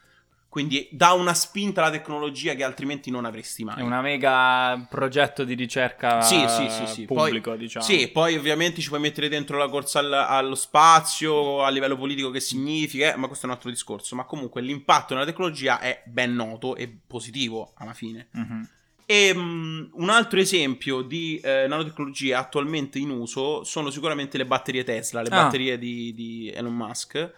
Quindi 0.54 0.86
dà 0.92 1.14
una 1.14 1.34
spinta 1.34 1.80
alla 1.82 1.90
tecnologia 1.90 2.54
che 2.54 2.62
altrimenti 2.62 3.10
non 3.10 3.24
avresti 3.24 3.64
mai. 3.64 3.78
È 3.78 3.80
una 3.82 4.00
mega 4.00 4.86
progetto 4.88 5.42
di 5.42 5.54
ricerca 5.54 6.20
Sì, 6.20 6.44
sì, 6.46 6.68
sì, 6.70 6.86
sì. 6.86 7.04
pubblico, 7.06 7.50
Poi- 7.50 7.58
diciamo. 7.58 7.84
Sì, 7.84 8.06
poi 8.06 8.36
ovviamente 8.36 8.80
ci 8.80 8.86
puoi 8.86 9.00
mettere 9.00 9.28
dentro 9.28 9.58
la 9.58 9.68
corsa 9.68 9.98
al- 9.98 10.12
allo 10.12 10.54
spazio, 10.54 11.64
a 11.64 11.70
livello 11.70 11.96
politico 11.96 12.30
che 12.30 12.38
significa, 12.38 13.12
eh, 13.12 13.16
ma 13.16 13.26
questo 13.26 13.46
è 13.46 13.48
un 13.48 13.54
altro 13.56 13.68
discorso. 13.68 14.14
Ma 14.14 14.22
comunque 14.26 14.62
l'impatto 14.62 15.12
nella 15.14 15.26
tecnologia 15.26 15.80
è 15.80 16.04
ben 16.06 16.36
noto 16.36 16.76
e 16.76 16.88
positivo 17.04 17.72
alla 17.78 17.92
fine. 17.92 18.28
Mhm. 18.30 18.68
E 19.06 19.32
mm, 19.34 19.84
un 19.94 20.08
altro 20.08 20.38
esempio 20.38 21.02
di 21.02 21.40
eh, 21.42 21.66
nanotecnologia 21.66 22.38
attualmente 22.38 23.00
in 23.00 23.10
uso 23.10 23.64
sono 23.64 23.90
sicuramente 23.90 24.38
le 24.38 24.46
batterie 24.46 24.84
Tesla, 24.84 25.20
le 25.20 25.30
Ah. 25.30 25.42
batterie 25.42 25.78
di, 25.78 26.14
di 26.14 26.48
Elon 26.54 26.76
Musk, 26.76 27.32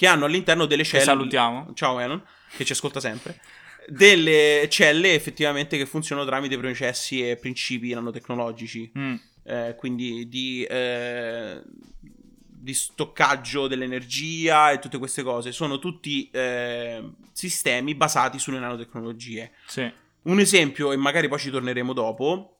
che 0.00 0.06
hanno 0.06 0.24
all'interno 0.24 0.64
delle 0.64 0.82
Che 0.82 0.88
celle. 0.88 1.02
salutiamo. 1.04 1.74
Ciao 1.74 1.98
Elon, 2.00 2.22
che 2.56 2.64
ci 2.64 2.72
ascolta 2.72 3.00
sempre. 3.00 3.38
Delle 3.86 4.66
celle 4.70 5.12
effettivamente 5.12 5.76
che 5.76 5.84
funzionano 5.84 6.26
tramite 6.26 6.56
processi 6.56 7.28
e 7.28 7.36
principi 7.36 7.92
nanotecnologici, 7.92 8.90
Mm. 8.98 9.14
eh, 9.44 9.74
quindi 9.76 10.26
di, 10.26 10.64
eh, 10.64 11.60
di 12.00 12.72
stoccaggio 12.72 13.66
dell'energia 13.66 14.70
e 14.70 14.78
tutte 14.78 14.96
queste 14.96 15.22
cose. 15.22 15.52
Sono 15.52 15.78
tutti 15.78 16.30
eh, 16.32 17.06
sistemi 17.32 17.94
basati 17.94 18.38
sulle 18.38 18.58
nanotecnologie. 18.58 19.52
Sì. 19.66 19.92
Un 20.22 20.40
esempio, 20.40 20.92
e 20.92 20.96
magari 20.96 21.28
poi 21.28 21.38
ci 21.38 21.50
torneremo 21.50 21.92
dopo, 21.92 22.59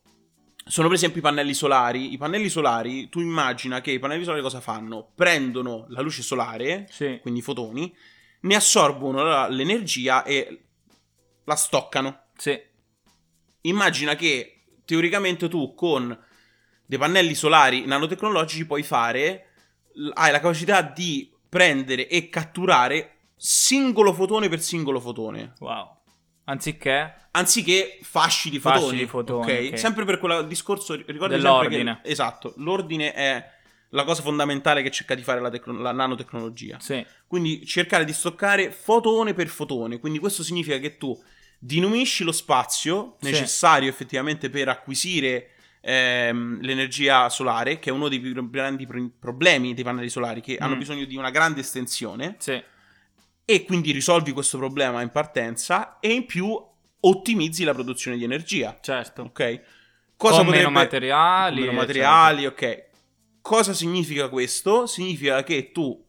sono 0.71 0.87
per 0.87 0.97
esempio 0.97 1.19
i 1.19 1.23
pannelli 1.23 1.53
solari. 1.55 2.13
I 2.13 2.17
pannelli 2.17 2.49
solari, 2.49 3.09
tu 3.09 3.21
immagina 3.21 3.81
che 3.81 3.91
i 3.91 3.99
pannelli 3.99 4.23
solari 4.25 4.43
cosa 4.43 4.61
fanno? 4.61 5.11
Prendono 5.15 5.87
la 5.89 6.01
luce 6.01 6.23
solare, 6.23 6.87
Sì. 6.91 7.19
quindi 7.21 7.41
i 7.41 7.43
fotoni, 7.43 7.95
ne 8.43 8.55
assorbono 8.55 9.23
la- 9.23 9.49
l'energia 9.49 10.23
e 10.23 10.65
la 11.45 11.57
stoccano. 11.57 12.27
Sì. 12.37 12.59
Immagina 13.63 14.15
che 14.15 14.63
teoricamente 14.85 15.49
tu 15.49 15.75
con 15.75 16.17
dei 16.87 16.99
pannelli 16.99 17.35
solari 17.35 17.85
nanotecnologici 17.85 18.67
puoi 18.67 18.83
fare, 18.83 19.47
hai 20.15 20.31
la 20.31 20.41
capacità 20.41 20.83
di 20.83 21.31
prendere 21.49 22.09
e 22.09 22.29
catturare 22.29 23.17
singolo 23.37 24.13
fotone 24.13 24.49
per 24.49 24.61
singolo 24.61 25.01
fotone. 25.01 25.55
Wow. 25.59 25.99
Anziché 26.45 27.15
anziché 27.33 27.99
fasci 28.03 28.51
di 28.51 28.59
Fasci 28.59 28.79
fotoni. 28.81 28.99
di 28.99 29.07
fotoni, 29.07 29.53
ok? 29.53 29.69
ok. 29.73 29.79
Sempre 29.79 30.05
per 30.05 30.19
quel 30.19 30.47
discorso, 30.49 30.95
ricordi 30.95 31.35
Dell'ordine. 31.37 32.01
che 32.03 32.11
esatto, 32.11 32.55
l'ordine 32.57 33.13
è 33.13 33.51
la 33.91 34.03
cosa 34.05 34.23
fondamentale 34.23 34.83
che 34.83 34.91
cerca 34.91 35.15
di 35.15 35.23
fare 35.23 35.41
la, 35.41 35.49
tecno- 35.49 35.81
la 35.81 35.93
nanotecnologia. 35.93 36.79
Sì. 36.81 37.05
Quindi 37.27 37.65
cercare 37.67 38.05
di 38.05 38.13
stoccare 38.13 38.71
fotone 38.73 39.33
per 39.35 39.47
fotone. 39.49 39.99
Quindi 40.01 40.19
questo 40.19 40.43
significa 40.43 40.79
che 40.79 40.97
tu 40.97 41.17
diminuisci 41.59 42.25
lo 42.25 42.33
spazio 42.33 43.17
Sì. 43.21 43.31
necessario 43.31 43.89
effettivamente 43.89 44.51
per 44.51 44.69
acquisire 44.69 45.51
ehm, 45.83 46.61
l'energia 46.63 47.29
solare, 47.29 47.79
che 47.79 47.91
è 47.91 47.93
uno 47.93 48.09
dei 48.09 48.21
più 48.21 48.51
grandi 48.51 48.87
pro- 48.87 49.11
problemi 49.19 49.73
dei 49.75 49.83
pannelli 49.85 50.09
solari, 50.11 50.41
che 50.41 50.57
hanno 50.59 50.75
Mm. 50.75 50.79
bisogno 50.79 51.05
di 51.05 51.17
una 51.17 51.31
grande 51.31 51.61
estensione 51.61 52.37
Sì. 52.39 52.61
E 53.53 53.65
quindi 53.65 53.91
risolvi 53.91 54.31
questo 54.31 54.59
problema 54.59 55.03
in 55.03 55.11
partenza 55.11 55.99
e 55.99 56.13
in 56.13 56.25
più 56.25 56.57
ottimizzi 57.01 57.65
la 57.65 57.73
produzione 57.73 58.17
di 58.17 58.23
energia. 58.23 58.79
Certo. 58.81 59.23
Ok? 59.23 59.61
Con 60.17 60.47
meno 60.47 60.71
materiali, 60.71 61.63
meno 61.63 61.73
materiali, 61.73 62.47
ok. 62.47 62.85
Cosa 63.41 63.73
significa 63.73 64.29
questo? 64.29 64.87
Significa 64.87 65.43
che 65.43 65.73
tu, 65.73 66.01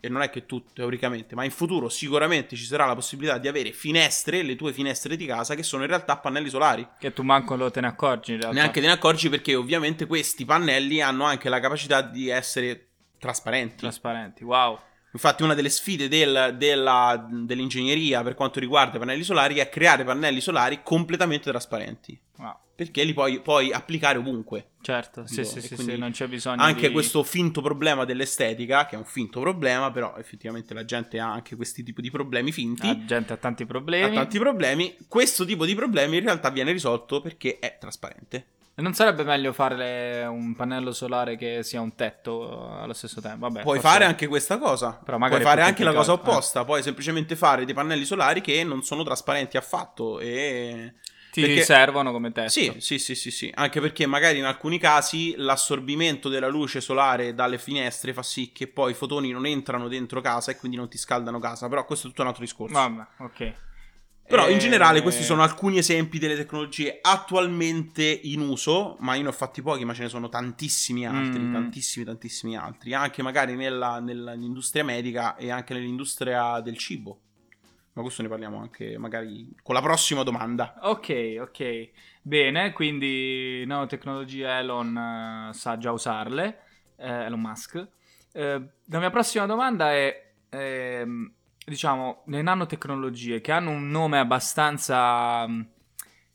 e 0.00 0.08
non 0.08 0.22
è 0.22 0.30
che 0.30 0.46
tu 0.46 0.64
teoricamente, 0.72 1.36
ma 1.36 1.44
in 1.44 1.52
futuro 1.52 1.88
sicuramente 1.88 2.56
ci 2.56 2.64
sarà 2.64 2.86
la 2.86 2.96
possibilità 2.96 3.38
di 3.38 3.46
avere 3.46 3.70
finestre, 3.70 4.42
le 4.42 4.56
tue 4.56 4.72
finestre 4.72 5.14
di 5.14 5.26
casa, 5.26 5.54
che 5.54 5.62
sono 5.62 5.82
in 5.82 5.90
realtà 5.90 6.16
pannelli 6.16 6.48
solari. 6.48 6.88
Che 6.98 7.12
tu 7.12 7.22
manco 7.22 7.54
lo 7.54 7.70
te 7.70 7.80
ne 7.80 7.86
accorgi 7.86 8.32
in 8.32 8.40
realtà. 8.40 8.58
Neanche 8.58 8.80
te 8.80 8.86
ne 8.88 8.92
accorgi 8.94 9.28
perché 9.28 9.54
ovviamente 9.54 10.06
questi 10.06 10.44
pannelli 10.44 11.00
hanno 11.00 11.22
anche 11.22 11.48
la 11.48 11.60
capacità 11.60 12.00
di 12.02 12.30
essere 12.30 12.88
trasparenti. 13.16 13.76
trasparenti. 13.76 14.42
Wow. 14.42 14.88
Infatti, 15.12 15.42
una 15.42 15.54
delle 15.54 15.70
sfide 15.70 16.08
del- 16.08 16.54
della- 16.56 17.26
dell'ingegneria 17.28 18.22
per 18.22 18.34
quanto 18.34 18.60
riguarda 18.60 18.96
i 18.96 18.98
pannelli 19.00 19.22
solari 19.24 19.56
è 19.56 19.68
creare 19.68 20.04
pannelli 20.04 20.40
solari 20.40 20.80
completamente 20.82 21.50
trasparenti. 21.50 22.18
Wow. 22.38 22.56
Perché 22.76 23.02
li 23.04 23.12
puoi, 23.12 23.40
puoi 23.40 23.72
applicare 23.72 24.16
ovunque. 24.16 24.68
Certo, 24.80 25.26
sì, 25.26 25.42
Dico, 25.42 25.48
sì, 25.48 25.60
sì, 25.60 25.74
quindi 25.74 25.92
sì, 25.94 25.98
non 25.98 26.10
c'è 26.12 26.26
bisogno 26.28 26.62
Anche 26.62 26.86
di... 26.86 26.92
questo 26.94 27.22
finto 27.22 27.60
problema 27.60 28.06
dell'estetica, 28.06 28.86
che 28.86 28.94
è 28.94 28.98
un 28.98 29.04
finto 29.04 29.40
problema, 29.40 29.90
però 29.90 30.14
effettivamente 30.16 30.72
la 30.72 30.86
gente 30.86 31.18
ha 31.20 31.30
anche 31.30 31.56
questi 31.56 31.82
tipi 31.82 32.00
di 32.00 32.10
problemi 32.10 32.52
finti. 32.52 32.86
La 32.86 33.04
gente 33.04 33.34
ha 33.34 33.36
tanti 33.36 33.64
Ha 33.64 33.66
problemi. 33.66 34.14
tanti 34.14 34.38
problemi. 34.38 34.96
Questo 35.08 35.44
tipo 35.44 35.66
di 35.66 35.74
problemi 35.74 36.16
in 36.16 36.22
realtà 36.24 36.48
viene 36.48 36.72
risolto 36.72 37.20
perché 37.20 37.58
è 37.58 37.76
trasparente. 37.78 38.46
Non 38.80 38.94
sarebbe 38.94 39.22
meglio 39.24 39.52
fare 39.52 40.24
un 40.24 40.54
pannello 40.54 40.92
solare 40.92 41.36
che 41.36 41.62
sia 41.62 41.80
un 41.80 41.94
tetto 41.94 42.70
allo 42.70 42.92
stesso 42.92 43.20
tempo? 43.20 43.48
Vabbè, 43.48 43.62
Puoi 43.62 43.80
fare 43.80 44.04
anche 44.04 44.26
questa 44.26 44.58
cosa. 44.58 45.00
Però 45.04 45.18
magari 45.18 45.42
Puoi 45.42 45.54
fare 45.54 45.66
anche 45.66 45.84
la 45.84 45.92
cosa 45.92 46.12
eh. 46.12 46.14
opposta. 46.14 46.64
Puoi 46.64 46.82
semplicemente 46.82 47.36
fare 47.36 47.64
dei 47.64 47.74
pannelli 47.74 48.04
solari 48.04 48.40
che 48.40 48.62
non 48.64 48.82
sono 48.82 49.02
trasparenti 49.02 49.56
affatto. 49.56 50.20
E. 50.20 50.94
Ti 51.30 51.42
perché- 51.42 51.62
servono 51.62 52.10
come 52.10 52.32
tetto. 52.32 52.50
Sì, 52.50 52.74
sì, 52.78 52.98
sì, 52.98 53.14
sì, 53.14 53.30
sì. 53.30 53.52
Anche 53.54 53.80
perché 53.80 54.04
magari 54.06 54.38
in 54.38 54.44
alcuni 54.44 54.78
casi 54.78 55.34
l'assorbimento 55.36 56.28
della 56.28 56.48
luce 56.48 56.80
solare 56.80 57.34
dalle 57.34 57.58
finestre 57.58 58.12
fa 58.12 58.22
sì 58.24 58.50
che 58.52 58.66
poi 58.66 58.90
i 58.90 58.94
fotoni 58.94 59.30
non 59.30 59.46
entrano 59.46 59.86
dentro 59.86 60.20
casa 60.20 60.50
e 60.50 60.56
quindi 60.56 60.76
non 60.76 60.88
ti 60.88 60.98
scaldano 60.98 61.38
casa. 61.38 61.68
Però 61.68 61.84
questo 61.84 62.06
è 62.06 62.10
tutto 62.10 62.22
un 62.22 62.28
altro 62.28 62.42
discorso. 62.42 62.74
Vabbè, 62.74 63.06
ok. 63.18 63.54
Però 64.30 64.48
in 64.48 64.58
generale 64.58 65.02
questi 65.02 65.22
sono 65.24 65.42
alcuni 65.42 65.78
esempi 65.78 66.18
delle 66.18 66.36
tecnologie 66.36 67.00
attualmente 67.02 68.02
in 68.04 68.40
uso, 68.40 68.96
ma 69.00 69.14
io 69.14 69.22
ne 69.22 69.28
ho 69.28 69.32
fatti 69.32 69.60
pochi, 69.60 69.84
ma 69.84 69.92
ce 69.92 70.02
ne 70.02 70.08
sono 70.08 70.28
tantissimi 70.28 71.04
altri, 71.06 71.40
Mm. 71.40 71.52
tantissimi, 71.52 72.04
tantissimi 72.04 72.56
altri, 72.56 72.94
anche 72.94 73.22
magari 73.22 73.56
nella, 73.56 73.98
nell'industria 73.98 74.84
medica 74.84 75.36
e 75.36 75.50
anche 75.50 75.74
nell'industria 75.74 76.60
del 76.60 76.76
cibo. 76.78 77.20
Ma 77.92 78.02
questo 78.02 78.22
ne 78.22 78.28
parliamo 78.28 78.60
anche 78.60 78.96
magari 78.98 79.48
con 79.62 79.74
la 79.74 79.82
prossima 79.82 80.22
domanda. 80.22 80.76
Ok, 80.82 81.36
ok. 81.40 81.90
Bene, 82.22 82.72
quindi 82.72 83.64
nanotecnologie 83.66 84.46
Elon 84.46 84.96
eh, 85.50 85.52
sa 85.54 85.76
già 85.76 85.90
usarle, 85.90 86.60
eh, 86.96 87.24
Elon 87.24 87.40
Musk. 87.40 87.88
Eh, 88.32 88.62
la 88.84 88.98
mia 89.00 89.10
prossima 89.10 89.44
domanda 89.46 89.90
è, 89.92 90.32
ehm, 90.50 91.32
diciamo, 91.70 92.22
le 92.26 92.42
nanotecnologie 92.42 93.40
che 93.40 93.52
hanno 93.52 93.70
un 93.70 93.88
nome 93.88 94.18
abbastanza, 94.18 95.46
mm, 95.46 95.60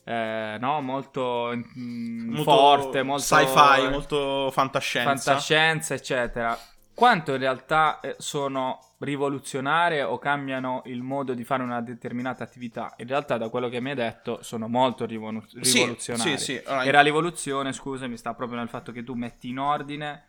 eh, 0.06 0.58
no, 0.60 0.82
molto, 0.82 1.52
mm, 1.54 2.30
Molto 2.36 2.44
forte, 2.44 3.04
molto 3.04 3.24
sci-fi, 3.24 3.90
molto 3.90 4.50
fantascienza. 4.52 5.14
fantascienza, 5.32 5.94
eccetera. 5.94 6.58
Quanto 6.94 7.34
in 7.34 7.40
realtà 7.40 8.00
eh, 8.00 8.16
sono 8.20 8.80
rivoluzionarie 9.00 10.02
o 10.04 10.18
cambiano 10.18 10.82
il 10.86 11.02
modo 11.02 11.34
di 11.34 11.44
fare 11.44 11.62
una 11.64 11.82
determinata 11.82 12.44
attività? 12.46 12.94
In 12.98 13.08
realtà, 13.08 13.38
da 13.38 13.50
quello 13.50 13.68
che 13.68 13.82
mi 13.82 13.90
hai 13.90 13.96
detto, 13.96 14.42
sono 14.42 14.70
molto 14.70 15.06
rivolu- 15.06 15.46
Sì, 15.62 15.80
rivoluzionarie. 15.80 16.38
sì, 16.38 16.44
sì. 16.44 16.62
Allora, 16.66 16.84
E 16.84 16.92
la 16.92 17.02
rivoluzione, 17.02 17.74
scusami, 17.74 18.16
sta 18.16 18.34
proprio 18.34 18.60
nel 18.60 18.70
fatto 18.70 18.94
che 18.94 19.04
tu 19.04 19.14
metti 19.14 19.50
in 19.50 19.60
ordine 19.60 20.28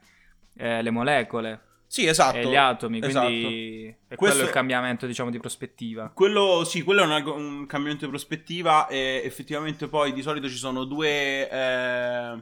eh, 0.56 0.82
le 0.82 0.90
molecole 0.90 1.60
sì, 1.86 2.06
esatto. 2.06 2.36
e 2.36 2.46
gli 2.46 2.56
atomi, 2.56 3.00
esatto. 3.02 3.26
quindi 3.26 3.96
è 4.08 4.14
Questo- 4.14 4.36
quello 4.36 4.42
il 4.42 4.54
cambiamento, 4.54 5.06
diciamo, 5.06 5.30
di 5.30 5.38
prospettiva. 5.38 6.10
Quello, 6.12 6.64
sì, 6.64 6.82
quello 6.82 7.02
è 7.02 7.04
una- 7.04 7.32
un 7.32 7.66
cambiamento 7.66 8.04
di 8.04 8.10
prospettiva 8.10 8.86
e 8.88 9.22
effettivamente 9.24 9.88
poi 9.88 10.12
di 10.12 10.22
solito 10.22 10.48
ci 10.48 10.56
sono 10.56 10.84
due, 10.84 11.48
eh, 11.48 12.32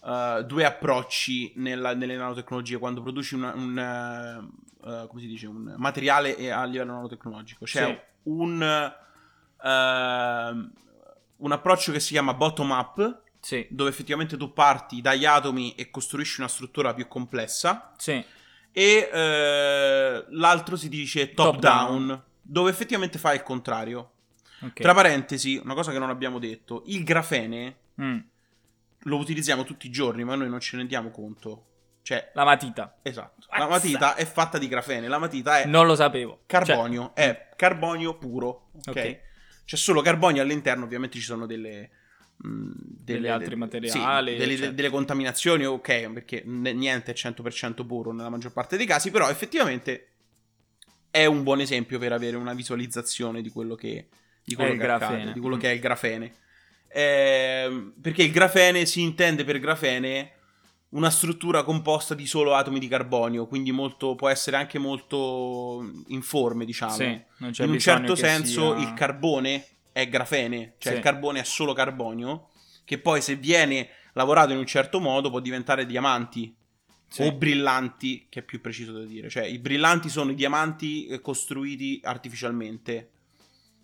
uh, 0.00 0.42
due 0.44 0.64
approcci 0.64 1.52
nella, 1.56 1.94
nelle 1.94 2.16
nanotecnologie 2.16 2.78
quando 2.78 3.02
produci 3.02 3.34
una, 3.34 3.52
un, 3.54 4.50
uh, 4.80 5.06
come 5.06 5.20
si 5.20 5.26
dice, 5.26 5.46
un 5.46 5.74
materiale 5.76 6.50
a 6.50 6.64
livello 6.64 6.92
nanotecnologico. 6.92 7.64
C'è 7.64 7.84
sì. 7.84 7.98
un, 8.24 8.92
un 11.36 11.52
approccio 11.52 11.92
che 11.92 12.00
si 12.00 12.12
chiama 12.12 12.34
bottom 12.34 12.70
up, 12.70 13.22
sì. 13.40 13.66
dove 13.70 13.90
effettivamente 13.90 14.36
tu 14.36 14.52
parti 14.52 15.00
dagli 15.00 15.24
atomi 15.24 15.74
e 15.74 15.90
costruisci 15.90 16.40
una 16.40 16.48
struttura 16.48 16.94
più 16.94 17.08
complessa. 17.08 17.92
Sì. 17.96 18.24
E 18.72 19.10
eh, 19.12 20.24
l'altro 20.28 20.76
si 20.76 20.88
dice 20.88 21.34
top, 21.34 21.52
top 21.52 21.60
down, 21.60 22.06
down, 22.06 22.22
dove 22.40 22.70
effettivamente 22.70 23.18
fai 23.18 23.36
il 23.36 23.42
contrario. 23.42 24.12
Okay. 24.58 24.82
Tra 24.82 24.94
parentesi, 24.94 25.60
una 25.62 25.74
cosa 25.74 25.90
che 25.90 25.98
non 25.98 26.10
abbiamo 26.10 26.38
detto, 26.38 26.82
il 26.86 27.02
grafene 27.02 27.76
mm. 28.00 28.18
lo 29.04 29.16
utilizziamo 29.16 29.64
tutti 29.64 29.86
i 29.86 29.90
giorni, 29.90 30.22
ma 30.24 30.34
noi 30.34 30.48
non 30.48 30.60
ce 30.60 30.72
ne 30.72 30.82
rendiamo 30.82 31.10
conto. 31.10 31.64
Cioè, 32.02 32.30
la 32.34 32.44
matita. 32.44 32.98
Esatto. 33.02 33.46
Azza. 33.48 33.62
La 33.62 33.68
matita 33.68 34.14
è 34.14 34.24
fatta 34.24 34.58
di 34.58 34.68
grafene. 34.68 35.08
La 35.08 35.18
matita 35.18 35.60
è. 35.60 35.66
Non 35.66 35.86
lo 35.86 35.94
sapevo. 35.94 36.40
Carbonio. 36.46 37.12
Cioè... 37.14 37.28
È 37.28 37.48
carbonio 37.56 38.16
puro. 38.18 38.70
Ok. 38.74 38.88
okay. 38.88 39.20
C'è 39.64 39.76
solo 39.76 40.02
carbonio 40.02 40.42
all'interno, 40.42 40.84
ovviamente 40.84 41.18
ci 41.18 41.24
sono 41.24 41.46
delle. 41.46 41.90
Mm, 42.46 42.70
delle, 42.74 43.28
altri 43.28 43.54
materiali. 43.54 44.32
Sì, 44.32 44.38
delle, 44.38 44.56
cioè... 44.56 44.72
delle, 44.72 44.88
contaminazioni, 44.88 45.66
ok, 45.66 46.10
perché 46.10 46.42
niente 46.44 47.12
è 47.12 47.14
100% 47.14 47.84
puro 47.86 48.12
nella 48.12 48.30
maggior 48.30 48.52
parte 48.52 48.78
dei 48.78 48.86
casi, 48.86 49.10
però 49.10 49.28
effettivamente 49.28 50.08
è 51.10 51.26
un 51.26 51.42
buon 51.42 51.60
esempio 51.60 51.98
per 51.98 52.12
avere 52.12 52.36
una 52.36 52.54
visualizzazione 52.54 53.42
di 53.42 53.50
quello 53.50 53.74
che, 53.74 54.08
di 54.42 54.54
quello 54.54 54.76
che 54.76 54.88
accade, 54.88 55.32
di 55.32 55.40
quello 55.40 55.56
mm. 55.56 55.58
che 55.58 55.70
è 55.70 55.74
il 55.74 55.80
grafene. 55.80 56.34
Eh, 56.88 57.92
perché 58.00 58.22
il 58.22 58.30
grafene 58.30 58.86
si 58.86 59.02
intende 59.02 59.44
per 59.44 59.58
grafene 59.58 60.32
una 60.90 61.10
struttura 61.10 61.62
composta 61.62 62.14
di 62.14 62.26
solo 62.26 62.54
atomi 62.54 62.78
di 62.78 62.88
carbonio, 62.88 63.46
quindi 63.46 63.70
molto, 63.70 64.14
può 64.14 64.28
essere 64.28 64.56
anche 64.56 64.78
molto 64.78 65.88
informe, 66.08 66.64
diciamo. 66.64 66.92
Sì, 66.92 67.04
In 67.04 67.70
un 67.70 67.78
certo 67.78 68.14
senso 68.14 68.76
sia... 68.76 68.88
il 68.88 68.94
carbone 68.94 69.64
è 70.00 70.08
grafene, 70.08 70.74
cioè 70.78 70.92
sì. 70.92 70.98
il 70.98 71.04
carbone 71.04 71.40
è 71.40 71.44
solo 71.44 71.72
carbonio, 71.72 72.50
che 72.84 72.98
poi 72.98 73.20
se 73.20 73.36
viene 73.36 73.90
lavorato 74.14 74.52
in 74.52 74.58
un 74.58 74.66
certo 74.66 75.00
modo 75.00 75.30
può 75.30 75.40
diventare 75.40 75.86
diamanti 75.86 76.54
sì. 77.08 77.22
o 77.22 77.32
brillanti, 77.32 78.26
che 78.28 78.40
è 78.40 78.42
più 78.42 78.60
preciso 78.60 78.92
da 78.92 79.04
dire. 79.04 79.28
Cioè 79.28 79.44
i 79.44 79.58
brillanti 79.58 80.08
sono 80.08 80.30
i 80.30 80.34
diamanti 80.34 81.06
eh, 81.06 81.20
costruiti 81.20 82.00
artificialmente. 82.02 83.10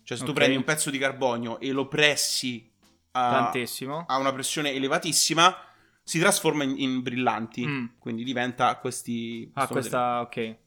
Cioè 0.03 0.17
se 0.17 0.23
okay. 0.23 0.27
tu 0.27 0.33
prendi 0.33 0.55
un 0.55 0.63
pezzo 0.63 0.89
di 0.89 0.97
carbonio 0.97 1.59
e 1.59 1.71
lo 1.71 1.87
pressi 1.87 2.69
a, 3.11 3.49
a 3.49 4.17
una 4.17 4.31
pressione 4.31 4.71
elevatissima 4.71 5.55
si 6.01 6.19
trasforma 6.19 6.63
in, 6.63 6.75
in 6.77 7.01
brillanti, 7.01 7.67
mm. 7.67 7.85
quindi 7.99 8.23
diventa 8.23 8.77
questi... 8.77 9.51
Ah, 9.53 9.67
questa, 9.67 10.21
ok. 10.21 10.57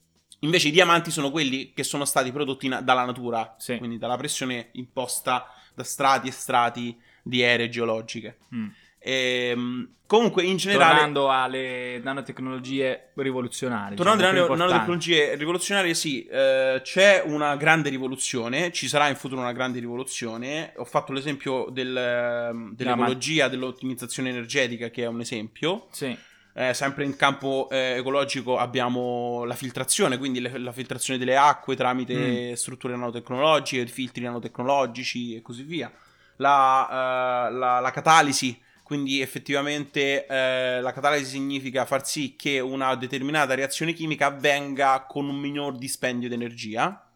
Invece 0.40 0.68
i 0.68 0.72
diamanti 0.72 1.10
sono 1.10 1.30
quelli 1.30 1.72
che 1.74 1.82
sono 1.82 2.04
stati 2.04 2.32
prodotti 2.32 2.68
na- 2.68 2.80
dalla 2.80 3.04
natura, 3.04 3.54
sì. 3.58 3.76
quindi 3.76 3.98
dalla 3.98 4.16
pressione 4.16 4.68
imposta 4.72 5.46
da 5.74 5.84
strati 5.84 6.28
e 6.28 6.32
strati 6.32 6.98
di 7.22 7.40
ere 7.40 7.68
geologiche. 7.68 8.38
Mm. 8.54 8.68
E, 8.98 9.48
ehm, 9.50 9.88
comunque, 10.06 10.42
in 10.44 10.56
generale. 10.56 10.94
Tornando 10.94 11.30
alle 11.30 12.00
nanotecnologie 12.02 13.10
rivoluzionarie. 13.14 13.96
Tornando 13.96 14.22
diciamo, 14.22 14.46
alle 14.46 14.56
nanotecnologie 14.56 15.34
rivoluzionarie, 15.36 15.94
sì, 15.94 16.24
eh, 16.24 16.80
c'è 16.82 17.22
una 17.24 17.56
grande 17.56 17.88
rivoluzione. 17.88 18.70
Ci 18.72 18.88
sarà 18.88 19.08
in 19.08 19.16
futuro 19.16 19.40
una 19.40 19.52
grande 19.52 19.80
rivoluzione. 19.80 20.72
Ho 20.76 20.84
fatto 20.84 21.12
l'esempio 21.12 21.68
del, 21.70 22.72
dell'ecologia, 22.74 23.48
dell'ottimizzazione 23.48 24.28
energetica, 24.28 24.90
che 24.90 25.02
è 25.02 25.06
un 25.06 25.20
esempio. 25.20 25.88
Sì. 25.90 26.16
Eh, 26.60 26.74
sempre 26.74 27.04
in 27.04 27.16
campo 27.16 27.68
eh, 27.70 27.96
ecologico 27.96 28.58
abbiamo 28.58 29.44
la 29.44 29.54
filtrazione, 29.54 30.18
quindi 30.18 30.40
le, 30.40 30.58
la 30.58 30.72
filtrazione 30.72 31.18
delle 31.18 31.34
acque 31.34 31.74
tramite 31.74 32.50
mm. 32.50 32.52
strutture 32.52 32.94
nanotecnologiche, 32.94 33.86
filtri 33.86 34.24
nanotecnologici 34.24 35.36
e 35.36 35.40
così 35.40 35.62
via. 35.62 35.90
La, 36.36 37.48
uh, 37.48 37.54
la, 37.54 37.80
la 37.80 37.90
catalisi 37.90 38.60
quindi 38.82 39.20
effettivamente 39.20 40.26
eh, 40.26 40.80
la 40.80 40.92
catalisi 40.92 41.30
significa 41.30 41.84
far 41.84 42.04
sì 42.04 42.34
che 42.34 42.58
una 42.58 42.96
determinata 42.96 43.54
reazione 43.54 43.92
chimica 43.92 44.26
avvenga 44.26 45.04
con 45.08 45.28
un 45.28 45.36
minor 45.36 45.78
dispendio 45.78 46.28
di 46.28 46.34
energia. 46.34 47.08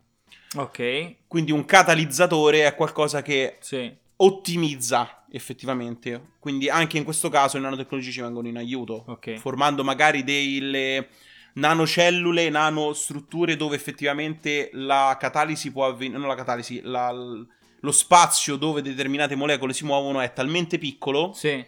Ok. 0.54 1.16
Quindi 1.26 1.50
un 1.50 1.64
catalizzatore 1.64 2.64
è 2.64 2.76
qualcosa 2.76 3.22
che 3.22 3.56
sì. 3.58 3.92
ottimizza 4.18 5.23
effettivamente. 5.34 6.34
Quindi 6.38 6.68
anche 6.68 6.96
in 6.96 7.04
questo 7.04 7.28
caso 7.28 7.56
le 7.56 7.64
nanotecnologie 7.64 8.10
ci 8.10 8.20
vengono 8.20 8.48
in 8.48 8.56
aiuto. 8.56 9.04
Okay. 9.06 9.36
Formando 9.38 9.82
magari 9.82 10.22
delle 10.22 11.08
nanocellule, 11.54 12.48
nanostrutture 12.50 13.56
dove 13.56 13.76
effettivamente 13.76 14.70
la 14.72 15.16
catalisi 15.18 15.72
può 15.72 15.86
avvenire... 15.86 16.18
Non 16.18 16.28
la 16.28 16.34
catalisi, 16.34 16.80
la 16.82 17.12
lo 17.84 17.92
spazio 17.92 18.56
dove 18.56 18.80
determinate 18.80 19.34
molecole 19.36 19.74
si 19.74 19.84
muovono 19.84 20.20
è 20.20 20.32
talmente 20.32 20.78
piccolo 20.78 21.32
sì. 21.34 21.62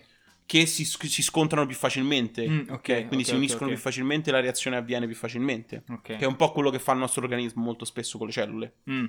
che 0.46 0.64
si, 0.64 0.87
si, 0.87 1.22
scontrano 1.22 1.66
più 1.66 1.76
facilmente. 1.76 2.48
Mm, 2.48 2.59
okay, 2.70 3.07
Quindi 3.07 3.16
okay, 3.16 3.24
si 3.24 3.35
uniscono 3.35 3.68
più 3.68 3.76
facilmente 3.76 4.31
e 4.31 4.33
la 4.33 4.40
reazione 4.40 4.79
avviene 4.79 5.07
più 5.07 5.14
facilmente. 5.14 5.85
Che 6.02 6.16
è 6.16 6.24
un 6.24 6.37
po' 6.37 6.52
quello 6.52 6.70
che 6.70 6.79
fa 6.79 6.92
il 6.92 6.98
nostro 6.98 7.22
organismo 7.22 7.62
molto 7.62 7.85
spesso 7.85 8.16
con 8.16 8.29
le 8.29 8.33
cellule. 8.33 8.74
Mm. 8.90 9.05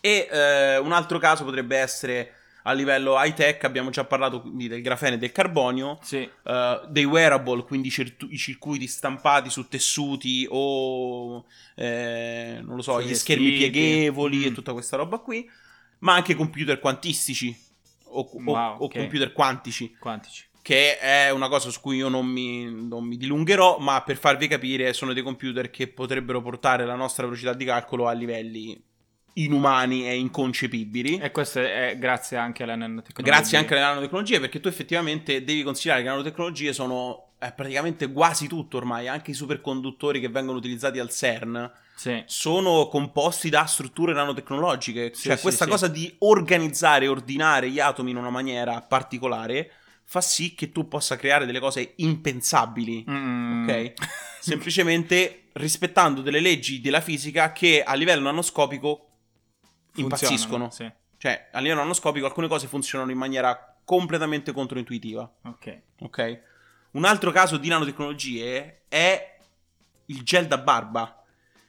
E 0.00 0.28
eh, 0.30 0.78
un 0.78 0.92
altro 0.92 1.18
caso 1.18 1.44
potrebbe 1.44 1.76
essere 1.76 2.37
a 2.68 2.72
livello 2.72 3.14
high 3.16 3.34
tech 3.34 3.64
abbiamo 3.64 3.90
già 3.90 4.04
parlato 4.04 4.42
quindi 4.42 4.68
del 4.68 4.82
grafene 4.82 5.14
e 5.14 5.18
del 5.18 5.32
carbonio, 5.32 5.98
sì. 6.02 6.28
uh, 6.44 6.86
dei 6.88 7.04
wearable, 7.04 7.64
quindi 7.64 7.90
certu- 7.90 8.30
i 8.30 8.36
circuiti 8.36 8.86
stampati 8.86 9.48
su 9.50 9.68
tessuti 9.68 10.46
o 10.50 11.44
eh, 11.74 12.58
non 12.62 12.76
lo 12.76 12.82
so, 12.82 13.00
gli 13.00 13.14
schermi 13.14 13.52
pieghevoli 13.52 14.38
mm. 14.38 14.44
e 14.44 14.52
tutta 14.52 14.72
questa 14.72 14.96
roba 14.96 15.18
qui 15.18 15.48
ma 16.00 16.14
anche 16.14 16.34
computer 16.34 16.78
quantistici 16.78 17.56
o, 18.10 18.30
wow, 18.32 18.54
o, 18.54 18.84
okay. 18.84 19.00
o 19.00 19.02
computer 19.02 19.32
quantici. 19.32 19.96
Quantici. 19.98 20.46
Che 20.60 20.98
è 20.98 21.30
una 21.30 21.48
cosa 21.48 21.70
su 21.70 21.80
cui 21.80 21.96
io 21.96 22.08
non 22.08 22.26
mi, 22.26 22.70
non 22.70 23.04
mi, 23.04 23.16
dilungherò, 23.16 23.78
ma 23.78 24.02
per 24.02 24.16
farvi 24.16 24.48
capire 24.48 24.92
sono 24.92 25.14
dei 25.14 25.22
computer 25.22 25.70
che 25.70 25.88
potrebbero 25.88 26.42
portare 26.42 26.84
la 26.84 26.94
nostra 26.94 27.24
velocità 27.24 27.54
di 27.54 27.64
calcolo 27.64 28.06
a 28.06 28.12
livelli 28.12 28.78
inumani 29.42 30.08
e 30.08 30.16
inconcepibili. 30.16 31.18
E 31.18 31.30
questo 31.30 31.60
è 31.60 31.96
grazie 31.98 32.36
anche 32.36 32.62
alle 32.62 32.76
nanotecnologie. 32.76 33.30
Grazie 33.36 33.58
anche 33.58 33.74
alle 33.74 33.82
nanotecnologie, 33.82 34.40
perché 34.40 34.60
tu 34.60 34.68
effettivamente 34.68 35.44
devi 35.44 35.62
considerare 35.62 36.02
che 36.02 36.08
le 36.08 36.14
nanotecnologie 36.14 36.72
sono 36.72 37.30
eh, 37.38 37.52
praticamente 37.52 38.10
quasi 38.10 38.48
tutto 38.48 38.76
ormai, 38.76 39.08
anche 39.08 39.30
i 39.30 39.34
superconduttori 39.34 40.20
che 40.20 40.28
vengono 40.28 40.58
utilizzati 40.58 40.98
al 40.98 41.10
CERN 41.10 41.70
sì. 41.94 42.22
sono 42.26 42.88
composti 42.88 43.48
da 43.48 43.64
strutture 43.66 44.12
nanotecnologiche. 44.12 45.12
Sì, 45.14 45.28
cioè, 45.28 45.36
sì, 45.36 45.42
questa 45.42 45.66
cosa 45.66 45.88
di 45.88 46.12
organizzare 46.18 47.04
e 47.04 47.08
ordinare 47.08 47.70
gli 47.70 47.80
atomi 47.80 48.10
in 48.10 48.16
una 48.16 48.30
maniera 48.30 48.80
particolare 48.80 49.70
fa 50.04 50.22
sì 50.22 50.54
che 50.54 50.72
tu 50.72 50.88
possa 50.88 51.16
creare 51.16 51.44
delle 51.44 51.60
cose 51.60 51.92
impensabili. 51.96 53.04
Mm. 53.08 53.68
Ok? 53.68 53.92
Semplicemente 54.40 55.42
rispettando 55.52 56.22
delle 56.22 56.40
leggi 56.40 56.80
della 56.80 57.00
fisica 57.00 57.52
che 57.52 57.82
a 57.82 57.94
livello 57.94 58.22
nanoscopico 58.22 59.07
impazziscono. 60.00 60.70
Sì. 60.70 60.90
Cioè, 61.16 61.48
a 61.52 61.60
livello 61.60 61.80
nanoscopico 61.80 62.26
alcune 62.26 62.48
cose 62.48 62.68
funzionano 62.68 63.10
in 63.10 63.18
maniera 63.18 63.76
completamente 63.84 64.52
controintuitiva. 64.52 65.30
Ok. 65.44 65.80
Ok? 66.00 66.40
Un 66.92 67.04
altro 67.04 67.30
caso 67.32 67.56
di 67.56 67.68
nanotecnologie 67.68 68.82
è 68.88 69.38
il 70.06 70.22
gel 70.22 70.46
da 70.46 70.58
barba. 70.58 71.22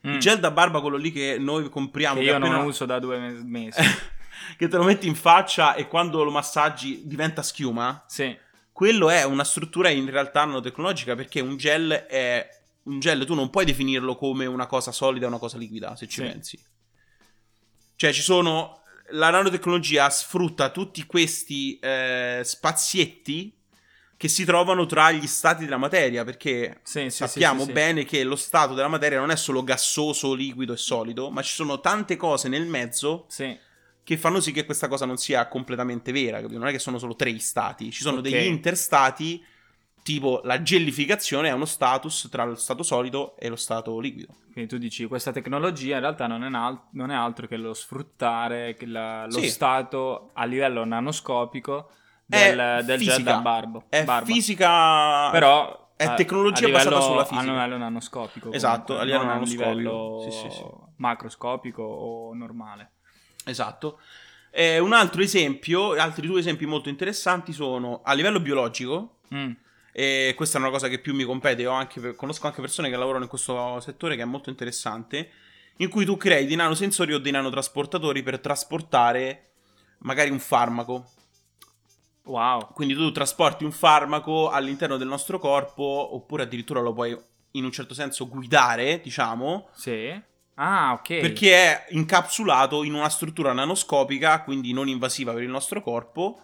Mm. 0.08 0.14
Il 0.14 0.20
gel 0.20 0.40
da 0.40 0.52
barba, 0.52 0.82
quello 0.82 0.98
lì 0.98 1.12
che 1.12 1.38
noi 1.40 1.70
compriamo. 1.70 2.20
Che 2.20 2.26
io 2.26 2.36
appena... 2.36 2.58
non 2.58 2.66
uso 2.66 2.86
da 2.86 3.00
due 3.00 3.18
mesi. 3.18 3.82
che 4.58 4.68
te 4.68 4.78
lo 4.78 4.84
metti 4.84 5.08
in 5.08 5.16
faccia 5.16 5.76
e 5.76 5.88
quando 5.88 6.24
lo 6.24 6.32
massaggi 6.32 7.02
diventa 7.06 7.42
schiuma. 7.42 8.04
Sì. 8.08 8.38
Quello 8.72 9.10
è 9.10 9.24
una 9.24 9.44
struttura 9.44 9.90
in 9.90 10.10
realtà 10.10 10.46
nanotecnologica 10.46 11.16
perché 11.16 11.40
un 11.40 11.58
gel 11.58 11.92
è. 11.92 12.58
Un 12.82 13.00
gel 13.00 13.26
tu 13.26 13.36
non 13.36 13.50
puoi 13.50 13.66
definirlo 13.66 14.16
come 14.16 14.46
una 14.46 14.66
cosa 14.66 14.92
solida 14.92 15.26
o 15.26 15.30
una 15.30 15.38
cosa 15.38 15.58
liquida, 15.58 15.96
se 15.96 16.08
ci 16.08 16.22
sì. 16.22 16.28
pensi. 16.28 16.60
Cioè, 18.00 18.14
ci 18.14 18.22
sono. 18.22 18.78
La 19.14 19.30
nanotecnologia 19.30 20.10
sfrutta 20.10 20.70
tutti 20.70 21.06
questi 21.06 21.80
eh, 21.80 22.42
spazietti 22.44 23.52
che 24.16 24.28
si 24.30 24.46
trovano 24.46 24.86
tra 24.86 25.12
gli 25.12 25.28
stati 25.28 25.66
della 25.66 25.78
materia, 25.78 26.24
perché 26.24 26.80
sì, 26.84 27.10
sì, 27.10 27.10
sappiamo 27.10 27.66
sì, 27.66 27.72
bene 27.74 28.06
che 28.06 28.24
lo 28.24 28.38
stato 28.38 28.74
della 28.74 28.88
materia 28.88 29.20
non 29.20 29.32
è 29.32 29.36
solo 29.36 29.64
gassoso, 29.64 30.34
liquido 30.34 30.74
e 30.74 30.78
solido, 30.78 31.30
ma 31.30 31.42
ci 31.42 31.54
sono 31.54 31.82
tante 31.82 32.16
cose 32.16 32.48
nel 32.48 32.68
mezzo 32.68 33.26
che 34.04 34.18
fanno 34.18 34.40
sì 34.40 34.54
che 34.54 34.64
questa 34.64 34.88
cosa 34.88 35.06
non 35.06 35.18
sia 35.18 35.48
completamente 35.50 36.14
vera, 36.14 36.40
capito? 36.40 36.58
Non 36.58 36.70
è 36.70 36.72
che 36.72 36.80
sono 36.80 37.00
solo 37.00 37.16
tre 37.16 37.38
stati, 37.40 37.92
ci 37.92 38.02
sono 38.02 38.20
okay. 38.20 38.32
degli 38.32 38.46
interstati, 38.46 39.44
tipo 40.14 40.42
la 40.44 40.62
gellificazione 40.62 41.50
è 41.50 41.52
uno 41.52 41.66
status 41.66 42.30
tra 42.32 42.44
lo 42.44 42.56
stato 42.56 42.82
solido 42.82 43.36
e 43.38 43.48
lo 43.48 43.56
stato 43.56 44.00
liquido. 44.00 44.38
Quindi 44.52 44.68
tu 44.68 44.78
dici 44.80 45.06
questa 45.06 45.32
tecnologia 45.32 45.96
in 45.96 46.02
realtà 46.02 46.26
non 46.26 46.44
è, 46.44 46.50
al- 46.52 46.82
non 46.94 47.12
è 47.12 47.16
altro 47.16 47.46
che 47.48 47.58
lo 47.58 47.74
sfruttare 47.76 48.74
che 48.74 48.88
la- 48.88 49.26
lo 49.28 49.42
stato 49.44 50.32
a 50.34 50.46
livello 50.46 50.84
nanoscopico 50.84 51.92
del, 52.26 52.82
del 52.86 53.00
Jordan 53.00 53.42
Barbo. 53.44 53.84
È 53.90 54.04
Barba. 54.04 54.26
fisica... 54.26 55.30
Però 55.32 55.92
è 55.96 56.06
a- 56.06 56.14
tecnologia 56.16 56.68
a 56.68 56.72
basata 56.72 57.02
sulla 57.02 57.26
fisica. 57.26 57.52
A 57.52 57.54
livello 57.54 57.78
nanoscopico. 57.78 58.52
Esatto, 58.52 58.94
comunque, 58.96 59.02
a 59.02 59.04
livello 59.06 59.32
nanoscopico. 59.32 59.70
livello 59.72 60.20
Sì, 60.24 60.32
sì, 60.32 60.50
sì. 60.50 60.64
macroscopico 60.96 61.84
o 61.84 62.34
normale. 62.34 62.92
Esatto. 63.46 64.00
Eh, 64.52 64.80
un 64.80 64.94
altro 64.94 65.22
esempio, 65.22 65.94
altri 65.94 66.26
due 66.26 66.40
esempi 66.40 66.66
molto 66.66 66.90
interessanti 66.90 67.54
sono 67.54 68.02
a 68.04 68.14
livello 68.14 68.40
biologico, 68.40 69.18
Mm. 69.34 69.52
E 69.92 70.34
questa 70.36 70.58
è 70.58 70.62
una 70.62 70.70
cosa 70.70 70.88
che 70.88 71.00
più 71.00 71.14
mi 71.14 71.24
compete, 71.24 71.66
anche- 71.66 72.16
conosco 72.16 72.48
anche 72.48 72.62
persone 72.62 72.90
che 72.90 72.96
lavorano 72.96 73.24
in 73.24 73.30
questo 73.30 73.80
settore 73.80 74.16
che 74.16 74.22
è 74.22 74.26
molto 74.26 74.50
interessante, 74.50 75.30
in 75.78 75.90
cui 75.90 76.06
tu 76.06 76.18
crei 76.18 76.46
dei 76.46 76.56
nanosensori 76.56 77.14
o 77.14 77.20
dei 77.20 77.32
nanotrasportatori 77.32 78.22
per 78.24 78.40
trasportare 78.40 79.52
magari 80.00 80.30
un 80.30 80.40
farmaco. 80.40 81.12
Wow. 82.24 82.74
Quindi 82.74 82.94
tu 82.94 83.12
trasporti 83.12 83.64
un 83.64 83.72
farmaco 83.72 84.50
all'interno 84.50 84.98
del 84.98 85.08
nostro 85.08 85.40
corpo, 85.40 85.84
oppure 85.84 86.44
addirittura 86.44 86.80
lo 86.80 86.94
puoi 86.94 87.18
in 87.54 87.64
un 87.64 87.72
certo 87.72 87.94
senso 87.94 88.28
guidare, 88.28 89.02
diciamo, 89.02 89.70
Sì. 89.74 90.28
Ah, 90.56 90.92
ok. 90.94 91.20
perché 91.22 91.54
è 91.56 91.86
incapsulato 91.92 92.84
in 92.84 92.94
una 92.94 93.10
struttura 93.10 93.54
nanoscopica, 93.54 94.44
quindi 94.44 94.74
non 94.74 94.88
invasiva 94.88 95.34
per 95.34 95.42
il 95.42 95.50
nostro 95.50 95.82
corpo, 95.82 96.42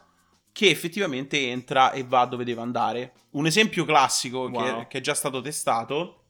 che 0.56 0.70
effettivamente 0.70 1.50
entra 1.50 1.92
e 1.92 2.06
va 2.06 2.24
dove 2.24 2.46
deve 2.46 2.62
andare. 2.62 3.12
Un 3.32 3.46
esempio 3.46 3.84
classico 3.84 4.50
che, 4.50 4.56
Wow. 4.58 4.88
che 4.88 5.00
è 5.00 5.02
già 5.02 5.14
stato 5.14 5.42
testato, 5.42 6.28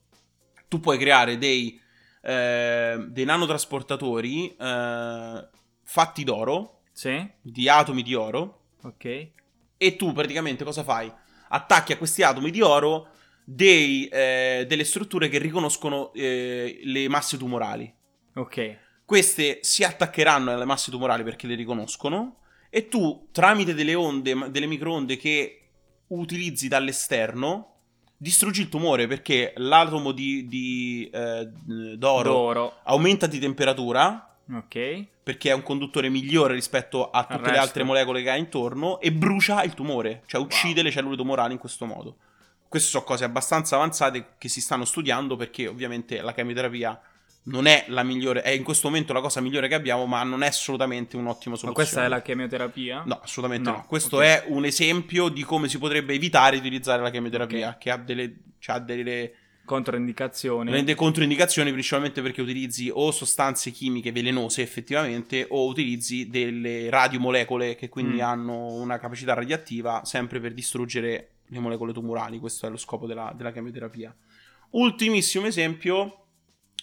tu 0.66 0.80
puoi 0.80 0.98
creare 0.98 1.38
dei, 1.38 1.80
eh, 2.22 3.06
dei 3.08 3.24
nanotrasportatori 3.24 4.56
eh, 4.56 5.48
fatti 5.84 6.24
d'oro, 6.24 6.80
Sì. 6.90 7.24
di 7.40 7.68
atomi 7.68 8.02
di 8.02 8.14
oro, 8.14 8.62
Ok. 8.82 9.28
e 9.76 9.94
tu 9.96 10.12
praticamente 10.12 10.64
cosa 10.64 10.82
fai? 10.82 11.08
Attacchi 11.50 11.92
a 11.92 11.96
questi 11.96 12.24
atomi 12.24 12.50
di 12.50 12.60
oro 12.62 13.10
dei, 13.44 14.08
eh, 14.08 14.64
delle 14.66 14.82
strutture 14.82 15.28
che 15.28 15.38
riconoscono 15.38 16.12
eh, 16.14 16.80
le 16.82 17.08
masse 17.08 17.38
tumorali. 17.38 17.94
Ok. 18.34 18.78
Queste 19.04 19.60
si 19.62 19.84
attaccheranno 19.84 20.50
alle 20.52 20.64
masse 20.64 20.90
tumorali 20.90 21.22
perché 21.22 21.46
le 21.46 21.54
riconoscono 21.54 22.40
e 22.76 22.88
tu 22.88 23.28
tramite 23.32 23.72
delle 23.72 23.94
onde, 23.94 24.50
delle 24.50 24.66
microonde 24.66 25.16
che 25.16 25.60
utilizzi 26.08 26.68
dall'esterno 26.68 27.76
distruggi 28.18 28.60
il 28.60 28.68
tumore 28.68 29.06
perché 29.06 29.54
l'atomo 29.56 30.12
di, 30.12 30.46
di, 30.46 31.08
eh, 31.10 31.48
d'oro 31.96 32.30
D'oro. 32.30 32.72
aumenta 32.82 33.26
di 33.26 33.38
temperatura 33.38 34.36
Ok. 34.52 35.06
perché 35.22 35.48
è 35.48 35.54
un 35.54 35.62
conduttore 35.62 36.10
migliore 36.10 36.52
rispetto 36.52 37.08
a 37.08 37.24
tutte 37.24 37.50
le 37.50 37.56
altre 37.56 37.82
molecole 37.82 38.22
che 38.22 38.28
ha 38.28 38.36
intorno 38.36 39.00
e 39.00 39.10
brucia 39.10 39.62
il 39.62 39.72
tumore, 39.72 40.22
cioè 40.26 40.38
uccide 40.42 40.82
le 40.82 40.90
cellule 40.90 41.16
tumorali 41.16 41.54
in 41.54 41.58
questo 41.58 41.86
modo. 41.86 42.16
Queste 42.68 42.90
sono 42.90 43.04
cose 43.04 43.24
abbastanza 43.24 43.76
avanzate 43.76 44.34
che 44.36 44.48
si 44.50 44.60
stanno 44.60 44.84
studiando 44.84 45.34
perché 45.36 45.66
ovviamente 45.66 46.20
la 46.20 46.34
chemioterapia 46.34 47.00
non 47.48 47.66
è 47.66 47.84
la 47.88 48.02
migliore, 48.02 48.42
è 48.42 48.50
in 48.50 48.62
questo 48.64 48.88
momento 48.88 49.12
la 49.12 49.20
cosa 49.20 49.40
migliore 49.40 49.68
che 49.68 49.74
abbiamo, 49.74 50.06
ma 50.06 50.22
non 50.24 50.42
è 50.42 50.48
assolutamente 50.48 51.16
un'ottima 51.16 51.54
Ma 51.54 51.58
soluzione. 51.60 51.72
questa 51.74 52.04
è 52.04 52.08
la 52.08 52.20
chemioterapia? 52.22 53.02
No, 53.06 53.20
assolutamente 53.22 53.70
no. 53.70 53.76
No, 53.76 53.84
Questo 53.86 54.16
ok. 54.16 54.22
è 54.22 54.44
un 54.48 54.64
esempio 54.64 55.28
di 55.28 55.42
come 55.44 55.68
si 55.68 55.78
potrebbe 55.78 56.14
evitare 56.14 56.52
di 56.60 56.66
utilizzare 56.66 57.02
la 57.02 57.10
chemioterapia, 57.10 57.68
Ok. 57.70 57.78
che 57.78 57.90
ha 57.90 57.96
delle, 57.98 58.36
c'ha 58.58 58.78
delle 58.80 59.32
Controindicazioni. 59.66 60.70
rende 60.70 60.94
controindicazioni 60.94 61.72
principalmente 61.72 62.22
perché 62.22 62.40
utilizzi 62.40 62.88
o 62.92 63.10
sostanze 63.10 63.72
chimiche 63.72 64.12
velenose 64.12 64.62
effettivamente 64.62 65.44
o 65.48 65.66
utilizzi 65.66 66.28
delle 66.28 66.88
radiomolecole 66.88 67.74
che 67.74 67.88
quindi 67.88 68.18
Mm. 68.18 68.20
hanno 68.20 68.66
una 68.74 68.98
capacità 68.98 69.34
radioattiva 69.34 70.02
sempre 70.04 70.38
per 70.40 70.52
distruggere 70.54 71.30
le 71.46 71.58
molecole 71.58 71.92
tumorali. 71.92 72.38
Questo 72.38 72.66
è 72.66 72.70
lo 72.70 72.76
scopo 72.76 73.06
della, 73.08 73.32
della 73.36 73.50
chemioterapia. 73.52 74.14
Ultimissimo 74.70 75.46
esempio, 75.46 76.25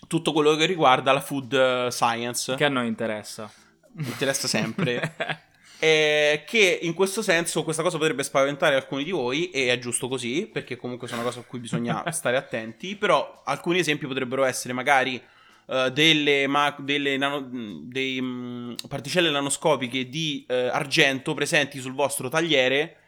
tutto 0.07 0.31
quello 0.33 0.55
che 0.55 0.65
riguarda 0.65 1.11
la 1.11 1.21
food 1.21 1.53
eh, 1.53 1.87
science. 1.91 2.55
Che 2.55 2.65
a 2.65 2.69
noi 2.69 2.87
interessa. 2.87 3.51
Mi 3.93 4.07
interessa 4.07 4.47
sempre. 4.47 5.15
Eh, 5.83 6.45
che 6.47 6.79
in 6.83 6.93
questo 6.93 7.21
senso 7.21 7.65
questa 7.65 7.83
cosa 7.83 7.97
potrebbe 7.97 8.23
spaventare 8.23 8.75
alcuni 8.75 9.03
di 9.03 9.11
voi 9.11 9.49
e 9.49 9.69
è 9.69 9.77
giusto 9.79 10.07
così 10.07 10.49
perché 10.49 10.77
comunque 10.77 11.09
sono 11.09 11.19
una 11.19 11.29
cosa 11.29 11.41
a 11.41 11.43
cui 11.45 11.59
bisogna 11.59 12.05
stare 12.13 12.37
attenti 12.37 12.95
però 12.95 13.41
alcuni 13.43 13.79
esempi 13.79 14.07
potrebbero 14.07 14.45
essere 14.45 14.71
magari 14.71 15.21
eh, 15.65 15.91
delle, 15.91 16.47
ma- 16.47 16.73
delle 16.79 17.17
nano- 17.17 17.49
dei, 17.83 18.21
mh, 18.21 18.75
particelle 18.87 19.29
nanoscopiche 19.29 20.07
di 20.07 20.45
eh, 20.47 20.67
argento 20.67 21.33
presenti 21.33 21.79
sul 21.79 21.93
vostro 21.93 22.29
tagliere 22.29 22.99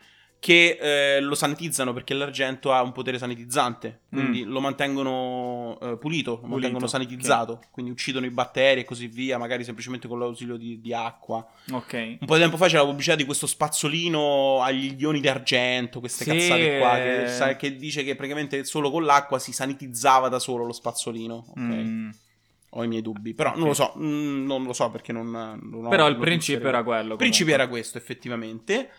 che 0.46 0.78
eh, 0.80 1.22
lo 1.22 1.34
sanitizzano 1.34 1.92
perché 1.92 2.14
l'argento 2.14 2.72
ha 2.72 2.84
un 2.84 2.92
potere 2.92 3.18
sanitizzante 3.18 4.02
quindi 4.12 4.44
lo 4.44 4.60
mantengono 4.60 5.76
eh, 5.82 5.98
pulito, 5.98 6.38
lo 6.44 6.48
mantengono 6.50 6.86
sanitizzato 6.86 7.62
quindi 7.72 7.90
uccidono 7.92 8.28
i 8.28 8.30
batteri 8.30 8.82
e 8.82 8.84
così 8.86 9.08
via 9.08 9.40
magari 9.40 9.64
semplicemente 9.64 10.08
con 10.08 10.20
l'ausilio 10.20 10.56
di, 10.56 10.80
di 10.82 10.94
acqua 10.94 11.44
ok. 11.72 12.18
un 12.20 12.28
po' 12.28 12.36
di 12.36 12.42
tempo 12.42 12.58
fa 12.58 12.68
c'era 12.68 12.82
la 12.82 12.88
pubblicità 12.90 13.16
di 13.16 13.26
questo 13.26 13.48
spazzolino 13.48 14.62
agli 14.62 14.94
ioni 15.00 15.20
d'argento, 15.20 16.00
queste 16.00 16.26
Sì, 16.26 16.30
cazzate 16.30 16.78
qua, 16.78 16.96
che, 16.98 17.28
sa- 17.28 17.56
che 17.56 17.76
dice 17.76 18.04
che 18.04 18.16
praticamente 18.16 18.64
solo 18.66 18.92
con 18.92 19.04
l'acqua 19.04 19.40
si 19.40 19.52
sanitizzava 19.52 20.30
da 20.30 20.38
solo 20.38 20.64
lo 20.64 20.74
spazzolino. 20.74 21.34
Ok, 21.50 21.60
Mm. 21.60 22.10
ho 22.78 22.84
i 22.84 22.88
miei 22.88 23.02
dubbi, 23.02 23.34
però 23.34 23.50
Ok. 23.52 23.58
non 23.58 23.68
lo 23.68 23.74
so, 23.74 23.94
mm, 23.98 24.46
non 24.46 24.64
lo 24.64 24.74
so 24.74 24.90
perché 24.92 25.12
non, 25.12 25.32
non 25.32 25.86
ho 25.86 25.90
Però 25.90 26.08
il 26.08 26.18
principio 26.18 26.68
era 26.68 26.84
quello. 26.84 27.14
Il 27.14 27.18
principio 27.18 27.54
era 27.54 27.68
questo, 27.68 27.98
effettivamente. 27.98 28.90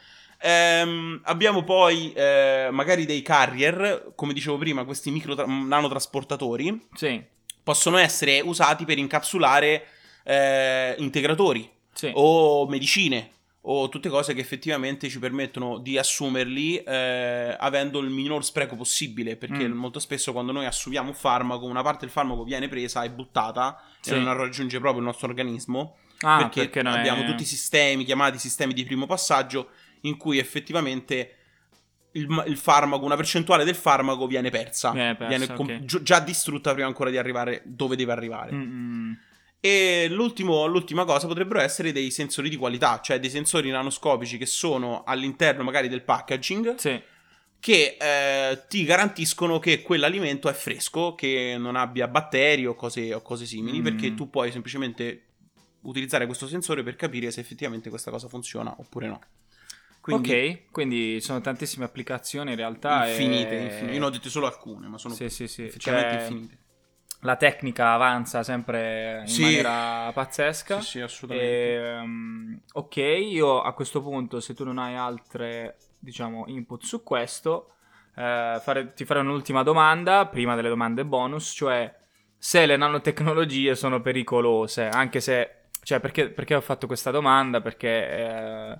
Ehm, 0.40 1.20
abbiamo 1.24 1.62
poi 1.64 2.12
eh, 2.12 2.68
magari 2.70 3.06
dei 3.06 3.22
carrier, 3.22 4.12
come 4.14 4.32
dicevo 4.32 4.58
prima, 4.58 4.84
questi 4.84 5.10
micro 5.10 5.34
nanotrasportatori 5.46 6.86
Sì, 6.94 7.22
possono 7.62 7.96
essere 7.96 8.40
usati 8.40 8.84
per 8.84 8.98
incapsulare 8.98 9.86
eh, 10.24 10.94
integratori 10.98 11.68
sì. 11.92 12.10
o 12.14 12.66
medicine 12.68 13.30
o 13.68 13.88
tutte 13.88 14.08
cose 14.08 14.32
che 14.32 14.40
effettivamente 14.40 15.08
ci 15.08 15.18
permettono 15.18 15.78
di 15.78 15.98
assumerli 15.98 16.76
eh, 16.84 17.56
avendo 17.58 17.98
il 17.98 18.10
minor 18.10 18.44
spreco 18.44 18.76
possibile 18.76 19.34
perché 19.36 19.66
Mm. 19.66 19.72
molto 19.72 19.98
spesso 19.98 20.32
quando 20.32 20.52
noi 20.52 20.66
assumiamo 20.66 21.08
un 21.08 21.14
farmaco 21.16 21.64
una 21.66 21.82
parte 21.82 22.00
del 22.04 22.10
farmaco 22.10 22.44
viene 22.44 22.68
presa 22.68 23.02
e 23.02 23.10
buttata 23.10 23.80
Sì. 24.00 24.14
e 24.14 24.18
non 24.18 24.36
raggiunge 24.36 24.78
proprio 24.78 25.00
il 25.00 25.06
nostro 25.06 25.26
organismo 25.28 25.96
Ah, 26.20 26.38
perché, 26.38 26.60
perché 26.62 26.82
non 26.82 26.94
è- 26.94 26.98
abbiamo 26.98 27.24
tutti 27.24 27.42
i 27.42 27.46
sistemi 27.46 28.04
chiamati 28.04 28.38
sistemi 28.38 28.72
di 28.72 28.84
primo 28.84 29.06
passaggio 29.06 29.70
in 30.06 30.16
cui 30.16 30.38
effettivamente 30.38 31.30
il, 32.12 32.44
il 32.46 32.56
farmaco, 32.56 33.04
una 33.04 33.16
percentuale 33.16 33.64
del 33.64 33.74
farmaco 33.74 34.26
viene 34.26 34.50
persa, 34.50 34.90
Viene 34.92 35.14
persa, 35.16 35.52
com- 35.54 35.66
ok. 35.68 35.84
gi- 35.84 36.02
già 36.02 36.18
distrutta 36.20 36.72
prima 36.72 36.86
ancora 36.88 37.10
di 37.10 37.18
arrivare 37.18 37.62
dove 37.64 37.94
deve 37.96 38.12
arrivare. 38.12 38.52
Mm, 38.52 38.60
mm. 38.62 39.12
E 39.60 40.06
l'ultima 40.08 41.04
cosa 41.04 41.26
potrebbero 41.26 41.60
essere 41.60 41.90
dei 41.92 42.10
sensori 42.10 42.48
di 42.48 42.56
qualità, 42.56 43.00
cioè 43.02 43.18
dei 43.18 43.30
sensori 43.30 43.68
nanoscopici 43.70 44.38
che 44.38 44.46
sono 44.46 45.02
all'interno 45.04 45.62
magari 45.64 45.88
del 45.88 46.02
packaging 46.02 46.76
Sì. 46.76 47.02
che 47.58 47.96
eh, 48.00 48.62
ti 48.68 48.84
garantiscono 48.84 49.58
che 49.58 49.82
quell'alimento 49.82 50.48
è 50.48 50.52
fresco, 50.52 51.14
che 51.16 51.56
non 51.58 51.74
abbia 51.74 52.06
batteri 52.06 52.64
o 52.66 52.74
cose, 52.74 53.12
o 53.12 53.20
cose 53.22 53.44
simili, 53.44 53.80
Mm. 53.80 53.82
perché 53.82 54.14
tu 54.14 54.30
puoi 54.30 54.52
semplicemente 54.52 55.22
utilizzare 55.82 56.26
questo 56.26 56.46
sensore 56.46 56.82
per 56.82 56.96
capire 56.96 57.30
se 57.30 57.40
effettivamente 57.40 57.90
questa 57.90 58.10
cosa 58.10 58.28
funziona 58.28 58.74
oppure 58.78 59.06
no. 59.08 59.20
Quindi 60.06 60.30
ok, 60.30 60.70
quindi 60.70 61.20
sono 61.20 61.40
tantissime 61.40 61.84
applicazioni 61.84 62.50
in 62.50 62.56
realtà. 62.56 63.08
infinite, 63.08 63.56
e- 63.56 63.62
infinite. 63.64 63.94
Io 63.94 63.98
ne 64.00 64.06
ho 64.06 64.10
dette 64.10 64.28
solo 64.28 64.46
alcune, 64.46 64.86
ma 64.86 64.98
sono 64.98 65.14
Sì, 65.14 65.28
sì, 65.28 65.48
sì. 65.48 65.64
effettivamente 65.64 66.14
Cioè, 66.14 66.22
infinite. 66.30 66.58
La 67.22 67.34
tecnica 67.36 67.92
avanza 67.92 68.44
sempre 68.44 69.24
in 69.26 69.32
Sì. 69.32 69.42
maniera 69.42 70.12
pazzesca. 70.12 70.80
Sì, 70.80 70.86
sì, 70.86 71.00
assolutamente. 71.00 71.76
Ehm, 71.78 72.60
ok, 72.74 72.96
io 72.96 73.62
a 73.62 73.72
questo 73.72 74.00
punto, 74.00 74.38
se 74.38 74.54
tu 74.54 74.62
non 74.62 74.78
hai 74.78 74.94
altre, 74.94 75.76
diciamo, 75.98 76.44
input 76.46 76.84
su 76.84 77.02
questo, 77.02 77.72
eh, 78.14 78.60
fare- 78.62 78.92
ti 78.94 79.04
farò 79.04 79.20
un'ultima 79.22 79.64
domanda, 79.64 80.26
prima 80.28 80.54
delle 80.54 80.68
domande 80.68 81.04
bonus, 81.04 81.52
cioè 81.52 81.92
se 82.38 82.64
le 82.66 82.76
nanotecnologie 82.76 83.74
sono 83.74 84.00
pericolose, 84.00 84.86
anche 84.88 85.20
se, 85.20 85.68
cioè, 85.82 85.98
perché, 85.98 86.28
perché 86.30 86.54
ho 86.54 86.60
fatto 86.60 86.86
questa 86.86 87.10
domanda? 87.10 87.60
Perché 87.60 87.88
eh, 88.08 88.78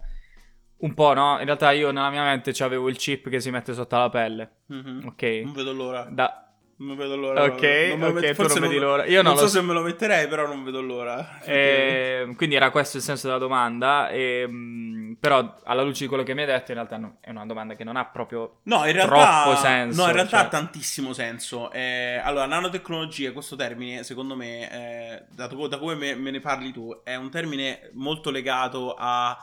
un 0.78 0.94
po', 0.94 1.14
no? 1.14 1.38
In 1.38 1.44
realtà 1.46 1.70
io 1.72 1.90
nella 1.90 2.10
mia 2.10 2.22
mente 2.22 2.50
avevo 2.62 2.88
il 2.88 2.96
chip 2.96 3.28
che 3.28 3.40
si 3.40 3.50
mette 3.50 3.72
sotto 3.74 3.96
la 3.96 4.08
pelle, 4.10 4.50
Mhm. 4.66 5.02
ok? 5.06 5.22
Non 5.44 5.52
vedo 5.52 5.72
l'ora. 5.72 6.06
Da, 6.10 6.40
Non 6.78 6.94
vedo 6.94 7.16
l'ora. 7.16 7.42
Ok, 7.44 7.62
Non 7.62 7.98
me 8.00 8.04
lo 8.04 8.06
ok, 8.08 8.20
met- 8.20 8.34
forse 8.34 8.58
non 8.58 8.68
vedi 8.68 8.78
l'ora. 8.78 9.06
Io 9.06 9.22
non 9.22 9.32
non 9.32 9.40
so 9.40 9.48
se 9.48 9.62
me 9.62 9.72
lo 9.72 9.80
metterei, 9.80 10.28
però 10.28 10.46
non 10.46 10.62
vedo 10.62 10.82
l'ora. 10.82 11.40
Eh, 11.40 12.30
quindi 12.36 12.54
era 12.54 12.70
questo 12.70 12.98
il 12.98 13.02
senso 13.02 13.28
della 13.28 13.38
domanda, 13.38 14.10
e, 14.10 14.46
mh, 14.46 15.16
però 15.18 15.56
alla 15.64 15.80
luce 15.82 16.02
di 16.02 16.08
quello 16.08 16.22
che 16.22 16.34
mi 16.34 16.40
hai 16.42 16.46
detto 16.46 16.72
in 16.72 16.76
realtà 16.76 16.98
no- 16.98 17.16
è 17.22 17.30
una 17.30 17.46
domanda 17.46 17.74
che 17.76 17.82
non 17.84 17.96
ha 17.96 18.04
proprio... 18.04 18.58
No, 18.64 18.84
in 18.84 18.92
realtà, 18.92 19.42
troppo 19.42 19.56
senso, 19.58 20.02
no, 20.02 20.08
in 20.08 20.12
realtà 20.16 20.36
cioè- 20.36 20.46
ha 20.46 20.48
tantissimo 20.50 21.14
senso. 21.14 21.72
Eh, 21.72 22.20
allora, 22.22 22.44
nanotecnologia, 22.44 23.32
questo 23.32 23.56
termine, 23.56 24.02
secondo 24.02 24.36
me, 24.36 24.70
eh, 24.70 25.22
da, 25.30 25.46
da 25.46 25.78
come 25.78 25.94
me, 25.94 26.14
me 26.14 26.30
ne 26.30 26.40
parli 26.40 26.72
tu, 26.72 27.00
è 27.02 27.14
un 27.14 27.30
termine 27.30 27.88
molto 27.94 28.30
legato 28.30 28.94
a 28.98 29.34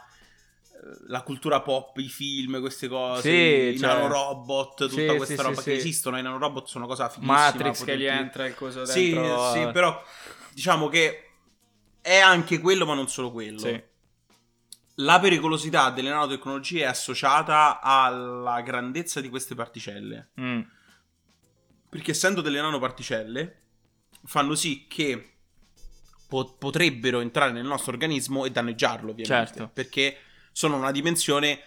la 1.07 1.21
cultura 1.21 1.61
pop, 1.61 1.97
i 1.97 2.09
film, 2.09 2.59
queste 2.59 2.88
cose, 2.88 3.21
Sì, 3.29 3.73
i 3.75 3.77
cioè- 3.77 3.88
nanorobot, 3.93 4.88
tutta 4.89 5.11
Sì, 5.11 5.15
questa 5.15 5.36
sì, 5.36 5.41
roba 5.41 5.61
sì, 5.61 5.63
che 5.69 5.71
sì. 5.71 5.77
esistono, 5.88 6.17
i 6.17 6.21
nanorobot 6.21 6.67
sono 6.67 6.86
una 6.86 6.93
cosa 6.93 7.09
fighissima. 7.09 7.34
Matrix 7.39 7.84
che 7.86 7.97
gli 7.97 8.05
entra 8.05 8.45
il 8.45 8.55
coso 8.55 8.84
Sì, 8.86 9.11
dentro. 9.11 9.51
sì, 9.53 9.67
però 9.71 10.03
diciamo 10.51 10.89
che 10.89 11.29
è 12.01 12.17
anche 12.17 12.59
quello, 12.59 12.86
ma 12.86 12.93
non 12.95 13.07
solo 13.07 13.31
quello. 13.31 13.59
Sì. 13.59 13.81
La 14.97 15.19
pericolosità 15.19 15.89
delle 15.89 16.09
nanotecnologie 16.09 16.81
è 16.81 16.86
associata 16.86 17.79
alla 17.81 18.61
grandezza 18.61 19.21
di 19.21 19.29
queste 19.29 19.55
particelle. 19.55 20.29
Mm, 20.39 20.61
Perché 21.89 22.11
essendo 22.11 22.41
delle 22.41 22.59
nanoparticelle, 22.61 23.61
fanno 24.25 24.55
sì 24.55 24.86
che 24.88 25.34
po- 26.27 26.55
potrebbero 26.57 27.19
entrare 27.21 27.51
nel 27.51 27.65
nostro 27.65 27.91
organismo 27.91 28.45
e 28.45 28.51
danneggiarlo, 28.51 29.11
ovviamente. 29.11 29.53
Certo. 29.53 29.69
Perché 29.73 30.17
sono 30.54 30.78
una 30.78 30.91
dimensione 30.91 31.60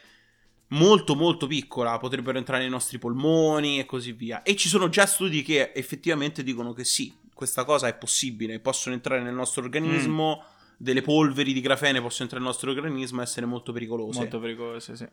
molto 0.69 1.15
molto 1.15 1.47
piccola, 1.47 1.99
potrebbero 1.99 2.39
entrare 2.39 2.63
nei 2.63 2.71
nostri 2.71 2.99
polmoni 2.99 3.79
e 3.79 3.85
così 3.85 4.13
via. 4.13 4.43
E 4.43 4.57
ci 4.57 4.69
sono 4.69 4.89
già 4.89 5.05
studi 5.05 5.43
che 5.43 5.73
effettivamente 5.75 6.43
dicono 6.43 6.73
che 6.73 6.85
sì, 6.85 7.15
questa 7.35 7.65
cosa 7.65 7.87
è 7.89 7.95
possibile, 7.95 8.59
possono 8.61 8.95
entrare 8.95 9.23
nel 9.23 9.35
nostro 9.35 9.63
organismo, 9.63 10.43
Mm. 10.43 10.55
delle 10.79 11.03
polveri 11.03 11.53
di 11.53 11.61
grafene 11.61 12.01
possono 12.01 12.25
entrare 12.25 12.43
nel 12.43 12.53
nostro 12.53 12.71
organismo 12.71 13.21
e 13.21 13.25
essere 13.25 13.47
molto 13.47 13.73
pericolose. 13.73 14.19
molto 14.19 14.41
pericoloso, 14.41 14.97
sì. 14.97 15.07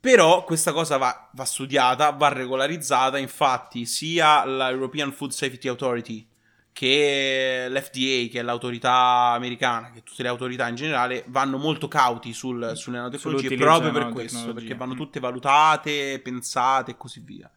Però 0.00 0.42
questa 0.42 0.72
cosa 0.72 0.96
va, 0.96 1.30
va 1.32 1.44
studiata, 1.44 2.10
va 2.10 2.28
regolarizzata, 2.28 3.18
infatti 3.18 3.86
sia 3.86 4.44
la 4.44 4.70
European 4.70 5.12
Food 5.12 5.30
Safety 5.30 5.68
Authority 5.68 6.26
che 6.72 7.66
l'FDA, 7.68 8.30
che 8.30 8.38
è 8.38 8.42
l'autorità 8.42 9.32
americana, 9.34 9.90
che 9.90 10.02
tutte 10.02 10.22
le 10.22 10.28
autorità 10.28 10.68
in 10.68 10.74
generale, 10.74 11.24
vanno 11.28 11.58
molto 11.58 11.86
cauti 11.88 12.32
sul- 12.32 12.72
sulle 12.74 12.96
nanotecnologie 12.96 13.56
proprio 13.56 13.90
per 13.92 14.08
questo, 14.08 14.52
perché 14.54 14.74
vanno 14.74 14.94
Mm. 14.94 14.96
tutte 14.96 15.20
valutate, 15.20 16.18
pensate 16.20 16.92
e 16.92 16.96
così 16.96 17.20
via. 17.20 17.50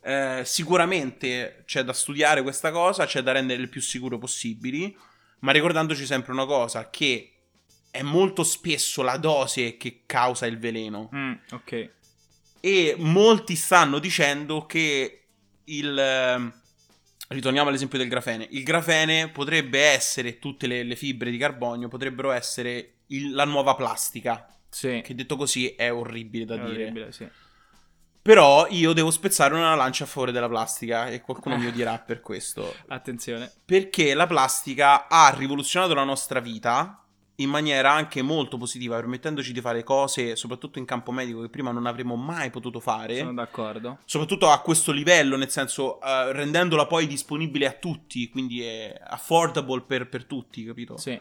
Eh, 0.00 0.42
sicuramente 0.44 1.64
c'è 1.66 1.82
da 1.82 1.92
studiare 1.92 2.42
questa 2.42 2.70
cosa, 2.70 3.06
c'è 3.06 3.22
da 3.22 3.32
rendere 3.32 3.60
il 3.60 3.68
più 3.68 3.80
sicuro 3.80 4.18
possibili, 4.18 4.96
ma 5.40 5.52
ricordandoci 5.52 6.06
sempre 6.06 6.32
una 6.32 6.46
cosa, 6.46 6.88
che 6.90 7.32
è 7.90 8.02
molto 8.02 8.42
spesso 8.44 9.02
la 9.02 9.16
dose 9.16 9.76
che 9.76 10.02
causa 10.06 10.46
il 10.46 10.58
veleno. 10.58 11.10
Mm, 11.14 11.32
ok. 11.52 11.90
E 12.60 12.94
molti 12.98 13.54
stanno 13.54 13.98
dicendo 13.98 14.64
che 14.66 15.24
il. 15.64 16.64
Ritorniamo 17.28 17.68
all'esempio 17.68 17.98
del 17.98 18.08
grafene. 18.08 18.46
Il 18.50 18.62
grafene 18.62 19.28
potrebbe 19.30 19.80
essere, 19.80 20.38
tutte 20.38 20.66
le, 20.66 20.82
le 20.84 20.96
fibre 20.96 21.30
di 21.30 21.38
carbonio 21.38 21.88
potrebbero 21.88 22.30
essere 22.30 22.98
il- 23.08 23.32
la 23.32 23.44
nuova 23.44 23.74
plastica. 23.74 24.46
Sì. 24.68 25.00
Che 25.02 25.14
detto 25.14 25.36
così 25.36 25.68
è 25.74 25.92
orribile 25.92 26.44
da 26.44 26.54
È 26.54 26.58
dire. 26.58 26.82
orribile, 26.82 27.12
sì. 27.12 27.28
Però 28.22 28.66
io 28.70 28.92
devo 28.92 29.10
spezzare 29.12 29.54
una 29.54 29.74
lancia 29.76 30.02
a 30.04 30.06
favore 30.08 30.32
della 30.32 30.48
plastica 30.48 31.08
e 31.08 31.20
qualcuno 31.20 31.56
mi 31.56 31.66
odierà 31.66 31.98
per 31.98 32.20
questo. 32.20 32.74
Attenzione. 32.88 33.50
Perché 33.64 34.14
la 34.14 34.26
plastica 34.26 35.06
ha 35.08 35.32
rivoluzionato 35.36 35.94
la 35.94 36.02
nostra 36.04 36.40
vita 36.40 37.05
in 37.36 37.50
maniera 37.50 37.92
anche 37.92 38.22
molto 38.22 38.56
positiva, 38.56 38.96
permettendoci 38.96 39.52
di 39.52 39.60
fare 39.60 39.82
cose, 39.84 40.36
soprattutto 40.36 40.78
in 40.78 40.84
campo 40.86 41.12
medico, 41.12 41.42
che 41.42 41.48
prima 41.50 41.70
non 41.70 41.86
avremmo 41.86 42.16
mai 42.16 42.50
potuto 42.50 42.80
fare. 42.80 43.18
Sono 43.18 43.34
d'accordo. 43.34 43.98
Soprattutto 44.06 44.48
a 44.48 44.58
questo 44.60 44.90
livello, 44.92 45.36
nel 45.36 45.50
senso 45.50 46.00
eh, 46.00 46.32
rendendola 46.32 46.86
poi 46.86 47.06
disponibile 47.06 47.66
a 47.66 47.72
tutti, 47.72 48.28
quindi 48.30 48.62
è 48.62 48.98
affordable 49.02 49.82
per, 49.82 50.08
per 50.08 50.24
tutti, 50.24 50.64
capito? 50.64 50.96
Sì. 50.96 51.20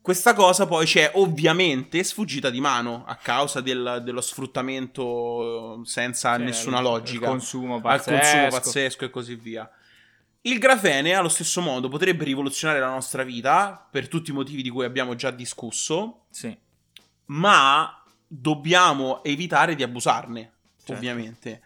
Questa 0.00 0.34
cosa 0.34 0.66
poi 0.66 0.84
ci 0.86 0.98
è 0.98 1.12
ovviamente 1.14 2.02
sfuggita 2.02 2.50
di 2.50 2.60
mano 2.60 3.04
a 3.06 3.14
causa 3.14 3.60
del- 3.60 4.00
dello 4.04 4.20
sfruttamento 4.20 5.80
eh, 5.82 5.86
senza 5.86 6.36
Sì, 6.36 6.42
nessuna 6.42 6.80
logica 6.80 7.24
Il 7.26 7.30
consumo 7.30 7.76
al 7.76 7.80
pazzesco. 7.82 8.18
consumo 8.18 8.48
pazzesco 8.48 9.04
e 9.04 9.10
così 9.10 9.34
via. 9.36 9.70
Il 10.44 10.58
grafene, 10.58 11.14
allo 11.14 11.28
stesso 11.28 11.60
modo, 11.60 11.88
potrebbe 11.88 12.24
rivoluzionare 12.24 12.80
la 12.80 12.88
nostra 12.90 13.22
vita 13.22 13.86
per 13.90 14.08
tutti 14.08 14.30
i 14.30 14.34
motivi 14.34 14.62
di 14.62 14.70
cui 14.70 14.84
abbiamo 14.84 15.14
già 15.14 15.30
discusso, 15.30 16.24
Sì. 16.30 16.56
ma 17.26 18.02
dobbiamo 18.26 19.22
evitare 19.22 19.74
di 19.76 19.82
abusarne, 19.84 20.52
Certo. 20.78 20.92
ovviamente. 20.94 21.62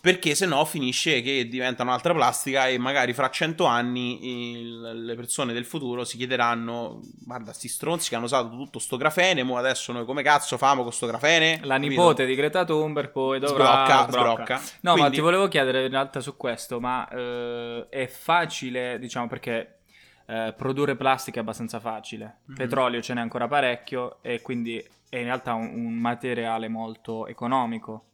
Perché 0.00 0.34
se 0.36 0.46
no 0.46 0.64
finisce 0.64 1.20
che 1.22 1.48
diventa 1.48 1.82
un'altra 1.82 2.14
plastica 2.14 2.68
e 2.68 2.78
magari 2.78 3.12
fra 3.12 3.28
cento 3.30 3.64
anni 3.64 4.58
il- 4.60 5.04
le 5.04 5.14
persone 5.16 5.52
del 5.52 5.64
futuro 5.64 6.04
si 6.04 6.16
chiederanno 6.16 7.00
guarda 7.24 7.52
sti 7.52 7.68
stronzi 7.68 8.08
che 8.08 8.14
hanno 8.14 8.26
usato 8.26 8.48
tutto 8.50 8.78
sto 8.78 8.96
grafene, 8.96 9.42
mo 9.42 9.56
adesso 9.58 9.92
noi 9.92 10.04
come 10.04 10.22
cazzo 10.22 10.56
famo 10.56 10.82
con 10.84 10.92
sto 10.92 11.06
grafene? 11.06 11.58
La 11.64 11.74
Capito? 11.74 11.88
nipote 11.90 12.26
di 12.26 12.34
Greta 12.36 12.64
Thunberg 12.64 13.10
poi 13.10 13.40
dovrà... 13.40 13.84
sbrocca, 13.84 14.06
sbrocca. 14.08 14.54
No, 14.82 14.92
ma 14.92 14.98
Quindi- 14.98 15.16
ti 15.16 15.20
volevo 15.20 15.48
chiedere 15.48 15.84
in 15.84 15.90
realtà 15.90 16.20
su 16.20 16.36
questo, 16.36 16.78
ma 16.80 17.06
eh, 17.08 17.86
è 17.88 18.06
facile, 18.06 18.98
diciamo, 19.00 19.26
perché 19.26 19.78
eh, 20.26 20.54
produrre 20.56 20.94
plastica 20.94 21.38
è 21.38 21.42
abbastanza 21.42 21.80
facile. 21.80 22.38
Mhm. 22.44 22.54
Petrolio 22.54 23.00
ce 23.02 23.14
n'è 23.14 23.20
ancora 23.20 23.48
parecchio 23.48 24.18
e 24.22 24.42
quindi 24.42 24.76
è 25.08 25.16
in 25.16 25.24
realtà 25.24 25.54
un, 25.54 25.72
un 25.74 25.94
materiale 25.94 26.68
molto 26.68 27.26
economico. 27.26 28.07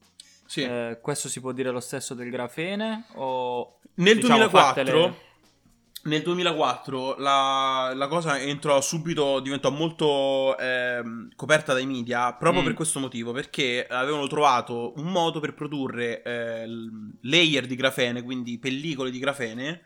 Sì. 0.47 0.62
Eh, 0.62 0.99
questo 1.01 1.28
si 1.28 1.40
può 1.40 1.53
dire 1.53 1.70
lo 1.70 1.80
stesso 1.80 2.14
del 2.14 2.30
grafene 2.30 3.05
o... 3.14 3.78
Nel 3.97 4.16
diciamo, 4.16 4.49
2004, 4.49 4.61
fatte 4.61 4.82
le- 4.92 5.14
nel 6.05 6.22
2004 6.22 7.16
la, 7.16 7.92
la 7.95 8.09
cosa 8.09 8.38
entrò 8.38 8.78
subito, 8.82 9.40
diventò 9.40 9.70
molto 9.70 10.57
ehm, 10.59 11.30
coperta 11.34 11.72
dai 11.72 11.86
media 11.86 12.32
proprio 12.34 12.61
Mm. 12.61 12.64
per 12.66 12.74
questo 12.74 13.01
motivo, 13.01 13.32
perché 13.32 13.86
avevano 13.88 14.26
trovato 14.26 14.92
un 14.97 15.07
modo 15.07 15.40
per 15.40 15.55
produrre 15.55 16.22
eh, 16.22 16.66
layer 17.22 17.66
di 17.66 17.74
grafene, 17.76 18.22
quindi 18.22 18.59
pellicole 18.59 19.11
di 19.11 19.18
grafene, 19.18 19.82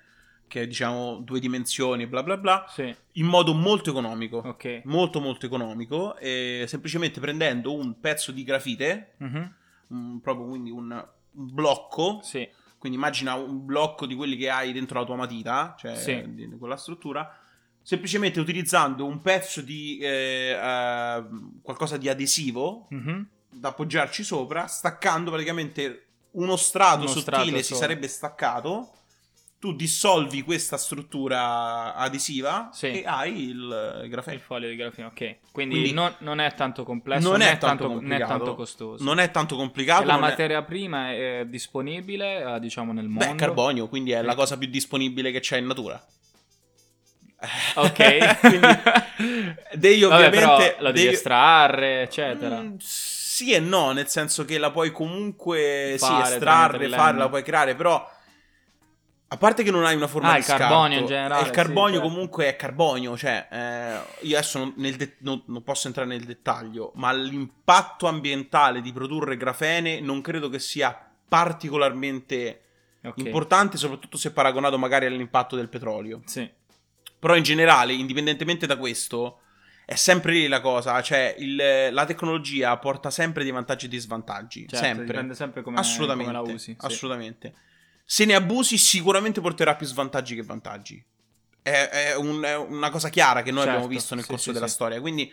che 0.48 0.62
è 0.62 0.66
diciamo 0.66 1.18
due 1.20 1.38
dimensioni, 1.38 2.06
bla 2.06 2.22
bla 2.24 2.36
bla, 2.38 2.64
Sì, 2.68 2.92
in 3.12 3.26
modo 3.26 3.52
molto 3.54 3.90
economico. 3.90 4.38
ok. 4.38 4.80
Molto 4.86 5.20
molto 5.20 5.46
economico, 5.46 6.16
e 6.16 6.64
semplicemente 6.66 7.20
prendendo 7.20 7.74
un 7.74 8.00
pezzo 8.00 8.32
di 8.32 8.42
grafite, 8.42 9.12
Mhm, 9.18 9.54
un- 9.88 10.20
proprio 10.20 10.46
quindi 10.46 10.70
un, 10.70 11.06
blocco, 11.30 12.20
Sì, 12.22 12.48
quindi 12.78 12.98
immagina 12.98 13.34
un 13.34 13.64
blocco 13.64 14.06
di 14.06 14.14
quelli 14.14 14.36
che 14.36 14.50
hai 14.50 14.72
dentro 14.72 14.98
la 14.98 15.04
tua 15.06 15.16
matita, 15.16 15.74
cioè 15.78 15.94
Sì. 15.96 16.34
di 16.34 16.48
quella 16.58 16.76
struttura, 16.76 17.36
semplicemente 17.82 18.40
utilizzando 18.40 19.04
un 19.06 19.20
pezzo 19.20 19.60
di 19.60 19.98
eh, 19.98 20.50
eh, 20.60 21.24
qualcosa 21.62 21.96
di 21.96 22.08
adesivo 22.08 22.86
mhm, 22.90 23.26
da 23.50 23.68
appoggiarci 23.68 24.22
sopra, 24.22 24.66
staccando 24.66 25.30
praticamente 25.30 26.04
uno 26.32 26.56
strato 26.56 27.00
Uno 27.02 27.08
sottile 27.08 27.44
strato 27.46 27.62
si 27.62 27.74
sarebbe 27.74 28.08
staccato. 28.08 28.92
Tu 29.60 29.74
dissolvi 29.74 30.42
questa 30.42 30.76
struttura 30.76 31.94
adesiva 31.96 32.70
Sì. 32.72 33.00
e 33.00 33.02
hai 33.04 33.48
il 33.48 34.00
il 34.04 34.08
grafene. 34.08 34.38
foglio 34.38 34.68
di 34.68 34.76
grafene, 34.76 35.08
ok. 35.08 35.36
Quindi, 35.50 35.74
Quindi- 35.74 35.92
non, 35.92 36.14
non 36.18 36.38
è 36.38 36.54
tanto 36.54 36.84
complesso, 36.84 37.28
Non 37.28 37.38
né 37.38 37.50
è 37.50 37.58
tanto 37.58 37.88
né 37.88 37.94
complicato. 37.94 38.30
tanto 38.36 38.54
costoso. 38.54 39.02
Non 39.02 39.18
è 39.18 39.30
tanto 39.32 39.56
complicato. 39.56 40.02
E 40.02 40.06
la 40.06 40.14
non 40.14 40.24
è- 40.24 40.28
materia 40.28 40.62
prima 40.62 41.10
è 41.10 41.44
disponibile, 41.48 42.54
eh, 42.54 42.60
diciamo, 42.60 42.92
nel 42.92 43.08
mondo. 43.08 43.24
Beh, 43.26 43.34
carbonio, 43.34 43.88
quindi 43.88 44.12
è 44.12 44.20
Sì. 44.20 44.26
la 44.26 44.34
cosa 44.36 44.56
più 44.56 44.68
disponibile 44.68 45.32
che 45.32 45.40
c'è 45.40 45.56
in 45.58 45.66
natura. 45.66 46.00
Ok. 47.74 48.38
Quindi 48.40 48.66
devi 49.74 50.00
Vabbè, 50.02 50.26
ovviamente... 50.26 50.30
però 50.36 50.56
la 50.78 50.90
devi 50.92 51.02
devi- 51.04 51.14
estrarre, 51.14 52.02
eccetera. 52.02 52.60
Mm, 52.60 52.74
sì 52.78 53.52
e 53.52 53.60
no, 53.60 53.92
nel 53.92 54.08
senso 54.08 54.44
che 54.44 54.58
la 54.58 54.70
puoi 54.70 54.90
comunque 54.90 55.94
sì, 55.98 56.04
Fare 56.06 56.34
estrarre, 56.34 56.78
tramite 56.78 56.96
fare, 56.96 57.10
legno. 57.12 57.22
la 57.24 57.28
puoi 57.28 57.42
creare, 57.42 57.74
però... 57.76 58.16
A 59.30 59.36
parte 59.36 59.62
che 59.62 59.70
non 59.70 59.84
hai 59.84 59.94
una 59.94 60.06
forma 60.06 60.30
Ah, 60.30 60.32
di 60.34 60.38
il 60.38 60.44
carbonio 60.46 60.98
in 61.00 61.06
generale, 61.06 61.44
il 61.46 61.50
carbonio 61.50 61.86
sì, 61.88 61.92
certo. 62.00 62.08
comunque 62.08 62.48
è 62.48 62.56
carbonio, 62.56 63.16
cioè 63.16 63.46
eh, 63.50 64.26
io 64.26 64.36
adesso 64.38 64.58
non, 64.58 64.72
nel 64.76 64.96
de- 64.96 65.16
non- 65.18 65.42
non 65.48 65.62
posso 65.62 65.86
entrare 65.86 66.08
nel 66.08 66.24
dettaglio, 66.24 66.92
ma 66.94 67.12
l'impatto 67.12 68.06
ambientale 68.06 68.80
di 68.80 68.90
produrre 68.90 69.36
grafene 69.36 70.00
non 70.00 70.22
credo 70.22 70.48
che 70.48 70.58
sia 70.58 70.98
particolarmente 71.28 72.62
Ok. 73.04 73.18
importante, 73.18 73.76
soprattutto 73.76 74.16
se 74.16 74.32
paragonato 74.32 74.78
magari 74.78 75.06
all'impatto 75.06 75.56
del 75.56 75.68
petrolio. 75.68 76.22
Sì. 76.24 76.50
Però 77.18 77.36
in 77.36 77.42
generale, 77.42 77.92
indipendentemente 77.92 78.66
da 78.66 78.76
questo, 78.78 79.40
è 79.84 79.94
sempre 79.94 80.32
lì 80.32 80.48
la 80.48 80.60
cosa, 80.60 81.00
cioè 81.02 81.34
il- 81.38 81.88
la 81.90 82.04
tecnologia 82.06 82.76
porta 82.78 83.10
sempre 83.10 83.42
dei 83.42 83.52
vantaggi 83.52 83.86
e 83.86 83.88
dei 83.88 83.98
svantaggi, 83.98 84.66
Certo, 84.68 84.84
sempre. 84.86 85.04
dipende 85.04 85.34
sempre 85.34 85.62
come, 85.62 85.78
assolutamente, 85.78 86.32
come 86.32 86.44
la 86.46 86.52
usi. 86.54 86.58
sì. 86.58 86.76
Se 88.10 88.24
ne 88.24 88.34
abusi 88.34 88.78
sicuramente 88.78 89.42
porterà 89.42 89.76
più 89.76 89.84
svantaggi 89.84 90.34
che 90.34 90.42
vantaggi. 90.42 91.04
È, 91.60 91.88
è 91.90 92.16
un- 92.16 92.42
è 92.42 92.56
una 92.56 92.88
cosa 92.88 93.10
chiara 93.10 93.42
che 93.42 93.50
noi 93.50 93.64
Certo, 93.64 93.76
abbiamo 93.76 93.92
visto 93.92 94.14
nel 94.14 94.24
sì, 94.24 94.30
corso 94.30 94.44
sì, 94.44 94.52
della 94.52 94.66
sì. 94.66 94.72
storia, 94.72 94.98
quindi 94.98 95.30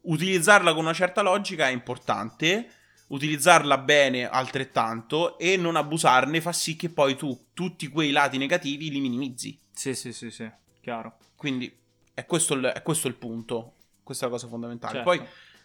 utilizzarla 0.00 0.72
con 0.72 0.84
una 0.84 0.94
certa 0.94 1.20
logica 1.20 1.68
è 1.68 1.70
importante. 1.70 2.70
Utilizzarla 3.08 3.76
bene 3.76 4.26
altrettanto 4.26 5.36
e 5.38 5.58
non 5.58 5.76
abusarne 5.76 6.40
fa 6.40 6.52
sì 6.54 6.76
che 6.76 6.88
poi 6.88 7.14
tu 7.14 7.48
tutti 7.52 7.88
quei 7.88 8.10
lati 8.10 8.38
negativi 8.38 8.90
li 8.90 9.00
minimizzi. 9.00 9.60
Sì, 9.70 9.94
sì, 9.94 10.10
sì, 10.14 10.30
sì, 10.30 10.50
chiaro. 10.80 11.18
Quindi 11.36 11.70
è 12.14 12.24
questo 12.24 12.54
il, 12.54 12.64
è 12.64 12.80
questo 12.80 13.06
il 13.06 13.16
punto. 13.16 13.74
Questa 14.02 14.24
è 14.24 14.28
la 14.28 14.34
cosa 14.34 14.48
fondamentale. 14.48 14.94
Certo. 14.94 15.10
Poi 15.10 15.22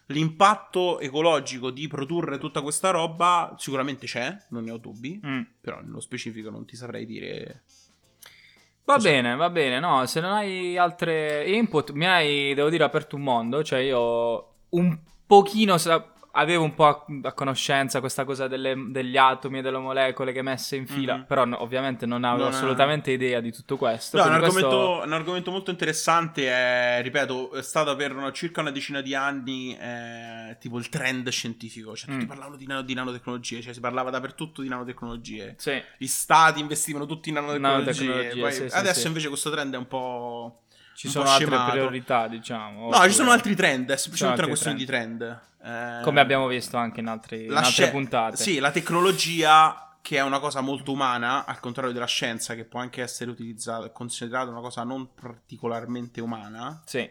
l'impatto 0.10 1.00
ecologico 1.00 1.70
di 1.72 1.88
produrre 1.88 2.38
tutta 2.38 2.62
questa 2.62 2.90
roba 2.92 3.54
sicuramente 3.58 4.06
c'è, 4.08 4.36
non 4.50 4.64
ne 4.64 4.72
ho 4.72 4.78
dubbi, 4.78 5.20
Mm. 5.26 5.42
però 5.62 5.82
nello 5.82 6.00
specifico 6.00 6.50
non 6.50 6.66
ti 6.66 6.76
saprei 6.76 7.06
dire. 7.06 7.64
Va 8.86 8.96
Così. 8.96 9.08
bene, 9.10 9.36
va 9.36 9.50
bene. 9.52 9.80
No, 9.80 10.06
se 10.08 10.20
non 10.20 10.32
hai 10.32 10.76
altre 10.78 11.48
input, 11.52 11.92
mi 11.92 12.08
hai, 12.08 12.56
devo 12.56 12.70
dire, 12.70 12.84
aperto 12.84 13.16
un 13.18 13.22
mondo. 13.22 13.64
Cioè, 13.64 13.80
io 13.80 14.54
un 14.70 14.98
pochino 15.28 15.78
sa- 15.78 16.12
avevo 16.32 16.64
un 16.64 16.74
po' 16.74 16.86
a, 16.86 17.06
a 17.24 17.34
conoscenza 17.34 18.00
questa 18.00 18.24
cosa 18.24 18.48
delle- 18.48 18.76
degli 18.90 19.18
atomi 19.18 19.60
e 19.60 19.62
delle 19.62 19.78
molecole 19.78 20.32
che 20.32 20.42
messe 20.42 20.76
in 20.76 20.86
fila, 20.88 21.16
Mhm. 21.18 21.26
però 21.26 21.46
no, 21.46 21.62
ovviamente 21.62 22.06
non 22.06 22.24
avevo 22.24 22.44
Non- 22.46 22.54
assolutamente 22.54 23.12
idea 23.12 23.40
di 23.40 23.52
tutto 23.52 23.78
questo. 23.78 24.18
No, 24.18 24.24
è 24.24 24.26
un 24.28 24.32
quindi 24.38 24.50
questo- 24.52 24.70
argomento, 24.70 25.06
un 25.08 25.14
argomento 25.14 25.52
molto 25.52 25.72
interessante. 25.72 26.48
È, 26.50 27.00
ripeto, 27.02 27.54
è 27.54 27.62
stato 27.64 27.96
per 27.96 28.16
una- 28.16 28.32
circa 28.32 28.62
una 28.62 28.72
decina 28.72 29.02
di 29.02 29.16
anni 29.16 29.76
eh, 29.78 30.58
tipo 30.60 30.78
il 30.78 30.90
trend 30.90 31.28
scientifico. 31.30 31.96
Cioè, 31.96 32.10
tutti 32.12 32.24
Mm. 32.26 32.28
parlavano 32.28 32.56
di, 32.56 32.66
nano- 32.68 32.82
di 32.84 32.94
nanotecnologie, 32.94 33.62
cioè 33.62 33.74
si 33.74 33.80
parlava 33.80 34.10
dappertutto 34.10 34.62
di 34.62 34.68
nanotecnologie. 34.70 35.56
Sì. 35.58 35.82
Gli 35.98 36.08
stati 36.08 36.60
investivano 36.60 37.06
tutti 37.06 37.30
in 37.30 37.36
nanotecnologie. 37.36 38.04
Nanotecnologie, 38.06 38.40
Poi- 38.42 38.70
sì, 38.70 38.76
adesso 38.78 39.00
sì. 39.02 39.08
invece 39.08 39.28
questo 39.28 39.50
trend 39.50 39.74
è 39.74 39.78
un 39.78 39.88
po'. 39.88 40.62
Ci 41.00 41.08
sono 41.08 41.30
altre 41.30 41.58
priorità, 41.72 42.28
diciamo. 42.28 42.90
No, 42.90 43.04
ci 43.04 43.14
sono 43.14 43.32
altri 43.32 43.56
trend, 43.56 43.90
è 43.90 43.96
semplicemente 43.96 44.42
una 44.42 44.50
questione 44.50 44.76
di 44.76 44.86
trend. 44.86 45.40
Eh, 45.64 46.02
Come 46.04 46.20
abbiamo 46.20 46.46
visto 46.48 46.76
anche 46.76 47.00
in, 47.00 47.08
altri, 47.08 47.46
in 47.46 47.56
altre 47.56 47.86
sci- 47.86 47.90
puntate. 47.90 48.36
Sì, 48.36 48.60
la 48.60 48.70
tecnologia, 48.70 49.98
che 50.02 50.18
è 50.18 50.22
una 50.22 50.40
cosa 50.40 50.60
molto 50.60 50.92
umana, 50.92 51.46
al 51.46 51.62
contrario 51.62 51.94
della 51.94 52.06
scienza, 52.06 52.54
che 52.54 52.66
può 52.66 52.82
anche 52.82 53.02
essere 53.02 53.32
utilizzata, 53.32 53.90
considerata 53.92 54.50
una 54.50 54.60
cosa 54.60 54.84
non 54.84 55.14
particolarmente 55.14 56.20
umana. 56.20 56.84
Sì, 56.86 57.10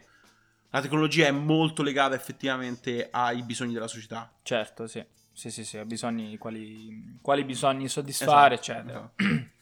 La 0.69 0.81
tecnologia 0.81 1.25
è 1.25 1.31
molto 1.31 1.81
legata 1.81 2.13
effettivamente 2.13 3.07
ai 3.09 3.41
bisogni 3.41 3.73
della 3.73 3.87
società. 3.87 4.31
certo, 4.43 4.85
sì. 4.85 5.03
Sì, 5.33 5.49
sì, 5.49 5.63
sì, 5.65 5.83
bisogni, 5.85 6.37
quali, 6.37 7.17
quali 7.21 7.43
bisogni 7.43 7.87
soddisfare, 7.87 8.53
Esatto, 8.53 8.71
eccetera. 8.71 9.11
esatto. 9.15 9.57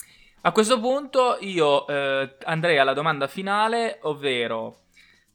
A 0.48 0.54
questo 0.54 0.80
punto 0.80 1.36
io 1.42 1.86
eh, 1.88 2.38
andrei 2.46 2.78
alla 2.78 2.94
domanda 2.94 3.28
finale, 3.28 4.00
ovvero 4.04 4.84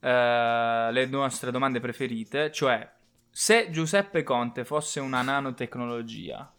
eh, 0.01 0.89
le 0.91 1.05
nostre 1.05 1.51
domande 1.51 1.81
preferite, 1.81 2.51
cioè 2.51 2.91
se 3.31 3.69
Giuseppe 3.71 4.23
Conte 4.23 4.65
fosse 4.65 5.01
una 5.01 5.21
nanotecnologia, 5.21 6.51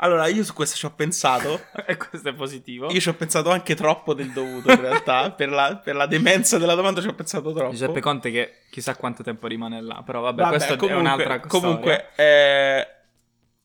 Allora, 0.00 0.26
io 0.26 0.42
su 0.42 0.54
questo 0.54 0.76
ci 0.76 0.86
ho 0.86 0.90
pensato. 0.90 1.66
e 1.86 1.96
questo 1.96 2.30
è 2.30 2.34
positivo, 2.34 2.90
Io 2.90 2.98
ci 2.98 3.10
ho 3.10 3.14
pensato 3.14 3.50
anche 3.50 3.76
troppo 3.76 4.12
del 4.12 4.32
dovuto, 4.32 4.72
in 4.72 4.80
realtà. 4.80 5.30
per, 5.38 5.48
la, 5.48 5.76
per 5.76 5.94
la 5.94 6.06
demenza 6.06 6.58
della 6.58 6.74
domanda 6.74 7.00
ci 7.00 7.06
ho 7.06 7.14
pensato 7.14 7.52
troppo. 7.52 7.70
Giuseppe 7.70 8.00
Conte 8.00 8.32
che 8.32 8.54
chissà 8.72 8.96
quanto 8.96 9.22
tempo 9.22 9.46
rimane 9.46 9.80
là, 9.80 10.02
però 10.04 10.22
vabbè, 10.22 10.42
Vabbè, 10.42 10.56
questo 10.56 10.84
è 10.84 10.94
un'altra 10.94 11.38
cosa. 11.38 11.60
Comunque, 11.60 12.08
eh, 12.16 12.97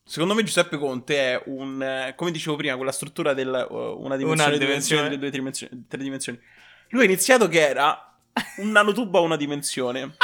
secondo 0.04 0.34
me 0.34 0.42
Giuseppe 0.42 0.76
Conte 0.78 1.16
è 1.16 1.42
un... 1.46 1.82
eh, 1.82 2.14
come 2.16 2.30
dicevo 2.30 2.56
prima, 2.56 2.76
quella 2.76 2.92
struttura 2.92 3.32
del 3.34 3.48
uh, 3.48 3.74
una 4.02 4.16
dimensione, 4.16 4.32
Una 4.32 4.48
due 4.48 4.58
dimensioni, 4.58 5.02
dimensione. 5.08 5.18
due 5.18 5.30
dimensioni, 5.30 5.84
tre 5.88 6.02
dimensioni. 6.02 6.40
Lui 6.90 7.02
ha 7.02 7.04
iniziato 7.06 7.48
che 7.48 7.60
era 7.66 8.14
un 8.58 8.70
nanotubo 8.70 9.18
a 9.18 9.22
una 9.22 9.36
dimensione. 9.36 10.14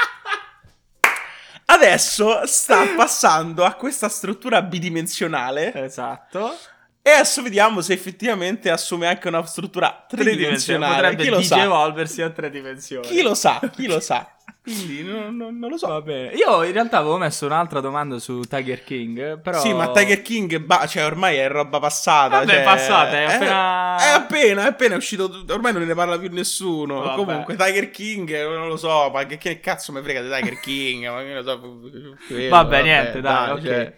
Adesso 1.64 2.46
sta 2.46 2.84
passando 2.96 3.64
a 3.64 3.74
questa 3.74 4.08
struttura 4.08 4.60
bidimensionale 4.60 5.72
Esatto. 5.72 6.56
e 7.00 7.10
adesso 7.10 7.42
vediamo 7.42 7.80
se 7.80 7.92
effettivamente 7.92 8.70
assume 8.70 9.06
anche 9.06 9.28
una 9.28 9.44
struttura 9.46 10.04
tridimensionale. 10.08 10.94
Potrebbe 11.14 11.22
Chi 11.22 11.28
lo 11.30 11.40
sa? 11.42 11.54
digevolversi 11.54 12.22
a 12.22 12.30
tre 12.30 12.50
dimensioni. 12.50 13.06
Chi 13.06 13.22
lo 13.22 13.34
sa? 13.34 13.60
Chi 13.72 13.86
lo 13.86 14.00
sa? 14.00 14.36
Quindi 14.62 15.02
non, 15.02 15.36
non- 15.36 15.58
non 15.58 15.70
lo 15.70 15.76
so. 15.78 15.86
Va 15.88 16.00
bene. 16.02 16.32
Io 16.34 16.62
in 16.64 16.72
realtà 16.72 16.98
avevo 16.98 17.16
messo 17.16 17.46
un'altra 17.46 17.80
domanda 17.80 18.18
su 18.18 18.40
Tiger 18.42 18.84
King, 18.84 19.40
però... 19.40 19.58
Sì, 19.58 19.72
ma 19.72 19.90
Tiger 19.90 20.20
King, 20.22 20.58
ba- 20.58 20.86
cioè, 20.86 21.04
ormai 21.06 21.36
è 21.36 21.48
roba 21.48 21.78
passata. 21.78 22.40
Vabbè, 22.40 22.50
cioè, 22.52 22.60
è 22.60 22.64
passata, 22.64 23.10
è 23.18 23.24
appena- 23.34 23.96
È 23.98 24.08
appena, 24.10 24.64
è 24.64 24.68
appena 24.68 24.96
uscito. 24.96 25.44
Ormai 25.48 25.72
non 25.72 25.82
ne 25.84 25.94
parla 25.94 26.18
più 26.18 26.28
nessuno. 26.30 27.00
Vabbè. 27.00 27.14
Comunque, 27.16 27.56
Tiger 27.56 27.90
King, 27.90 28.44
non 28.48 28.68
lo 28.68 28.76
so. 28.76 29.10
Ma 29.12 29.24
che, 29.24 29.38
che 29.38 29.60
cazzo 29.60 29.92
mi 29.92 30.02
frega 30.02 30.20
di 30.22 30.28
Tiger 30.28 30.60
King? 30.60 31.08
ma 31.10 31.18
che 31.22 31.32
ne 31.32 31.42
so. 31.42 31.58
quello, 31.60 32.48
Vabbè, 32.50 32.82
niente, 32.82 33.20
dai, 33.22 33.50
ok. 33.52 33.62
cioè. 33.64 33.96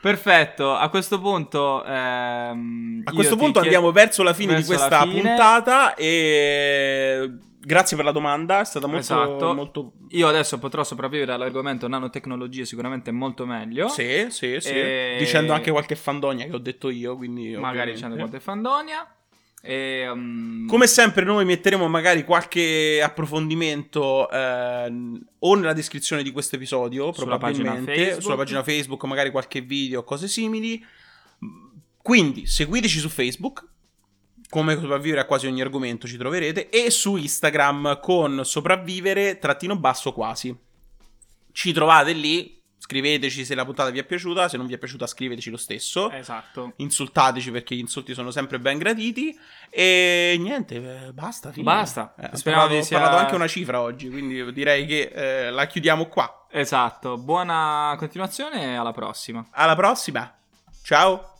Perfetto, 0.00 0.74
a 0.74 0.88
questo 0.88 1.20
punto... 1.20 1.84
ehm, 1.84 3.02
A 3.04 3.12
questo 3.12 3.34
punto 3.36 3.60
chiedo- 3.60 3.76
andiamo 3.76 3.90
verso 3.92 4.22
la 4.22 4.32
fine 4.32 4.54
verso 4.54 4.70
di 4.70 4.76
questa 4.76 5.02
fine. 5.02 5.20
puntata. 5.20 5.94
E 5.96 7.30
grazie 7.68 7.96
per 7.96 8.06
la 8.06 8.12
domanda. 8.12 8.60
È 8.60 8.64
stata 8.64 8.86
molto. 8.86 9.00
Esatto. 9.00 9.52
molto... 9.52 9.92
Io 10.08 10.26
adesso 10.26 10.58
potrò 10.58 10.82
sopravvivere 10.82 11.32
all'argomento 11.32 11.86
nanotecnologie 11.86 12.64
sicuramente 12.64 13.10
molto 13.12 13.44
meglio. 13.44 13.88
Sì, 13.88 14.26
sì, 14.30 14.56
sì. 14.58 14.70
E- 14.70 15.16
Dicendo 15.18 15.52
anche 15.52 15.70
qualche 15.70 15.94
fandonia 15.94 16.46
che 16.46 16.54
ho 16.54 16.58
detto 16.58 16.88
io. 16.88 17.16
Quindi, 17.16 17.50
Magari 17.50 17.90
ovviamente. 17.90 17.92
dicendo 17.92 18.16
quante 18.16 18.40
fandonia. 18.40 19.12
E, 19.60 20.08
um, 20.08 20.66
Come 20.66 20.86
sempre 20.86 21.24
noi 21.24 21.44
metteremo 21.44 21.88
magari 21.88 22.24
qualche 22.24 23.02
approfondimento 23.02 24.30
ehm, 24.30 25.20
o 25.40 25.54
nella 25.56 25.72
descrizione 25.72 26.22
di 26.22 26.30
questo 26.30 26.56
episodio, 26.56 27.12
Sulla 27.12 27.36
probabilmente, 27.36 27.80
pagina 27.84 27.94
Facebook. 27.94 28.22
sulla 28.22 28.36
pagina 28.36 28.62
Facebook, 28.62 29.04
magari 29.04 29.30
qualche 29.30 29.60
video, 29.60 30.04
cose 30.04 30.28
simili. 30.28 30.82
Quindi 32.00 32.46
seguiteci 32.46 32.98
su 33.00 33.08
Facebook, 33.08 33.66
come 34.48 34.74
sopravvivere 34.78 35.20
a 35.20 35.24
quasi 35.26 35.46
ogni 35.46 35.60
argomento 35.60 36.06
ci 36.06 36.16
troverete, 36.16 36.68
e 36.70 36.90
su 36.90 37.16
Instagram 37.16 38.00
con 38.00 38.44
sopravvivere 38.44 39.38
trattino 39.38 39.76
basso 39.76 40.12
quasi. 40.12 40.56
Ci 41.52 41.72
trovate 41.72 42.12
lì, 42.12 42.62
scriveteci 42.78 43.44
se 43.44 43.54
la 43.54 43.64
puntata 43.64 43.90
vi 43.90 43.98
è 43.98 44.04
piaciuta, 44.04 44.48
se 44.48 44.56
non 44.56 44.66
vi 44.66 44.74
è 44.74 44.78
piaciuta 44.78 45.06
scriveteci 45.06 45.50
lo 45.50 45.56
stesso 45.56 46.10
Esatto. 46.10 46.72
insultateci 46.76 47.50
perché 47.50 47.74
gli 47.74 47.80
insulti 47.80 48.14
sono 48.14 48.30
sempre 48.30 48.58
ben 48.60 48.78
graditi 48.78 49.36
e 49.68 50.36
niente, 50.38 51.06
eh, 51.06 51.12
basta. 51.12 51.50
fine. 51.50 51.64
Basta. 51.64 52.14
Eh, 52.16 52.30
ho 52.32 52.36
Speriamo 52.36 52.66
parlato, 52.66 52.86
sia- 52.86 52.96
ho 52.96 53.00
parlato 53.00 53.22
anche 53.22 53.34
una 53.34 53.48
cifra 53.48 53.80
oggi, 53.80 54.08
quindi 54.08 54.52
direi 54.52 54.86
che 54.86 55.10
eh, 55.12 55.50
la 55.50 55.66
chiudiamo 55.66 56.06
qua. 56.06 56.46
Esatto. 56.50 57.18
Buona 57.18 57.94
continuazione 57.98 58.62
e 58.62 58.74
alla 58.76 58.92
prossima. 58.92 59.46
Alla 59.50 59.74
prossima. 59.76 60.34
Ciao. 60.82 61.37